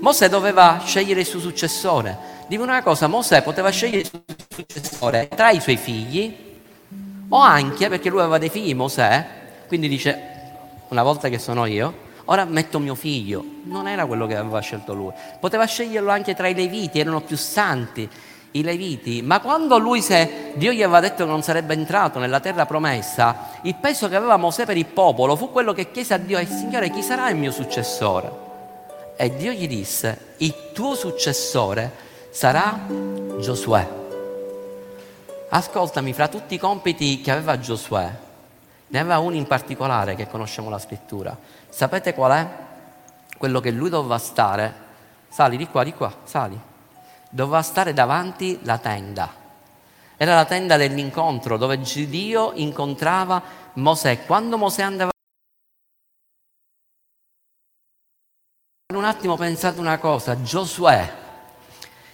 Mosè 0.00 0.28
doveva 0.28 0.80
scegliere 0.84 1.20
il 1.20 1.26
suo 1.26 1.38
successore. 1.38 2.30
Dico 2.48 2.62
una 2.62 2.82
cosa, 2.82 3.06
Mosè 3.06 3.42
poteva 3.42 3.70
scegliere 3.70 4.00
il 4.00 4.06
suo 4.08 4.22
successore 4.48 5.28
tra 5.28 5.50
i 5.50 5.60
suoi 5.60 5.76
figli 5.76 6.50
o 7.28 7.38
anche, 7.38 7.88
perché 7.88 8.10
lui 8.10 8.20
aveva 8.20 8.38
dei 8.38 8.50
figli, 8.50 8.74
Mosè, 8.74 9.26
quindi 9.72 9.88
dice, 9.88 10.20
una 10.88 11.02
volta 11.02 11.30
che 11.30 11.38
sono 11.38 11.64
io, 11.64 11.94
ora 12.26 12.44
metto 12.44 12.78
mio 12.78 12.94
figlio. 12.94 13.42
Non 13.64 13.88
era 13.88 14.04
quello 14.04 14.26
che 14.26 14.36
aveva 14.36 14.60
scelto 14.60 14.92
lui. 14.92 15.12
Poteva 15.40 15.64
sceglierlo 15.64 16.10
anche 16.10 16.34
tra 16.34 16.46
i 16.46 16.54
Leviti, 16.54 17.00
erano 17.00 17.22
più 17.22 17.38
santi 17.38 18.06
i 18.50 18.62
Leviti, 18.62 19.22
ma 19.22 19.40
quando 19.40 19.78
lui, 19.78 20.02
se 20.02 20.52
Dio 20.56 20.72
gli 20.72 20.82
aveva 20.82 21.00
detto 21.00 21.24
che 21.24 21.30
non 21.30 21.42
sarebbe 21.42 21.72
entrato 21.72 22.18
nella 22.18 22.38
terra 22.40 22.66
promessa, 22.66 23.48
il 23.62 23.74
peso 23.76 24.10
che 24.10 24.16
aveva 24.16 24.36
Mosè 24.36 24.66
per 24.66 24.76
il 24.76 24.84
popolo 24.84 25.36
fu 25.36 25.50
quello 25.50 25.72
che 25.72 25.90
chiese 25.90 26.12
a 26.12 26.18
Dio, 26.18 26.36
e 26.36 26.44
Signore, 26.44 26.90
chi 26.90 27.00
sarà 27.00 27.30
il 27.30 27.36
mio 27.36 27.50
successore? 27.50 28.30
E 29.16 29.34
Dio 29.34 29.52
gli 29.52 29.66
disse, 29.66 30.34
il 30.36 30.54
tuo 30.74 30.94
successore 30.94 31.90
sarà 32.28 32.78
Giosuè. 33.40 33.88
Ascoltami, 35.48 36.12
fra 36.12 36.28
tutti 36.28 36.56
i 36.56 36.58
compiti 36.58 37.22
che 37.22 37.30
aveva 37.30 37.58
Giosuè, 37.58 38.21
ne 38.92 38.98
aveva 38.98 39.18
uno 39.18 39.34
in 39.34 39.46
particolare 39.46 40.14
che 40.14 40.28
conosciamo 40.28 40.70
la 40.70 40.78
scrittura. 40.78 41.36
Sapete 41.68 42.14
qual 42.14 42.32
è? 42.32 42.48
Quello 43.36 43.60
che 43.60 43.70
lui 43.70 43.90
doveva 43.90 44.18
stare. 44.18 44.90
Sali 45.28 45.56
di 45.56 45.66
qua, 45.66 45.82
di 45.82 45.92
qua, 45.92 46.14
sali 46.24 46.70
doveva 47.32 47.62
stare 47.62 47.94
davanti 47.94 48.60
la 48.62 48.76
tenda. 48.76 49.40
Era 50.18 50.34
la 50.34 50.44
tenda 50.44 50.76
dell'incontro 50.76 51.56
dove 51.56 51.80
Dio 51.80 52.52
incontrava 52.54 53.42
Mosè. 53.74 54.24
Quando 54.26 54.58
Mosè 54.58 54.82
andava 54.82 55.10
per 58.86 58.96
un 58.96 59.04
attimo 59.04 59.36
pensate 59.36 59.80
una 59.80 59.98
cosa, 59.98 60.40
Giosuè. 60.42 61.20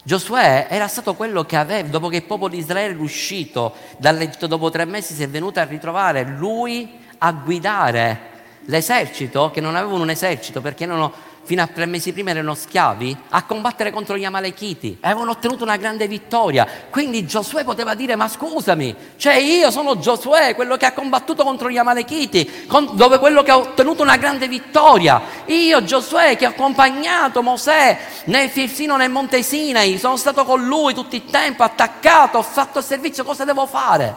Giosuè 0.08 0.68
era 0.70 0.88
stato 0.88 1.12
quello 1.12 1.44
che 1.44 1.54
aveva, 1.54 1.86
dopo 1.86 2.08
che 2.08 2.16
il 2.16 2.22
popolo 2.22 2.54
di 2.54 2.60
Israele 2.60 2.94
era 2.94 3.02
uscito 3.02 3.74
dall'Egitto, 3.98 4.46
dopo 4.46 4.70
tre 4.70 4.86
mesi 4.86 5.12
si 5.12 5.22
è 5.22 5.28
venuto 5.28 5.60
a 5.60 5.64
ritrovare 5.64 6.24
lui 6.24 6.98
a 7.18 7.30
guidare 7.32 8.18
l'esercito, 8.64 9.50
che 9.50 9.60
non 9.60 9.76
avevano 9.76 10.04
un 10.04 10.08
esercito 10.08 10.62
perché 10.62 10.84
erano 10.84 11.12
fino 11.48 11.62
a 11.62 11.66
tre 11.66 11.86
mesi 11.86 12.12
prima 12.12 12.28
erano 12.28 12.54
schiavi, 12.54 13.16
a 13.30 13.42
combattere 13.44 13.90
contro 13.90 14.18
gli 14.18 14.24
Amalechiti. 14.26 14.98
Avevano 15.00 15.30
ottenuto 15.30 15.64
una 15.64 15.78
grande 15.78 16.06
vittoria. 16.06 16.68
Quindi 16.90 17.24
Giosuè 17.24 17.64
poteva 17.64 17.94
dire, 17.94 18.16
ma 18.16 18.28
scusami, 18.28 18.94
cioè 19.16 19.36
io 19.36 19.70
sono 19.70 19.98
Giosuè, 19.98 20.54
quello 20.54 20.76
che 20.76 20.84
ha 20.84 20.92
combattuto 20.92 21.44
contro 21.44 21.70
gli 21.70 21.78
Amalechiti, 21.78 22.66
con, 22.66 22.90
dove 22.96 23.18
quello 23.18 23.42
che 23.42 23.50
ha 23.50 23.56
ottenuto 23.56 24.02
una 24.02 24.18
grande 24.18 24.46
vittoria. 24.46 25.22
Io 25.46 25.82
Giosuè 25.82 26.36
che 26.36 26.44
ho 26.44 26.50
accompagnato 26.50 27.42
Mosè 27.42 27.98
nel, 28.24 28.50
fino 28.50 28.98
nel 28.98 29.10
Monte 29.10 29.42
Sinai, 29.42 29.96
sono 29.96 30.18
stato 30.18 30.44
con 30.44 30.62
lui 30.66 30.92
tutto 30.92 31.16
il 31.16 31.24
tempo, 31.24 31.62
attaccato, 31.62 32.36
ho 32.36 32.42
fatto 32.42 32.82
servizio, 32.82 33.24
cosa 33.24 33.46
devo 33.46 33.64
fare? 33.64 34.14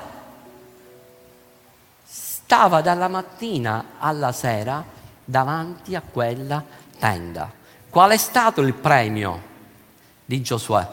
Stava 2.05 2.81
dalla 2.81 3.07
mattina 3.07 3.85
alla 3.99 4.33
sera 4.33 4.83
davanti 5.23 5.95
a 5.95 6.01
quella 6.01 6.80
tenda. 7.01 7.51
Qual 7.89 8.11
è 8.11 8.17
stato 8.17 8.61
il 8.61 8.75
premio 8.75 9.41
di 10.23 10.39
Giosuè? 10.43 10.87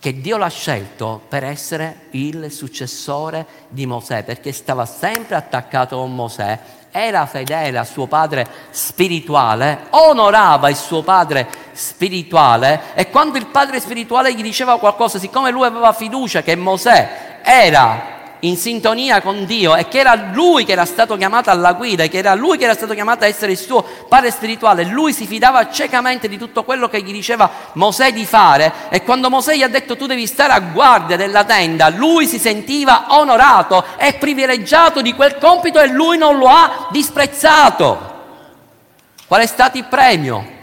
Che 0.00 0.20
Dio 0.22 0.38
l'ha 0.38 0.48
scelto 0.48 1.20
per 1.28 1.44
essere 1.44 2.06
il 2.12 2.50
successore 2.50 3.46
di 3.68 3.84
Mosè, 3.84 4.24
perché 4.24 4.50
stava 4.52 4.86
sempre 4.86 5.36
attaccato 5.36 5.98
con 5.98 6.14
Mosè, 6.14 6.58
era 6.90 7.26
fedele 7.26 7.76
a 7.76 7.84
suo 7.84 8.06
padre 8.06 8.46
spirituale, 8.70 9.88
onorava 9.90 10.70
il 10.70 10.76
suo 10.76 11.02
padre 11.02 11.46
spirituale 11.72 12.94
e 12.94 13.10
quando 13.10 13.36
il 13.36 13.46
padre 13.46 13.78
spirituale 13.78 14.34
gli 14.34 14.42
diceva 14.42 14.78
qualcosa, 14.78 15.18
siccome 15.18 15.50
lui 15.50 15.66
aveva 15.66 15.92
fiducia 15.92 16.42
che 16.42 16.56
Mosè 16.56 17.40
era 17.42 18.19
in 18.40 18.56
sintonia 18.56 19.20
con 19.20 19.44
Dio 19.44 19.76
e 19.76 19.88
che 19.88 19.98
era 19.98 20.14
lui 20.32 20.64
che 20.64 20.72
era 20.72 20.84
stato 20.84 21.16
chiamato 21.16 21.50
alla 21.50 21.74
guida 21.74 22.06
che 22.06 22.18
era 22.18 22.34
lui 22.34 22.56
che 22.56 22.64
era 22.64 22.74
stato 22.74 22.94
chiamato 22.94 23.24
a 23.24 23.26
essere 23.26 23.52
il 23.52 23.58
suo 23.58 23.84
padre 24.08 24.30
spirituale, 24.30 24.84
lui 24.84 25.12
si 25.12 25.26
fidava 25.26 25.70
ciecamente 25.70 26.28
di 26.28 26.38
tutto 26.38 26.64
quello 26.64 26.88
che 26.88 27.02
gli 27.02 27.12
diceva 27.12 27.50
Mosè 27.74 28.12
di 28.12 28.24
fare 28.24 28.72
e 28.88 29.02
quando 29.02 29.30
Mosè 29.30 29.54
gli 29.54 29.62
ha 29.62 29.68
detto 29.68 29.96
tu 29.96 30.06
devi 30.06 30.26
stare 30.26 30.52
a 30.52 30.60
guardia 30.60 31.16
della 31.16 31.44
tenda, 31.44 31.88
lui 31.88 32.26
si 32.26 32.38
sentiva 32.38 33.06
onorato 33.08 33.84
e 33.96 34.14
privilegiato 34.14 35.02
di 35.02 35.14
quel 35.14 35.36
compito 35.38 35.80
e 35.80 35.88
lui 35.88 36.16
non 36.16 36.38
lo 36.38 36.48
ha 36.48 36.88
disprezzato. 36.90 38.08
Qual 39.26 39.40
è 39.40 39.46
stato 39.46 39.78
il 39.78 39.84
premio? 39.84 40.58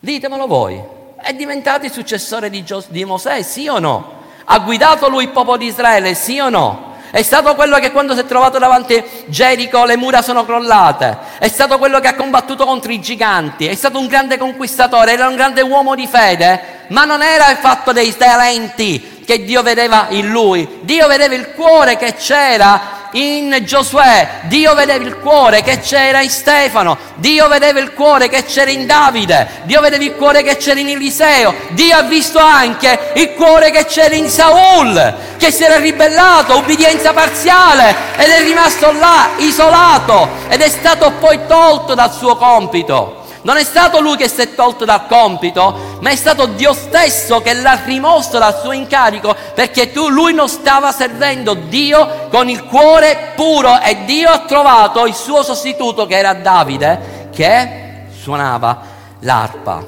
Ditemelo 0.00 0.46
voi. 0.48 0.82
È 1.16 1.32
diventato 1.32 1.86
il 1.86 1.92
successore 1.92 2.50
di, 2.50 2.64
Gios- 2.64 2.88
di 2.88 3.04
Mosè, 3.04 3.42
sì 3.42 3.68
o 3.68 3.78
no? 3.78 4.21
Ha 4.44 4.58
guidato 4.60 5.08
lui 5.08 5.24
il 5.24 5.30
popolo 5.30 5.56
di 5.56 5.66
Israele, 5.66 6.14
sì 6.14 6.38
o 6.38 6.48
no? 6.48 6.90
È 7.12 7.20
stato 7.20 7.54
quello 7.54 7.78
che 7.78 7.92
quando 7.92 8.14
si 8.14 8.20
è 8.20 8.24
trovato 8.24 8.58
davanti 8.58 9.04
Gerico 9.26 9.84
le 9.84 9.98
mura 9.98 10.22
sono 10.22 10.46
crollate. 10.46 11.18
È 11.38 11.48
stato 11.48 11.76
quello 11.76 12.00
che 12.00 12.08
ha 12.08 12.14
combattuto 12.14 12.64
contro 12.64 12.90
i 12.90 13.02
giganti. 13.02 13.66
È 13.66 13.74
stato 13.74 13.98
un 13.98 14.06
grande 14.06 14.38
conquistatore, 14.38 15.12
era 15.12 15.28
un 15.28 15.34
grande 15.34 15.60
uomo 15.60 15.94
di 15.94 16.06
fede, 16.06 16.86
ma 16.86 17.04
non 17.04 17.22
era 17.22 17.44
fatto 17.56 17.92
dei 17.92 18.16
talenti 18.16 19.11
che 19.24 19.44
Dio 19.44 19.62
vedeva 19.62 20.06
in 20.10 20.28
lui. 20.28 20.80
Dio 20.82 21.06
vedeva 21.06 21.34
il 21.34 21.52
cuore 21.52 21.96
che 21.96 22.14
c'era 22.14 23.00
in 23.12 23.58
Giosuè, 23.64 24.40
Dio 24.44 24.74
vedeva 24.74 25.04
il 25.04 25.18
cuore 25.18 25.62
che 25.62 25.80
c'era 25.80 26.20
in 26.22 26.30
Stefano, 26.30 26.96
Dio 27.16 27.48
vedeva 27.48 27.78
il 27.80 27.92
cuore 27.92 28.28
che 28.28 28.44
c'era 28.44 28.70
in 28.70 28.86
Davide, 28.86 29.62
Dio 29.64 29.80
vedeva 29.80 30.04
il 30.04 30.14
cuore 30.14 30.42
che 30.42 30.56
c'era 30.56 30.80
in 30.80 30.88
Eliseo, 30.88 31.54
Dio 31.70 31.96
ha 31.96 32.02
visto 32.02 32.38
anche 32.38 33.12
il 33.14 33.34
cuore 33.34 33.70
che 33.70 33.84
c'era 33.84 34.14
in 34.14 34.28
Saul, 34.28 35.14
che 35.36 35.50
si 35.50 35.62
era 35.64 35.76
ribellato, 35.76 36.56
ubbidienza 36.56 37.12
parziale 37.12 37.94
ed 38.16 38.30
è 38.30 38.42
rimasto 38.42 38.92
là 38.92 39.30
isolato 39.36 40.28
ed 40.48 40.62
è 40.62 40.68
stato 40.68 41.12
poi 41.18 41.40
tolto 41.46 41.94
dal 41.94 42.12
suo 42.12 42.36
compito. 42.36 43.21
Non 43.42 43.56
è 43.56 43.64
stato 43.64 44.00
lui 44.00 44.16
che 44.16 44.28
si 44.28 44.40
è 44.40 44.54
tolto 44.54 44.84
dal 44.84 45.06
compito, 45.08 45.98
ma 46.00 46.10
è 46.10 46.16
stato 46.16 46.46
Dio 46.46 46.72
stesso 46.72 47.40
che 47.40 47.54
l'ha 47.54 47.80
rimosso 47.84 48.38
dal 48.38 48.60
suo 48.60 48.70
incarico 48.70 49.34
perché 49.54 49.90
tu, 49.90 50.08
lui 50.08 50.32
non 50.32 50.48
stava 50.48 50.92
servendo 50.92 51.54
Dio 51.54 52.28
con 52.28 52.48
il 52.48 52.64
cuore 52.64 53.32
puro 53.34 53.80
e 53.80 54.04
Dio 54.04 54.30
ha 54.30 54.44
trovato 54.44 55.06
il 55.06 55.14
suo 55.14 55.42
sostituto 55.42 56.06
che 56.06 56.16
era 56.16 56.34
Davide 56.34 57.28
che 57.32 58.06
suonava 58.16 58.80
l'arpa. 59.20 59.84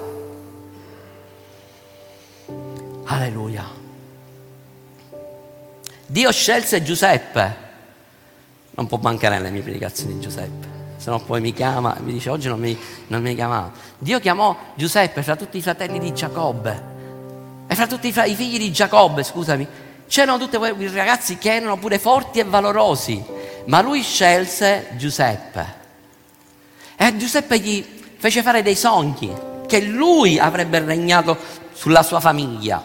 Alleluia. 3.06 3.70
Dio 6.06 6.32
scelse 6.32 6.82
Giuseppe. 6.82 7.62
Non 8.70 8.88
può 8.88 8.98
mancare 9.00 9.36
nelle 9.36 9.50
mie 9.50 9.62
predicazioni 9.62 10.18
Giuseppe 10.18 10.73
se 10.96 11.10
no 11.10 11.18
poi 11.20 11.40
mi 11.40 11.52
chiama 11.52 11.96
e 11.96 12.00
mi 12.00 12.12
dice 12.12 12.30
oggi 12.30 12.48
non 12.48 12.58
mi, 12.58 12.76
non 13.08 13.22
mi 13.22 13.34
chiamava. 13.34 13.72
Dio 13.98 14.20
chiamò 14.20 14.56
Giuseppe 14.74 15.22
fra 15.22 15.36
tutti 15.36 15.58
i 15.58 15.62
fratelli 15.62 15.98
di 15.98 16.12
Giacobbe 16.14 16.92
e 17.66 17.74
fra 17.74 17.86
tutti 17.86 18.08
i, 18.08 18.30
i 18.30 18.34
figli 18.34 18.58
di 18.58 18.72
Giacobbe, 18.72 19.22
scusami, 19.22 19.66
c'erano 20.06 20.38
tutti 20.38 20.56
quei 20.56 20.88
ragazzi 20.88 21.38
che 21.38 21.54
erano 21.54 21.76
pure 21.76 21.98
forti 21.98 22.38
e 22.38 22.44
valorosi, 22.44 23.22
ma 23.66 23.80
lui 23.80 24.02
scelse 24.02 24.88
Giuseppe. 24.96 25.82
E 26.96 27.16
Giuseppe 27.16 27.58
gli 27.58 27.84
fece 28.16 28.42
fare 28.42 28.62
dei 28.62 28.76
sogni, 28.76 29.32
che 29.66 29.80
lui 29.80 30.38
avrebbe 30.38 30.78
regnato 30.78 31.36
sulla 31.72 32.02
sua 32.02 32.20
famiglia, 32.20 32.82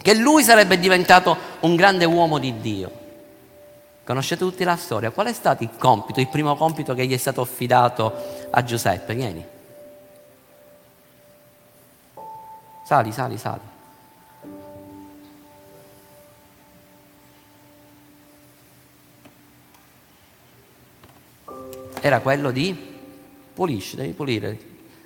che 0.00 0.14
lui 0.14 0.42
sarebbe 0.42 0.78
diventato 0.78 1.36
un 1.60 1.76
grande 1.76 2.04
uomo 2.04 2.38
di 2.38 2.60
Dio. 2.60 3.04
Conoscete 4.06 4.44
tutti 4.44 4.62
la 4.62 4.76
storia. 4.76 5.10
Qual 5.10 5.26
è 5.26 5.32
stato 5.32 5.64
il 5.64 5.70
compito, 5.76 6.20
il 6.20 6.28
primo 6.28 6.54
compito 6.54 6.94
che 6.94 7.04
gli 7.06 7.12
è 7.12 7.16
stato 7.16 7.40
affidato 7.40 8.14
a 8.50 8.62
Giuseppe? 8.62 9.14
Vieni. 9.16 9.44
Sali, 12.84 13.10
sali, 13.10 13.36
sali. 13.36 13.60
Era 22.00 22.20
quello 22.20 22.52
di 22.52 22.94
pulisci, 23.54 23.96
devi 23.96 24.12
pulire, 24.12 24.60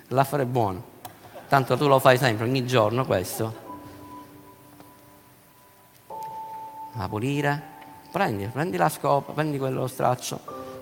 l'affare 0.09 0.43
è 0.43 0.45
buono. 0.45 0.83
Tanto 1.47 1.75
tu 1.75 1.87
lo 1.87 1.97
fai 1.97 2.19
sempre, 2.19 2.45
ogni 2.45 2.67
giorno 2.67 3.03
questo. 3.07 3.55
Ma 6.91 7.09
pulire, 7.09 7.70
Prendi, 8.11 8.45
prendi 8.51 8.75
la 8.75 8.89
scopa, 8.89 9.31
prendi 9.31 9.57
quello 9.57 9.87
straccio. 9.87 10.39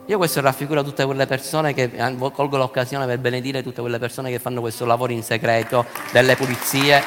Io 0.07 0.17
questo 0.17 0.41
raffiguro 0.41 0.83
tutte 0.83 1.05
quelle 1.05 1.27
persone 1.27 1.75
che 1.75 1.91
eh, 1.93 2.31
colgo 2.33 2.57
l'occasione 2.57 3.05
per 3.05 3.19
benedire 3.19 3.61
tutte 3.61 3.81
quelle 3.81 3.99
persone 3.99 4.31
che 4.31 4.39
fanno 4.39 4.61
questo 4.61 4.83
lavoro 4.83 5.11
in 5.11 5.21
segreto 5.21 5.85
delle 6.11 6.35
pulizie. 6.35 7.03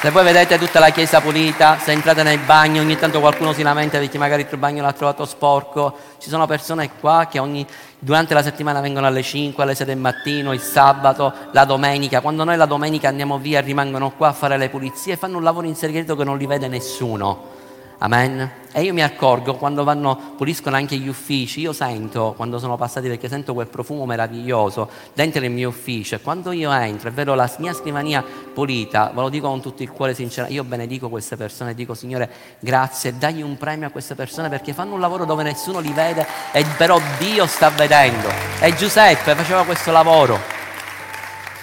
Se 0.00 0.10
voi 0.10 0.22
vedete 0.22 0.58
tutta 0.58 0.78
la 0.78 0.90
chiesa 0.90 1.20
pulita, 1.20 1.76
se 1.80 1.90
entrate 1.90 2.22
nel 2.22 2.38
bagno, 2.38 2.80
ogni 2.80 2.96
tanto 2.96 3.18
qualcuno 3.18 3.52
si 3.52 3.62
lamenta 3.62 3.98
perché 3.98 4.16
magari 4.16 4.46
il 4.48 4.58
bagno 4.58 4.82
l'ha 4.82 4.92
trovato 4.92 5.24
sporco. 5.24 5.96
Ci 6.18 6.28
sono 6.28 6.46
persone 6.46 6.88
qua 7.00 7.26
che 7.28 7.40
ogni, 7.40 7.66
durante 7.98 8.32
la 8.32 8.44
settimana 8.44 8.80
vengono 8.80 9.08
alle 9.08 9.22
5, 9.22 9.60
alle 9.60 9.74
6 9.74 9.86
del 9.86 9.98
mattino, 9.98 10.52
il 10.52 10.60
sabato, 10.60 11.34
la 11.50 11.64
domenica. 11.64 12.20
Quando 12.20 12.44
noi 12.44 12.56
la 12.56 12.66
domenica 12.66 13.08
andiamo 13.08 13.38
via 13.38 13.60
rimangono 13.60 14.12
qua 14.12 14.28
a 14.28 14.32
fare 14.32 14.56
le 14.56 14.68
pulizie 14.68 15.14
e 15.14 15.16
fanno 15.16 15.36
un 15.36 15.42
lavoro 15.42 15.66
in 15.66 15.74
segreto 15.74 16.14
che 16.14 16.22
non 16.22 16.38
li 16.38 16.46
vede 16.46 16.68
nessuno. 16.68 17.58
Amen. 18.02 18.50
E 18.72 18.82
io 18.82 18.94
mi 18.94 19.02
accorgo 19.02 19.56
quando 19.56 19.84
vanno, 19.84 20.34
puliscono 20.36 20.76
anche 20.76 20.96
gli 20.96 21.08
uffici, 21.08 21.60
io 21.60 21.74
sento 21.74 22.32
quando 22.34 22.58
sono 22.58 22.76
passati 22.76 23.08
perché 23.08 23.28
sento 23.28 23.52
quel 23.52 23.66
profumo 23.66 24.06
meraviglioso 24.06 24.88
dentro 25.12 25.44
il 25.44 25.50
mio 25.50 25.68
ufficio 25.68 26.14
e 26.14 26.20
quando 26.20 26.52
io 26.52 26.72
entro 26.72 27.08
e 27.08 27.10
vedo 27.10 27.34
la 27.34 27.52
mia 27.58 27.74
scrivania 27.74 28.24
pulita, 28.54 29.10
ve 29.12 29.20
lo 29.20 29.28
dico 29.28 29.48
con 29.48 29.60
tutto 29.60 29.82
il 29.82 29.90
cuore 29.90 30.14
sincero, 30.14 30.46
io 30.48 30.64
benedico 30.64 31.08
queste 31.10 31.36
persone 31.36 31.72
e 31.72 31.74
dico 31.74 31.92
Signore 31.94 32.30
grazie, 32.60 33.18
dagli 33.18 33.42
un 33.42 33.58
premio 33.58 33.88
a 33.88 33.90
queste 33.90 34.14
persone 34.14 34.48
perché 34.48 34.72
fanno 34.72 34.94
un 34.94 35.00
lavoro 35.00 35.24
dove 35.26 35.42
nessuno 35.42 35.80
li 35.80 35.92
vede 35.92 36.26
e 36.52 36.64
però 36.78 36.98
Dio 37.18 37.46
sta 37.46 37.68
vedendo. 37.70 38.28
E 38.60 38.74
Giuseppe 38.76 39.34
faceva 39.34 39.64
questo 39.64 39.90
lavoro 39.90 40.59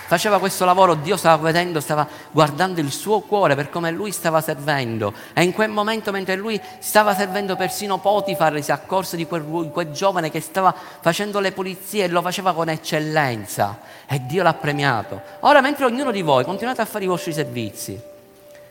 faceva 0.08 0.40
questo 0.40 0.64
lavoro, 0.64 0.94
Dio 0.94 1.18
stava 1.18 1.42
vedendo, 1.44 1.82
stava 1.82 2.08
guardando 2.32 2.80
il 2.80 2.92
suo 2.94 3.20
cuore 3.20 3.56
per 3.56 3.70
come 3.70 3.92
lui 3.92 4.12
stava 4.14 4.40
servendo. 4.40 5.14
E 5.34 5.44
in 5.44 5.52
quel 5.52 5.70
momento, 5.70 6.12
mentre 6.12 6.38
lui 6.38 6.60
stava 6.80 7.14
servendo 7.14 7.58
persino 7.58 7.98
Potifar, 7.98 8.64
si 8.64 8.72
accorse 8.72 9.18
di 9.18 9.28
quel, 9.28 9.44
quel 9.44 9.92
giovane 9.92 10.32
che 10.32 10.40
stava 10.40 10.74
facendo 11.02 11.42
le 11.42 11.52
pulizie 11.52 12.06
e 12.06 12.08
lo 12.08 12.22
faceva 12.22 12.54
con 12.54 12.70
eccellenza. 12.70 13.80
E 14.08 14.26
Dio 14.26 14.44
l'ha 14.44 14.54
premiato. 14.54 15.22
Ora, 15.42 15.60
mentre 15.60 15.84
ognuno 15.84 16.12
di 16.12 16.22
voi 16.22 16.46
continuate 16.46 16.82
a 16.82 16.86
fare 16.86 17.04
i 17.04 17.08
vostri 17.08 17.34
servizi, 17.34 18.00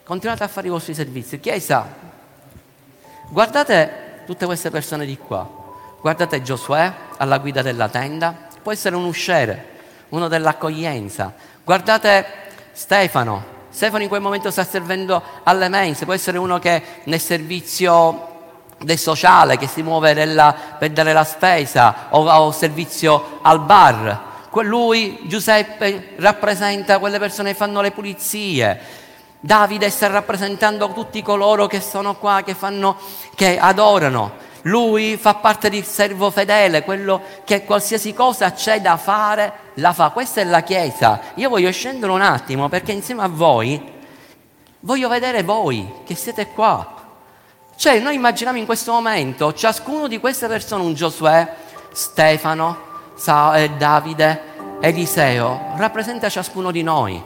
continuate 0.04 0.42
a 0.42 0.48
fare 0.48 0.68
i 0.68 0.70
vostri 0.70 0.94
servizi, 0.94 1.38
Chiesa, 1.38 1.86
guardate 3.28 4.22
tutte 4.24 4.46
queste 4.46 4.70
persone 4.70 5.04
di 5.04 5.18
qua. 5.18 5.46
Guardate 6.00 6.40
Giosuè 6.40 6.90
alla 7.18 7.36
guida 7.38 7.60
della 7.60 7.90
tenda, 7.90 8.34
può 8.62 8.72
essere 8.72 8.96
un 8.96 9.04
usciere 9.04 9.74
uno 10.10 10.28
dell'accoglienza. 10.28 11.32
Guardate 11.64 12.26
Stefano, 12.72 13.54
Stefano 13.70 14.02
in 14.02 14.08
quel 14.08 14.22
momento 14.22 14.50
sta 14.50 14.64
servendo 14.64 15.22
alle 15.42 15.68
mense, 15.68 16.04
può 16.04 16.14
essere 16.14 16.38
uno 16.38 16.58
che 16.58 16.82
nel 17.04 17.20
servizio 17.20 18.34
del 18.78 18.98
sociale, 18.98 19.58
che 19.58 19.66
si 19.66 19.82
muove 19.82 20.14
nella, 20.14 20.54
per 20.78 20.90
dare 20.90 21.12
la 21.12 21.24
spesa 21.24 22.06
o, 22.10 22.26
o 22.26 22.52
servizio 22.52 23.38
al 23.42 23.60
bar. 23.60 24.34
Lui, 24.62 25.20
Giuseppe, 25.24 26.14
rappresenta 26.16 26.98
quelle 26.98 27.18
persone 27.18 27.50
che 27.50 27.56
fanno 27.56 27.82
le 27.82 27.90
pulizie. 27.90 28.80
Davide 29.38 29.90
sta 29.90 30.06
rappresentando 30.06 30.90
tutti 30.92 31.20
coloro 31.20 31.66
che 31.66 31.82
sono 31.82 32.14
qua, 32.14 32.40
che, 32.42 32.54
fanno, 32.54 32.96
che 33.34 33.58
adorano. 33.58 34.45
Lui 34.66 35.16
fa 35.16 35.34
parte 35.34 35.70
del 35.70 35.84
servo 35.84 36.30
fedele, 36.30 36.82
quello 36.82 37.22
che 37.44 37.64
qualsiasi 37.64 38.12
cosa 38.12 38.52
c'è 38.52 38.80
da 38.80 38.96
fare, 38.96 39.52
la 39.74 39.92
fa. 39.92 40.10
Questa 40.10 40.40
è 40.40 40.44
la 40.44 40.62
Chiesa. 40.62 41.20
Io 41.34 41.48
voglio 41.48 41.70
scendere 41.70 42.10
un 42.10 42.20
attimo 42.20 42.68
perché 42.68 42.90
insieme 42.90 43.22
a 43.22 43.28
voi 43.28 43.94
voglio 44.80 45.08
vedere 45.08 45.44
voi 45.44 45.88
che 46.04 46.16
siete 46.16 46.48
qua. 46.48 46.94
Cioè, 47.76 48.00
noi 48.00 48.16
immaginiamo 48.16 48.58
in 48.58 48.66
questo 48.66 48.90
momento 48.90 49.52
ciascuno 49.52 50.08
di 50.08 50.18
queste 50.18 50.48
persone, 50.48 50.82
un 50.82 50.94
Giosuè, 50.94 51.48
Stefano, 51.92 52.78
eh, 53.54 53.70
Davide, 53.76 54.40
Eliseo, 54.80 55.74
rappresenta 55.76 56.28
ciascuno 56.28 56.72
di 56.72 56.82
noi. 56.82 57.22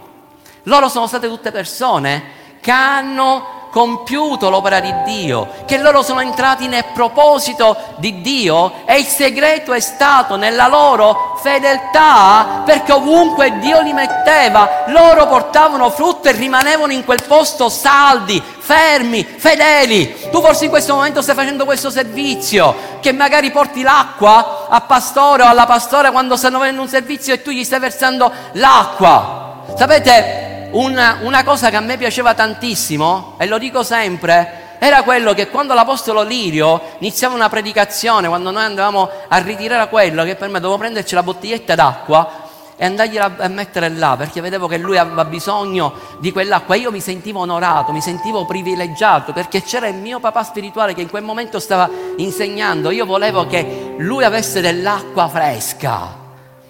Loro 0.64 0.88
sono 0.90 1.06
state 1.06 1.26
tutte 1.26 1.50
persone 1.52 2.22
che 2.60 2.70
hanno 2.70 3.59
compiuto 3.70 4.50
l'opera 4.50 4.80
di 4.80 4.92
Dio, 5.04 5.48
che 5.64 5.78
loro 5.78 6.02
sono 6.02 6.20
entrati 6.20 6.66
nel 6.66 6.86
proposito 6.92 7.76
di 7.96 8.20
Dio 8.20 8.72
e 8.84 8.98
il 8.98 9.06
segreto 9.06 9.72
è 9.72 9.80
stato 9.80 10.36
nella 10.36 10.66
loro 10.66 11.38
fedeltà 11.40 12.62
perché 12.64 12.92
ovunque 12.92 13.58
Dio 13.58 13.80
li 13.80 13.92
metteva 13.92 14.84
loro 14.88 15.26
portavano 15.26 15.90
frutto 15.90 16.28
e 16.28 16.32
rimanevano 16.32 16.92
in 16.92 17.04
quel 17.04 17.22
posto 17.26 17.68
saldi, 17.68 18.42
fermi, 18.58 19.24
fedeli. 19.24 20.28
Tu 20.30 20.40
forse 20.40 20.64
in 20.64 20.70
questo 20.70 20.94
momento 20.94 21.22
stai 21.22 21.34
facendo 21.34 21.64
questo 21.64 21.90
servizio, 21.90 22.98
che 23.00 23.12
magari 23.12 23.50
porti 23.50 23.82
l'acqua 23.82 24.66
al 24.68 24.86
pastore 24.86 25.42
o 25.44 25.46
alla 25.46 25.66
pastora 25.66 26.10
quando 26.10 26.36
stanno 26.36 26.58
facendo 26.58 26.82
un 26.82 26.88
servizio 26.88 27.32
e 27.34 27.42
tu 27.42 27.50
gli 27.50 27.64
stai 27.64 27.78
versando 27.78 28.30
l'acqua. 28.52 29.62
Sapete, 29.76 30.49
una, 30.72 31.18
una 31.22 31.44
cosa 31.44 31.70
che 31.70 31.76
a 31.76 31.80
me 31.80 31.96
piaceva 31.96 32.34
tantissimo, 32.34 33.36
e 33.38 33.46
lo 33.46 33.58
dico 33.58 33.82
sempre, 33.82 34.76
era 34.78 35.02
quello 35.02 35.34
che 35.34 35.48
quando 35.48 35.74
l'Apostolo 35.74 36.22
Lirio 36.22 36.80
iniziava 36.98 37.34
una 37.34 37.48
predicazione, 37.48 38.28
quando 38.28 38.50
noi 38.50 38.64
andavamo 38.64 39.08
a 39.28 39.36
ritirare 39.38 39.88
quello, 39.88 40.24
che 40.24 40.36
per 40.36 40.48
me 40.48 40.60
dovevo 40.60 40.78
prenderci 40.78 41.14
la 41.14 41.22
bottiglietta 41.22 41.74
d'acqua, 41.74 42.48
e 42.82 42.86
andargliela 42.86 43.34
a 43.36 43.48
mettere 43.48 43.90
là 43.90 44.16
perché 44.16 44.40
vedevo 44.40 44.66
che 44.66 44.78
lui 44.78 44.96
aveva 44.96 45.26
bisogno 45.26 45.92
di 46.18 46.32
quell'acqua. 46.32 46.76
Io 46.76 46.90
mi 46.90 47.00
sentivo 47.00 47.40
onorato, 47.40 47.92
mi 47.92 48.00
sentivo 48.00 48.46
privilegiato 48.46 49.34
perché 49.34 49.62
c'era 49.62 49.86
il 49.86 49.96
mio 49.96 50.18
papà 50.18 50.42
spirituale 50.42 50.94
che 50.94 51.02
in 51.02 51.10
quel 51.10 51.22
momento 51.22 51.60
stava 51.60 51.90
insegnando. 52.16 52.90
Io 52.90 53.04
volevo 53.04 53.46
che 53.46 53.96
lui 53.98 54.24
avesse 54.24 54.62
dell'acqua 54.62 55.28
fresca. 55.28 56.16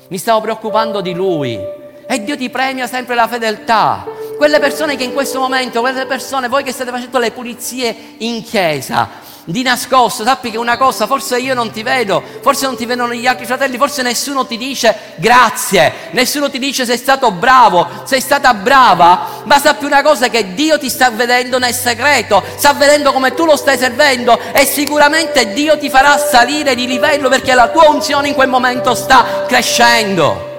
Mi 0.09 0.19
stavo 0.19 0.41
preoccupando 0.41 1.01
di 1.01 1.15
lui. 1.15 1.79
E 2.13 2.25
Dio 2.25 2.37
ti 2.37 2.51
premia 2.51 2.89
sempre 2.89 3.15
la 3.15 3.29
fedeltà. 3.29 4.05
Quelle 4.37 4.59
persone 4.59 4.97
che 4.97 5.05
in 5.05 5.13
questo 5.13 5.39
momento, 5.39 5.79
quelle 5.79 6.07
persone, 6.07 6.49
voi 6.49 6.65
che 6.65 6.73
state 6.73 6.91
facendo 6.91 7.21
le 7.21 7.31
pulizie 7.31 8.17
in 8.19 8.43
chiesa, 8.43 9.09
di 9.45 9.63
nascosto, 9.63 10.25
sappi 10.25 10.51
che 10.51 10.59
una 10.59 10.77
cosa, 10.77 11.07
forse 11.07 11.39
io 11.39 11.55
non 11.55 11.71
ti 11.71 11.85
vedo, 11.85 12.21
forse 12.41 12.67
non 12.67 12.75
ti 12.77 12.85
vedono 12.85 13.15
gli 13.15 13.29
altri 13.29 13.47
fratelli, 13.47 13.77
forse 13.77 14.03
nessuno 14.03 14.45
ti 14.45 14.57
dice 14.57 15.15
grazie, 15.19 16.11
nessuno 16.11 16.51
ti 16.51 16.59
dice 16.59 16.85
sei 16.85 16.99
stato 16.99 17.31
bravo, 17.31 17.87
sei 18.03 18.21
stata 18.21 18.55
brava, 18.55 19.43
ma 19.45 19.61
sappi 19.61 19.85
una 19.85 20.03
cosa 20.03 20.27
che 20.27 20.53
Dio 20.55 20.81
ti 20.81 20.89
sta 20.89 21.11
vedendo 21.11 21.61
nel 21.61 21.75
segreto, 21.75 22.43
sta 22.57 22.73
vedendo 22.73 23.13
come 23.13 23.35
tu 23.35 23.45
lo 23.45 23.55
stai 23.55 23.79
servendo 23.79 24.37
e 24.53 24.67
sicuramente 24.67 25.53
Dio 25.53 25.79
ti 25.79 25.89
farà 25.89 26.19
salire 26.19 26.75
di 26.75 26.89
livello 26.89 27.29
perché 27.29 27.55
la 27.55 27.69
tua 27.69 27.89
unzione 27.89 28.27
in 28.27 28.35
quel 28.35 28.49
momento 28.49 28.97
sta 28.97 29.45
crescendo. 29.47 30.50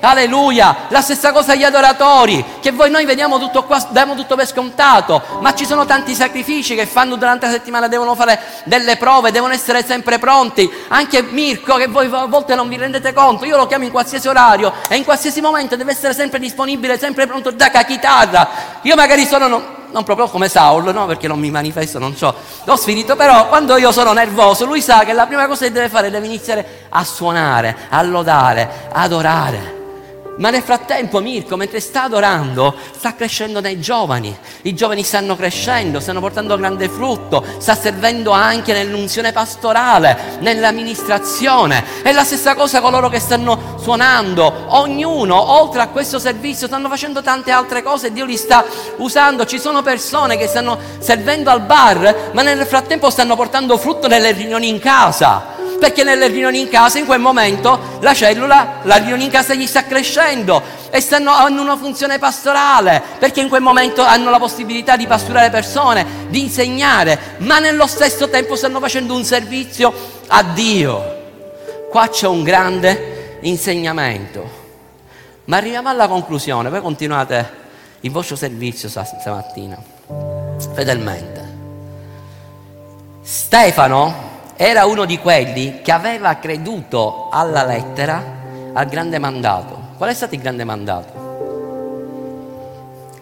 Alleluia! 0.00 0.76
La 0.88 1.00
stessa 1.00 1.32
cosa 1.32 1.52
agli 1.52 1.64
adoratori, 1.64 2.44
che 2.60 2.70
voi 2.70 2.90
noi 2.90 3.04
vediamo 3.04 3.38
tutto 3.38 3.64
qua, 3.64 3.84
diamo 3.90 4.14
tutto 4.14 4.36
per 4.36 4.46
scontato, 4.46 5.22
ma 5.40 5.54
ci 5.54 5.66
sono 5.66 5.84
tanti 5.84 6.14
sacrifici 6.14 6.74
che 6.74 6.86
fanno 6.86 7.16
durante 7.16 7.46
la 7.46 7.52
settimana, 7.52 7.88
devono 7.88 8.14
fare 8.14 8.40
delle 8.64 8.96
prove, 8.96 9.30
devono 9.30 9.52
essere 9.52 9.84
sempre 9.84 10.18
pronti. 10.18 10.70
Anche 10.88 11.22
Mirko, 11.22 11.76
che 11.76 11.86
voi 11.86 12.08
a 12.12 12.26
volte 12.26 12.54
non 12.54 12.68
vi 12.68 12.76
rendete 12.76 13.12
conto, 13.12 13.44
io 13.44 13.56
lo 13.56 13.66
chiamo 13.66 13.84
in 13.84 13.90
qualsiasi 13.90 14.28
orario 14.28 14.72
e 14.88 14.96
in 14.96 15.04
qualsiasi 15.04 15.40
momento 15.40 15.76
deve 15.76 15.92
essere 15.92 16.14
sempre 16.14 16.38
disponibile, 16.38 16.98
sempre 16.98 17.26
pronto 17.26 17.50
da 17.50 17.70
chitarra. 17.70 18.48
Io 18.82 18.94
magari 18.94 19.24
sono... 19.26 19.46
Non, 19.46 19.74
non 19.90 20.04
proprio 20.04 20.28
come 20.28 20.48
Saul, 20.48 20.92
no? 20.92 21.06
perché 21.06 21.26
non 21.26 21.38
mi 21.38 21.50
manifesto, 21.50 21.98
non 21.98 22.14
ho 22.20 22.34
lo 22.64 22.76
spirito, 22.76 23.16
però 23.16 23.48
quando 23.48 23.76
io 23.76 23.92
sono 23.92 24.12
nervoso, 24.12 24.66
lui 24.66 24.82
sa 24.82 25.04
che 25.04 25.12
la 25.12 25.26
prima 25.26 25.46
cosa 25.46 25.64
che 25.64 25.72
deve 25.72 25.88
fare 25.88 26.10
deve 26.10 26.26
iniziare 26.26 26.86
a 26.90 27.04
suonare, 27.04 27.76
a 27.88 28.02
lodare, 28.02 28.88
adorare. 28.92 29.85
Ma 30.38 30.50
nel 30.50 30.62
frattempo 30.62 31.20
Mirko, 31.20 31.56
mentre 31.56 31.80
sta 31.80 32.04
adorando, 32.04 32.74
sta 32.94 33.14
crescendo 33.14 33.60
nei 33.60 33.80
giovani. 33.80 34.36
I 34.62 34.74
giovani 34.74 35.02
stanno 35.02 35.34
crescendo, 35.34 35.98
stanno 35.98 36.20
portando 36.20 36.58
grande 36.58 36.90
frutto, 36.90 37.42
sta 37.58 37.74
servendo 37.74 38.32
anche 38.32 38.74
nell'unzione 38.74 39.32
pastorale, 39.32 40.38
nell'amministrazione. 40.40 42.02
È 42.02 42.12
la 42.12 42.24
stessa 42.24 42.54
cosa 42.54 42.82
coloro 42.82 43.08
che 43.08 43.18
stanno 43.18 43.76
suonando. 43.80 44.66
Ognuno, 44.68 45.52
oltre 45.52 45.80
a 45.80 45.88
questo 45.88 46.18
servizio, 46.18 46.66
stanno 46.66 46.90
facendo 46.90 47.22
tante 47.22 47.50
altre 47.50 47.82
cose. 47.82 48.12
Dio 48.12 48.26
li 48.26 48.36
sta 48.36 48.62
usando. 48.98 49.46
Ci 49.46 49.58
sono 49.58 49.80
persone 49.80 50.36
che 50.36 50.48
stanno 50.48 50.78
servendo 50.98 51.48
al 51.48 51.62
bar, 51.62 52.32
ma 52.32 52.42
nel 52.42 52.66
frattempo 52.66 53.08
stanno 53.08 53.36
portando 53.36 53.78
frutto 53.78 54.06
nelle 54.06 54.32
riunioni 54.32 54.68
in 54.68 54.80
casa 54.80 55.55
perché 55.78 56.04
nelle 56.04 56.28
riunioni 56.28 56.60
in 56.60 56.68
casa 56.68 56.98
in 56.98 57.06
quel 57.06 57.20
momento 57.20 57.98
la 58.00 58.14
cellula, 58.14 58.80
la 58.82 58.96
riunione 58.96 59.24
in 59.24 59.30
casa 59.30 59.54
gli 59.54 59.66
sta 59.66 59.84
crescendo 59.84 60.62
e 60.90 61.00
stanno, 61.00 61.30
hanno 61.30 61.62
una 61.62 61.76
funzione 61.76 62.18
pastorale, 62.18 63.02
perché 63.18 63.40
in 63.40 63.48
quel 63.48 63.62
momento 63.62 64.02
hanno 64.02 64.30
la 64.30 64.38
possibilità 64.38 64.96
di 64.96 65.06
pasturare 65.06 65.50
persone, 65.50 66.06
di 66.28 66.40
insegnare, 66.40 67.18
ma 67.38 67.58
nello 67.58 67.86
stesso 67.86 68.28
tempo 68.28 68.56
stanno 68.56 68.80
facendo 68.80 69.14
un 69.14 69.24
servizio 69.24 69.92
a 70.28 70.42
Dio. 70.42 71.14
Qua 71.90 72.08
c'è 72.08 72.26
un 72.26 72.42
grande 72.42 73.38
insegnamento. 73.40 74.64
Ma 75.44 75.58
arriviamo 75.58 75.88
alla 75.88 76.08
conclusione, 76.08 76.70
voi 76.70 76.80
continuate 76.80 77.64
il 78.00 78.10
vostro 78.10 78.36
servizio 78.36 78.88
stamattina, 78.88 79.76
fedelmente. 80.74 81.54
Stefano 83.22 84.34
era 84.56 84.86
uno 84.86 85.04
di 85.04 85.18
quelli 85.18 85.80
che 85.82 85.92
aveva 85.92 86.36
creduto 86.36 87.28
alla 87.30 87.64
lettera 87.64 88.34
al 88.72 88.86
grande 88.86 89.18
mandato. 89.18 89.78
Qual 89.96 90.10
è 90.10 90.14
stato 90.14 90.34
il 90.34 90.40
grande 90.40 90.64
mandato? 90.64 91.24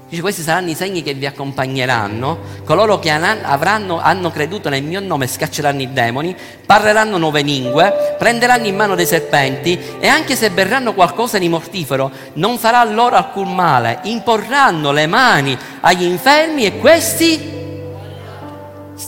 Dice, 0.09 0.20
questi 0.20 0.43
saranno 0.43 0.70
i 0.70 0.74
segni 0.74 1.03
che 1.03 1.14
vi 1.14 1.26
accompagneranno, 1.26 2.39
coloro 2.64 3.01
che 3.01 3.11
avranno, 3.11 4.01
hanno 4.01 4.30
creduto 4.30 4.68
nel 4.68 4.85
mio 4.85 5.01
nome 5.01 5.26
scacceranno 5.26 5.82
i 5.82 5.93
demoni, 5.93 6.37
parleranno 6.64 7.18
nuove 7.18 7.43
lingue, 7.43 8.14
prenderanno 8.16 8.66
in 8.66 8.76
mano 8.76 8.95
dei 8.95 9.07
serpenti 9.07 9.76
e 9.99 10.07
anche 10.07 10.37
se 10.37 10.51
berranno 10.51 10.95
qualcosa 10.95 11.39
di 11.39 11.49
mortifero 11.49 12.12
non 12.35 12.59
farà 12.59 12.85
loro 12.85 13.16
alcun 13.16 13.55
male, 13.55 14.01
imporranno 14.03 14.93
le 14.93 15.07
mani 15.09 15.59
agli 15.80 16.05
infermi 16.05 16.64
e 16.64 16.78
questi 16.78 17.64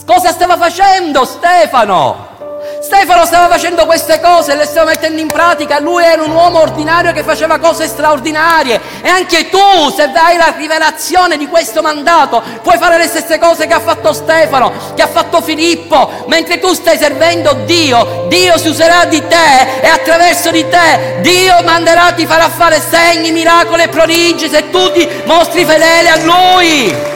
Cosa 0.05 0.31
stava 0.31 0.57
facendo 0.57 1.23
Stefano? 1.23 2.35
Stefano 2.81 3.25
stava 3.25 3.47
facendo 3.47 3.85
queste 3.85 4.19
cose, 4.19 4.53
le 4.53 4.65
stava 4.65 4.89
mettendo 4.89 5.21
in 5.21 5.27
pratica, 5.27 5.79
lui 5.79 6.03
era 6.03 6.21
un 6.21 6.31
uomo 6.31 6.59
ordinario 6.59 7.13
che 7.13 7.23
faceva 7.23 7.57
cose 7.57 7.87
straordinarie. 7.87 8.81
E 9.01 9.07
anche 9.07 9.49
tu, 9.49 9.89
se 9.95 10.03
hai 10.13 10.35
la 10.35 10.53
rivelazione 10.57 11.37
di 11.37 11.47
questo 11.47 11.81
mandato, 11.81 12.43
puoi 12.61 12.77
fare 12.77 12.97
le 12.97 13.07
stesse 13.07 13.39
cose 13.39 13.65
che 13.65 13.73
ha 13.73 13.79
fatto 13.79 14.11
Stefano, 14.11 14.73
che 14.93 15.01
ha 15.01 15.07
fatto 15.07 15.41
Filippo, 15.41 16.25
mentre 16.27 16.59
tu 16.59 16.73
stai 16.73 16.97
servendo 16.97 17.53
Dio, 17.65 18.25
Dio 18.27 18.57
si 18.57 18.67
userà 18.67 19.05
di 19.05 19.25
te 19.25 19.79
e 19.81 19.87
attraverso 19.87 20.51
di 20.51 20.67
te 20.67 21.19
Dio 21.21 21.61
manderà, 21.63 22.11
ti 22.11 22.25
farà 22.25 22.49
fare 22.49 22.81
segni, 22.81 23.31
miracoli 23.31 23.83
e 23.83 23.87
prodigi 23.87 24.49
se 24.49 24.69
tu 24.69 24.91
ti 24.91 25.07
mostri 25.25 25.63
fedele 25.63 26.09
a 26.09 26.17
Lui 26.17 27.15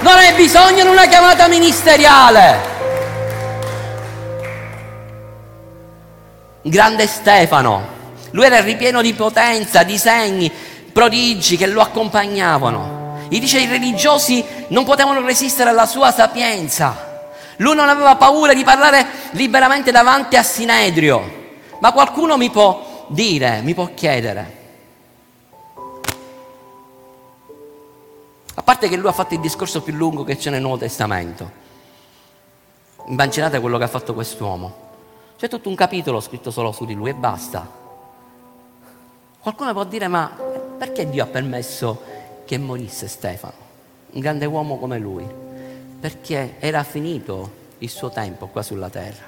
non 0.00 0.16
hai 0.16 0.32
bisogno 0.34 0.82
di 0.82 0.88
una 0.88 1.06
chiamata 1.06 1.48
ministeriale. 1.48 2.76
Grande 6.62 7.06
Stefano, 7.06 7.96
lui 8.30 8.44
era 8.44 8.60
ripieno 8.60 9.00
di 9.00 9.14
potenza, 9.14 9.82
di 9.82 9.96
segni, 9.96 10.52
prodigi 10.92 11.56
che 11.56 11.66
lo 11.66 11.80
accompagnavano. 11.80 13.26
Gli 13.28 13.40
dice 13.40 13.60
i 13.60 13.66
religiosi 13.66 14.44
non 14.68 14.84
potevano 14.84 15.20
resistere 15.24 15.70
alla 15.70 15.86
sua 15.86 16.12
sapienza. 16.12 17.06
Lui 17.56 17.74
non 17.74 17.88
aveva 17.88 18.16
paura 18.16 18.54
di 18.54 18.64
parlare 18.64 19.06
liberamente 19.32 19.90
davanti 19.90 20.36
a 20.36 20.42
Sinedrio. 20.42 21.36
Ma 21.80 21.92
qualcuno 21.92 22.36
mi 22.36 22.50
può 22.50 23.06
dire, 23.08 23.60
mi 23.62 23.74
può 23.74 23.90
chiedere, 23.94 24.57
A 28.58 28.62
parte 28.62 28.88
che 28.88 28.96
lui 28.96 29.08
ha 29.08 29.12
fatto 29.12 29.34
il 29.34 29.40
discorso 29.40 29.82
più 29.82 29.94
lungo 29.94 30.24
che 30.24 30.36
c'è 30.36 30.50
nel 30.50 30.60
Nuovo 30.60 30.78
Testamento. 30.78 31.48
Immaginate 33.06 33.60
quello 33.60 33.78
che 33.78 33.84
ha 33.84 33.88
fatto 33.88 34.14
quest'uomo. 34.14 34.86
C'è 35.38 35.48
tutto 35.48 35.68
un 35.68 35.76
capitolo 35.76 36.18
scritto 36.18 36.50
solo 36.50 36.72
su 36.72 36.84
di 36.84 36.94
lui 36.94 37.10
e 37.10 37.14
basta. 37.14 37.70
Qualcuno 39.38 39.72
può 39.72 39.84
dire, 39.84 40.08
ma 40.08 40.36
perché 40.76 41.08
Dio 41.08 41.22
ha 41.22 41.28
permesso 41.28 42.02
che 42.44 42.58
morisse 42.58 43.06
Stefano, 43.06 43.54
un 44.10 44.20
grande 44.20 44.46
uomo 44.46 44.76
come 44.78 44.98
lui? 44.98 45.24
Perché 46.00 46.56
era 46.58 46.82
finito 46.82 47.50
il 47.78 47.88
suo 47.88 48.10
tempo 48.10 48.48
qua 48.48 48.62
sulla 48.62 48.90
terra. 48.90 49.24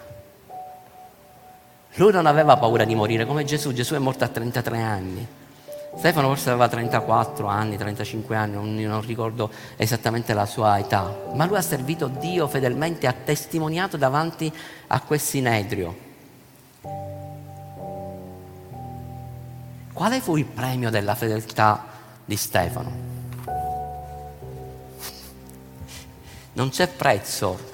Lui 1.95 2.11
non 2.11 2.27
aveva 2.27 2.57
paura 2.57 2.83
di 2.83 2.97
morire 2.97 3.25
come 3.25 3.45
Gesù, 3.45 3.73
Gesù 3.73 3.95
è 3.95 3.99
morto 3.99 4.25
a 4.25 4.29
33 4.29 4.81
anni. 4.81 5.27
Stefano 5.97 6.29
forse 6.29 6.51
aveva 6.51 6.69
34 6.69 7.47
anni, 7.49 7.77
35 7.77 8.37
anni, 8.37 8.55
non, 8.55 8.75
non, 8.75 9.01
ricordo 9.03 9.51
esattamente 9.77 10.33
la 10.33 10.47
sua 10.47 10.79
età, 10.79 11.15
ma 11.35 11.47
lui 11.47 11.57
ha 11.57 11.63
servito 11.63 12.07
Dio 12.07 12.47
fedelmente, 12.47 13.07
ha 13.07 13.13
testimoniato 13.13 13.97
davanti 13.97 14.53
a 14.87 15.01
quel 15.01 15.21
sinedrio. 15.21 16.09
Quale 19.93 20.21
fu 20.21 20.37
il 20.37 20.47
premio 20.47 20.91
della 20.91 21.15
fedeltà 21.15 21.85
di 22.25 22.37
Stefano? 22.37 22.93
Non 26.53 26.71
c'è 26.71 26.89
prezzo. 26.89 27.69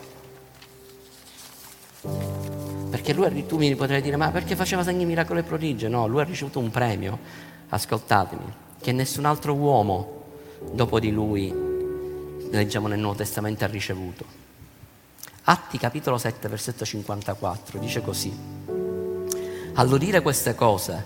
Perché 2.91 3.13
lui, 3.13 3.47
tu 3.47 3.59
mi 3.59 3.75
potrei 3.77 4.01
dire, 4.01 4.17
ma 4.17 4.31
perché 4.31 4.57
faceva 4.57 4.83
segni 4.83 5.05
miracoli 5.05 5.41
e 5.41 5.43
prodigi? 5.43 5.89
No, 5.89 6.07
lui 6.07 6.23
ha 6.23 6.25
ricevuto 6.25 6.59
un 6.59 6.71
premio 6.71 7.45
ascoltatemi, 7.69 8.53
che 8.81 8.93
nessun 8.93 9.25
altro 9.25 9.55
uomo 9.55 10.25
dopo 10.73 10.99
di 11.01 11.11
lui, 11.11 11.53
leggiamo 12.51 12.89
nel 12.89 12.99
Nuovo 12.99 13.17
Testamento, 13.17 13.65
ha 13.65 13.69
ricevuto. 13.69 14.25
Atti 15.45 15.79
capitolo 15.79 16.19
7, 16.19 16.49
versetto 16.49 16.85
54, 16.85 17.79
dice 17.79 18.03
così. 18.03 18.37
All'udire 19.75 20.23
queste 20.23 20.55
cose, 20.55 21.05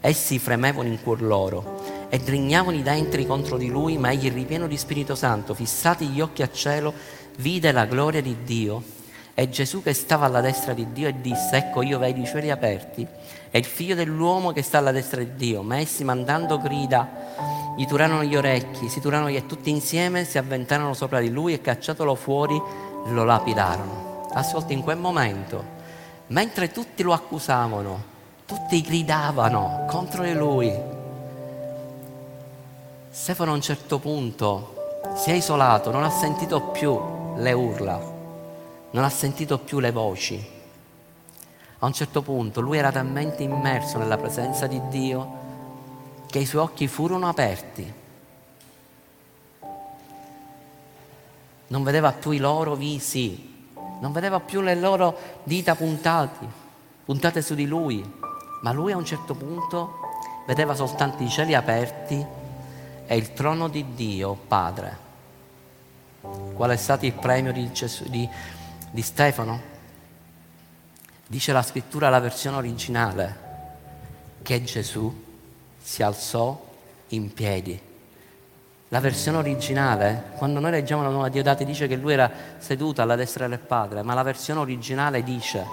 essi 0.00 0.38
fremevano 0.38 0.88
in 0.88 1.02
cuor 1.02 1.22
loro 1.22 2.06
e 2.08 2.18
drignavano 2.18 2.76
i 2.76 2.82
dentri 2.82 3.26
contro 3.26 3.56
di 3.56 3.68
lui, 3.68 3.98
ma 3.98 4.10
egli 4.10 4.30
ripieno 4.30 4.66
di 4.66 4.76
Spirito 4.76 5.14
Santo, 5.14 5.54
fissati 5.54 6.06
gli 6.06 6.20
occhi 6.20 6.42
a 6.42 6.50
cielo, 6.50 6.94
vide 7.36 7.72
la 7.72 7.84
gloria 7.84 8.22
di 8.22 8.36
Dio 8.44 8.82
E 9.38 9.50
Gesù 9.50 9.82
che 9.82 9.92
stava 9.92 10.24
alla 10.24 10.40
destra 10.40 10.72
di 10.72 10.92
Dio 10.94 11.08
e 11.08 11.20
disse, 11.20 11.58
ecco 11.58 11.82
io 11.82 11.98
vedo 11.98 12.22
i 12.22 12.24
cieli 12.24 12.50
aperti 12.50 13.06
e 13.50 13.58
il 13.58 13.64
figlio 13.64 13.94
dell'uomo 13.94 14.52
che 14.52 14.62
sta 14.62 14.78
alla 14.78 14.92
destra 14.92 15.20
di 15.20 15.34
Dio, 15.34 15.62
ma 15.62 15.78
essi 15.78 16.04
mandando 16.04 16.58
grida, 16.58 17.08
gli 17.76 17.86
turarono 17.86 18.24
gli 18.24 18.36
orecchi, 18.36 18.88
si 18.88 19.00
turarono 19.00 19.28
e 19.28 19.46
tutti 19.46 19.70
insieme 19.70 20.24
si 20.24 20.38
avventarono 20.38 20.94
sopra 20.94 21.20
di 21.20 21.30
lui 21.30 21.52
e 21.52 21.60
cacciatolo 21.60 22.14
fuori 22.14 22.60
lo 23.06 23.24
lapidarono. 23.24 24.28
Ascolta, 24.32 24.72
in 24.72 24.82
quel 24.82 24.98
momento, 24.98 25.64
mentre 26.28 26.70
tutti 26.70 27.02
lo 27.02 27.12
accusavano, 27.12 28.14
tutti 28.46 28.80
gridavano 28.80 29.84
contro 29.88 30.22
di 30.22 30.34
lui, 30.34 30.72
Stefano 33.10 33.52
a 33.52 33.54
un 33.54 33.62
certo 33.62 33.98
punto 33.98 34.74
si 35.14 35.30
è 35.30 35.34
isolato, 35.34 35.90
non 35.90 36.02
ha 36.02 36.10
sentito 36.10 36.60
più 36.60 37.14
le 37.36 37.52
urla 37.52 38.14
non 38.96 39.04
ha 39.04 39.10
sentito 39.10 39.58
più 39.58 39.78
le 39.78 39.92
voci. 39.92 40.55
A 41.78 41.86
un 41.86 41.92
certo 41.92 42.22
punto 42.22 42.60
lui 42.60 42.78
era 42.78 42.90
talmente 42.90 43.42
immerso 43.42 43.98
nella 43.98 44.16
presenza 44.16 44.66
di 44.66 44.80
Dio 44.88 45.44
che 46.26 46.38
i 46.38 46.46
suoi 46.46 46.62
occhi 46.62 46.86
furono 46.86 47.28
aperti. 47.28 47.92
Non 51.68 51.82
vedeva 51.82 52.12
più 52.12 52.30
i 52.30 52.38
loro 52.38 52.74
visi, 52.76 53.68
non 54.00 54.12
vedeva 54.12 54.40
più 54.40 54.62
le 54.62 54.74
loro 54.74 55.18
dita 55.42 55.74
puntate, 55.74 56.46
puntate 57.04 57.42
su 57.42 57.54
di 57.54 57.66
lui, 57.66 58.02
ma 58.62 58.72
lui 58.72 58.92
a 58.92 58.96
un 58.96 59.04
certo 59.04 59.34
punto 59.34 60.04
vedeva 60.46 60.74
soltanto 60.74 61.22
i 61.22 61.28
cieli 61.28 61.54
aperti 61.54 62.24
e 63.06 63.16
il 63.16 63.32
trono 63.34 63.68
di 63.68 63.94
Dio 63.94 64.34
Padre. 64.34 65.04
Qual 66.54 66.70
è 66.70 66.76
stato 66.76 67.04
il 67.04 67.12
premio 67.12 67.52
di, 67.52 67.70
Gesù, 67.70 68.08
di, 68.08 68.28
di 68.90 69.02
Stefano? 69.02 69.74
Dice 71.26 71.52
la 71.52 71.62
scrittura, 71.62 72.08
la 72.08 72.20
versione 72.20 72.56
originale, 72.56 73.44
che 74.42 74.62
Gesù 74.62 75.24
si 75.76 76.02
alzò 76.02 76.64
in 77.08 77.32
piedi. 77.32 77.80
La 78.88 79.00
versione 79.00 79.38
originale, 79.38 80.30
quando 80.36 80.60
noi 80.60 80.70
leggiamo 80.70 81.02
la 81.02 81.08
nuova 81.08 81.28
Diodate, 81.28 81.64
dice 81.64 81.88
che 81.88 81.96
lui 81.96 82.12
era 82.12 82.30
seduto 82.58 83.02
alla 83.02 83.16
destra 83.16 83.48
del 83.48 83.58
Padre, 83.58 84.02
ma 84.02 84.14
la 84.14 84.22
versione 84.22 84.60
originale 84.60 85.24
dice 85.24 85.66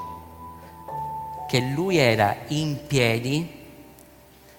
che 1.48 1.60
lui 1.60 1.98
era 1.98 2.36
in 2.48 2.88
piedi 2.88 3.62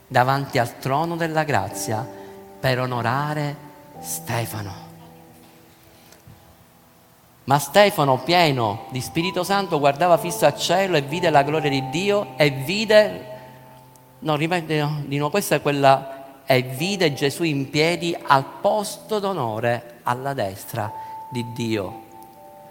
davanti 0.07 0.61
al 0.61 0.78
trono 0.78 1.16
della 1.16 1.42
grazia 1.42 2.07
per 2.61 2.78
onorare 2.78 3.57
Stefano. 4.01 4.84
Ma 7.45 7.59
Stefano, 7.59 8.18
pieno 8.18 8.86
di 8.88 9.01
Spirito 9.03 9.45
Santo, 9.45 9.78
guardava 9.78 10.16
fisso 10.16 10.47
al 10.47 10.57
cielo 10.57 10.97
e 10.97 11.03
vide 11.03 11.28
la 11.28 11.42
gloria 11.42 11.68
di 11.68 11.90
Dio 11.90 12.28
e 12.36 12.51
vide, 12.51 13.26
no, 14.20 14.36
ripeto 14.36 15.03
di 15.05 15.16
nuovo, 15.16 15.30
questa 15.30 15.57
è 15.57 15.61
quella, 15.61 16.42
e 16.47 16.62
vide 16.62 17.12
Gesù 17.12 17.42
in 17.42 17.68
piedi 17.68 18.16
al 18.26 18.45
posto 18.61 19.18
d'onore 19.18 20.01
alla 20.05 20.32
destra 20.32 20.90
di 21.30 21.45
Dio. 21.53 22.03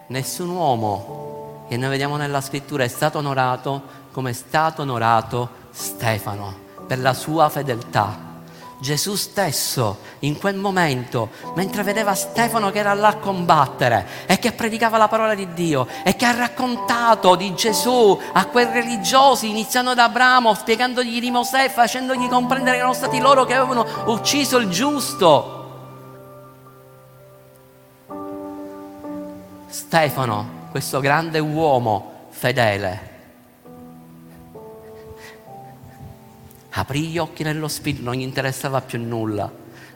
Nessun 0.08 0.50
uomo 0.50 1.66
che 1.70 1.78
noi 1.78 1.90
vediamo 1.90 2.18
nella 2.18 2.42
scrittura 2.42 2.84
è 2.84 2.88
stato 2.88 3.20
onorato 3.20 4.02
come 4.12 4.32
è 4.32 4.34
stato 4.34 4.82
onorato 4.82 5.50
Stefano 5.72 6.56
per 6.88 7.00
la 7.00 7.14
sua 7.14 7.50
fedeltà. 7.50 8.33
Gesù 8.84 9.16
stesso 9.16 10.00
in 10.20 10.38
quel 10.38 10.58
momento, 10.58 11.30
mentre 11.56 11.84
vedeva 11.84 12.14
Stefano 12.16 12.70
che 12.70 12.80
era 12.80 12.94
là 12.94 13.08
a 13.08 13.16
combattere 13.16 14.06
e 14.26 14.38
che 14.40 14.52
predicava 14.52 14.98
la 14.98 15.08
parola 15.08 15.34
di 15.36 15.54
Dio 15.54 15.88
e 16.04 16.18
che 16.18 16.26
ha 16.26 16.36
raccontato 16.36 17.36
di 17.36 17.56
Gesù 17.56 18.20
a 18.34 18.46
quei 18.48 18.66
religiosi, 18.66 19.50
iniziando 19.50 19.94
da 19.94 20.04
Abramo, 20.04 20.54
spiegandogli 20.54 21.22
di 21.22 21.32
Mosè, 21.32 21.70
facendogli 21.70 22.28
comprendere 22.28 22.72
che 22.72 22.80
erano 22.80 22.94
stati 22.94 23.20
loro 23.22 23.46
che 23.46 23.54
avevano 23.54 23.86
ucciso 24.08 24.58
il 24.58 24.68
giusto. 24.68 25.62
Stefano, 29.68 30.68
questo 30.72 31.00
grande 31.00 31.40
uomo 31.40 32.28
fedele, 32.32 33.12
aprì 36.76 37.08
gli 37.08 37.18
occhi 37.18 37.44
nello 37.44 37.68
spirito, 37.68 38.04
non 38.04 38.16
gli 38.16 38.22
interessava 38.22 38.82
più 38.82 39.00
nulla. 39.00 39.52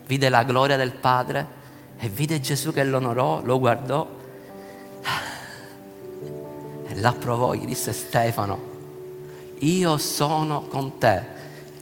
Vide 0.05 0.29
la 0.29 0.43
gloria 0.43 0.77
del 0.77 0.91
Padre 0.91 1.55
e 1.97 2.07
vide 2.09 2.39
Gesù 2.39 2.71
che 2.71 2.83
lo 2.83 2.97
onorò, 2.97 3.41
lo 3.43 3.59
guardò 3.59 4.07
e 6.87 6.95
l'approvò, 6.95 7.53
gli 7.53 7.65
disse 7.65 7.91
Stefano, 7.91 8.75
io 9.59 9.97
sono 9.97 10.67
con 10.67 10.97
te, 10.97 11.23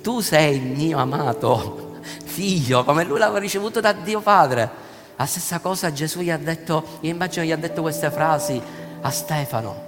tu 0.02 0.22
sei 0.22 0.58
il 0.58 0.64
mio 0.64 0.98
amato 0.98 2.00
figlio, 2.24 2.84
come 2.84 3.04
lui 3.04 3.20
l'aveva 3.20 3.40
ricevuto 3.40 3.80
da 3.80 3.92
Dio 3.92 4.22
Padre. 4.22 4.84
La 5.18 5.26
stessa 5.26 5.60
cosa 5.60 5.94
Gesù 5.94 6.22
gli 6.22 6.32
ha 6.32 6.38
detto, 6.38 7.00
io 7.02 7.12
immagino 7.12 7.46
gli 7.46 7.52
ha 7.52 7.58
detto 7.58 7.82
queste 7.82 8.10
frasi 8.12 8.62
a 9.02 9.10
Stefano 9.10 9.85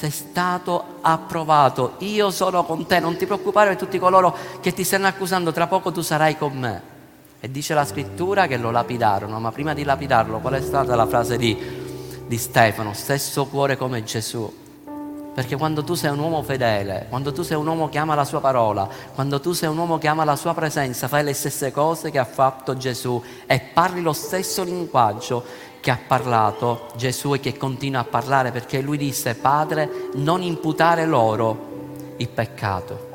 sei 0.00 0.10
stato 0.10 0.82
approvato, 1.02 1.96
io 1.98 2.30
sono 2.30 2.64
con 2.64 2.86
te, 2.86 3.00
non 3.00 3.18
ti 3.18 3.26
preoccupare 3.26 3.68
per 3.68 3.76
tutti 3.76 3.98
coloro 3.98 4.34
che 4.60 4.72
ti 4.72 4.82
stanno 4.82 5.06
accusando, 5.06 5.52
tra 5.52 5.66
poco 5.66 5.92
tu 5.92 6.00
sarai 6.00 6.38
con 6.38 6.56
me. 6.56 6.82
E 7.38 7.50
dice 7.50 7.74
la 7.74 7.84
scrittura 7.84 8.46
che 8.46 8.56
lo 8.56 8.70
lapidarono, 8.70 9.38
ma 9.38 9.52
prima 9.52 9.74
di 9.74 9.84
lapidarlo 9.84 10.38
qual 10.38 10.54
è 10.54 10.62
stata 10.62 10.96
la 10.96 11.06
frase 11.06 11.36
di, 11.36 11.54
di 12.26 12.38
Stefano? 12.38 12.94
Stesso 12.94 13.44
cuore 13.44 13.76
come 13.76 14.02
Gesù. 14.02 14.50
Perché 15.34 15.56
quando 15.56 15.84
tu 15.84 15.92
sei 15.92 16.10
un 16.10 16.18
uomo 16.18 16.42
fedele, 16.42 17.04
quando 17.10 17.30
tu 17.30 17.42
sei 17.42 17.58
un 17.58 17.66
uomo 17.66 17.90
che 17.90 17.98
ama 17.98 18.14
la 18.14 18.24
sua 18.24 18.40
parola, 18.40 18.88
quando 19.14 19.38
tu 19.38 19.52
sei 19.52 19.68
un 19.68 19.76
uomo 19.76 19.98
che 19.98 20.08
ama 20.08 20.24
la 20.24 20.36
sua 20.36 20.54
presenza, 20.54 21.08
fai 21.08 21.24
le 21.24 21.34
stesse 21.34 21.72
cose 21.72 22.10
che 22.10 22.18
ha 22.18 22.24
fatto 22.24 22.74
Gesù 22.74 23.22
e 23.44 23.60
parli 23.60 24.00
lo 24.00 24.14
stesso 24.14 24.64
linguaggio 24.64 25.68
che 25.80 25.90
ha 25.90 25.98
parlato 26.06 26.88
Gesù 26.96 27.34
e 27.34 27.40
che 27.40 27.56
continua 27.56 28.00
a 28.00 28.04
parlare 28.04 28.52
perché 28.52 28.80
lui 28.80 28.98
disse 28.98 29.34
Padre 29.34 30.08
non 30.14 30.42
imputare 30.42 31.06
loro 31.06 32.14
il 32.18 32.28
peccato. 32.28 33.08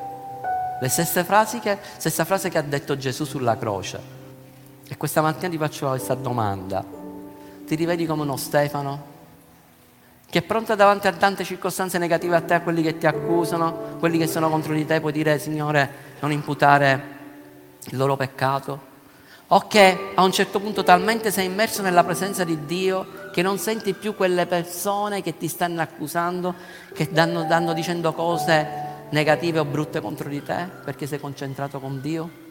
Le 0.82 0.90
stesse 0.90 1.24
frasi 1.24 1.60
che, 1.60 1.78
stessa 1.98 2.26
frase 2.26 2.50
che 2.50 2.58
ha 2.58 2.64
detto 2.64 2.98
Gesù 2.98 3.24
sulla 3.24 3.58
croce. 3.58 4.14
E 4.88 4.98
questa 4.98 5.22
mattina 5.22 5.50
ti 5.50 5.58
faccio 5.58 5.88
questa 5.90 6.16
domanda. 6.16 6.84
Ti 7.66 7.76
rivedi 7.76 8.06
come 8.06 8.24
uno 8.24 8.36
Stefano? 8.36 9.14
Che 10.28 10.40
è 10.40 10.42
pronto 10.42 10.76
davanti 10.76 11.08
a 11.08 11.14
tante 11.14 11.44
circostanze 11.44 11.98
negative 11.98 12.36
a 12.36 12.42
te, 12.42 12.56
a 12.56 12.62
quelli 12.62 12.82
che 12.82 12.98
ti 12.98 13.08
accusano, 13.08 13.98
quelli 14.00 14.18
che 14.18 14.28
sono 14.28 14.50
contro 14.50 14.74
di 14.74 14.86
te, 14.86 15.00
puoi 15.00 15.12
dire 15.12 15.40
Signore 15.40 15.90
non 16.20 16.32
imputare 16.32 17.14
il 17.86 17.98
loro 17.98 18.16
peccato? 18.16 18.94
O 19.48 19.68
che 19.68 20.12
a 20.16 20.24
un 20.24 20.32
certo 20.32 20.60
punto 20.60 20.84
talmente 20.84 21.30
sei 21.32 21.46
immerso 21.46 21.82
nella 21.82 22.04
presenza 22.04 22.44
di 22.44 22.66
Dio 22.66 23.30
che 23.32 23.42
non 23.42 23.58
senti 23.60 23.94
più 23.94 24.16
quelle 24.16 24.46
persone 24.46 25.22
che 25.22 25.38
ti 25.38 25.48
stanno 25.48 25.82
accusando, 25.82 26.56
che 26.94 27.10
danno, 27.12 27.44
danno 27.44 27.74
dicendo 27.74 28.14
cose 28.14 28.84
negative 29.10 29.60
o 29.60 29.66
brutte 29.66 30.02
contro 30.02 30.30
di 30.30 30.42
te 30.42 30.68
perché 30.84 31.06
sei 31.06 31.20
concentrato 31.20 31.80
con 31.80 32.02
Dio? 32.02 32.44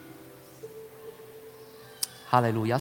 Alleluia. 2.30 2.72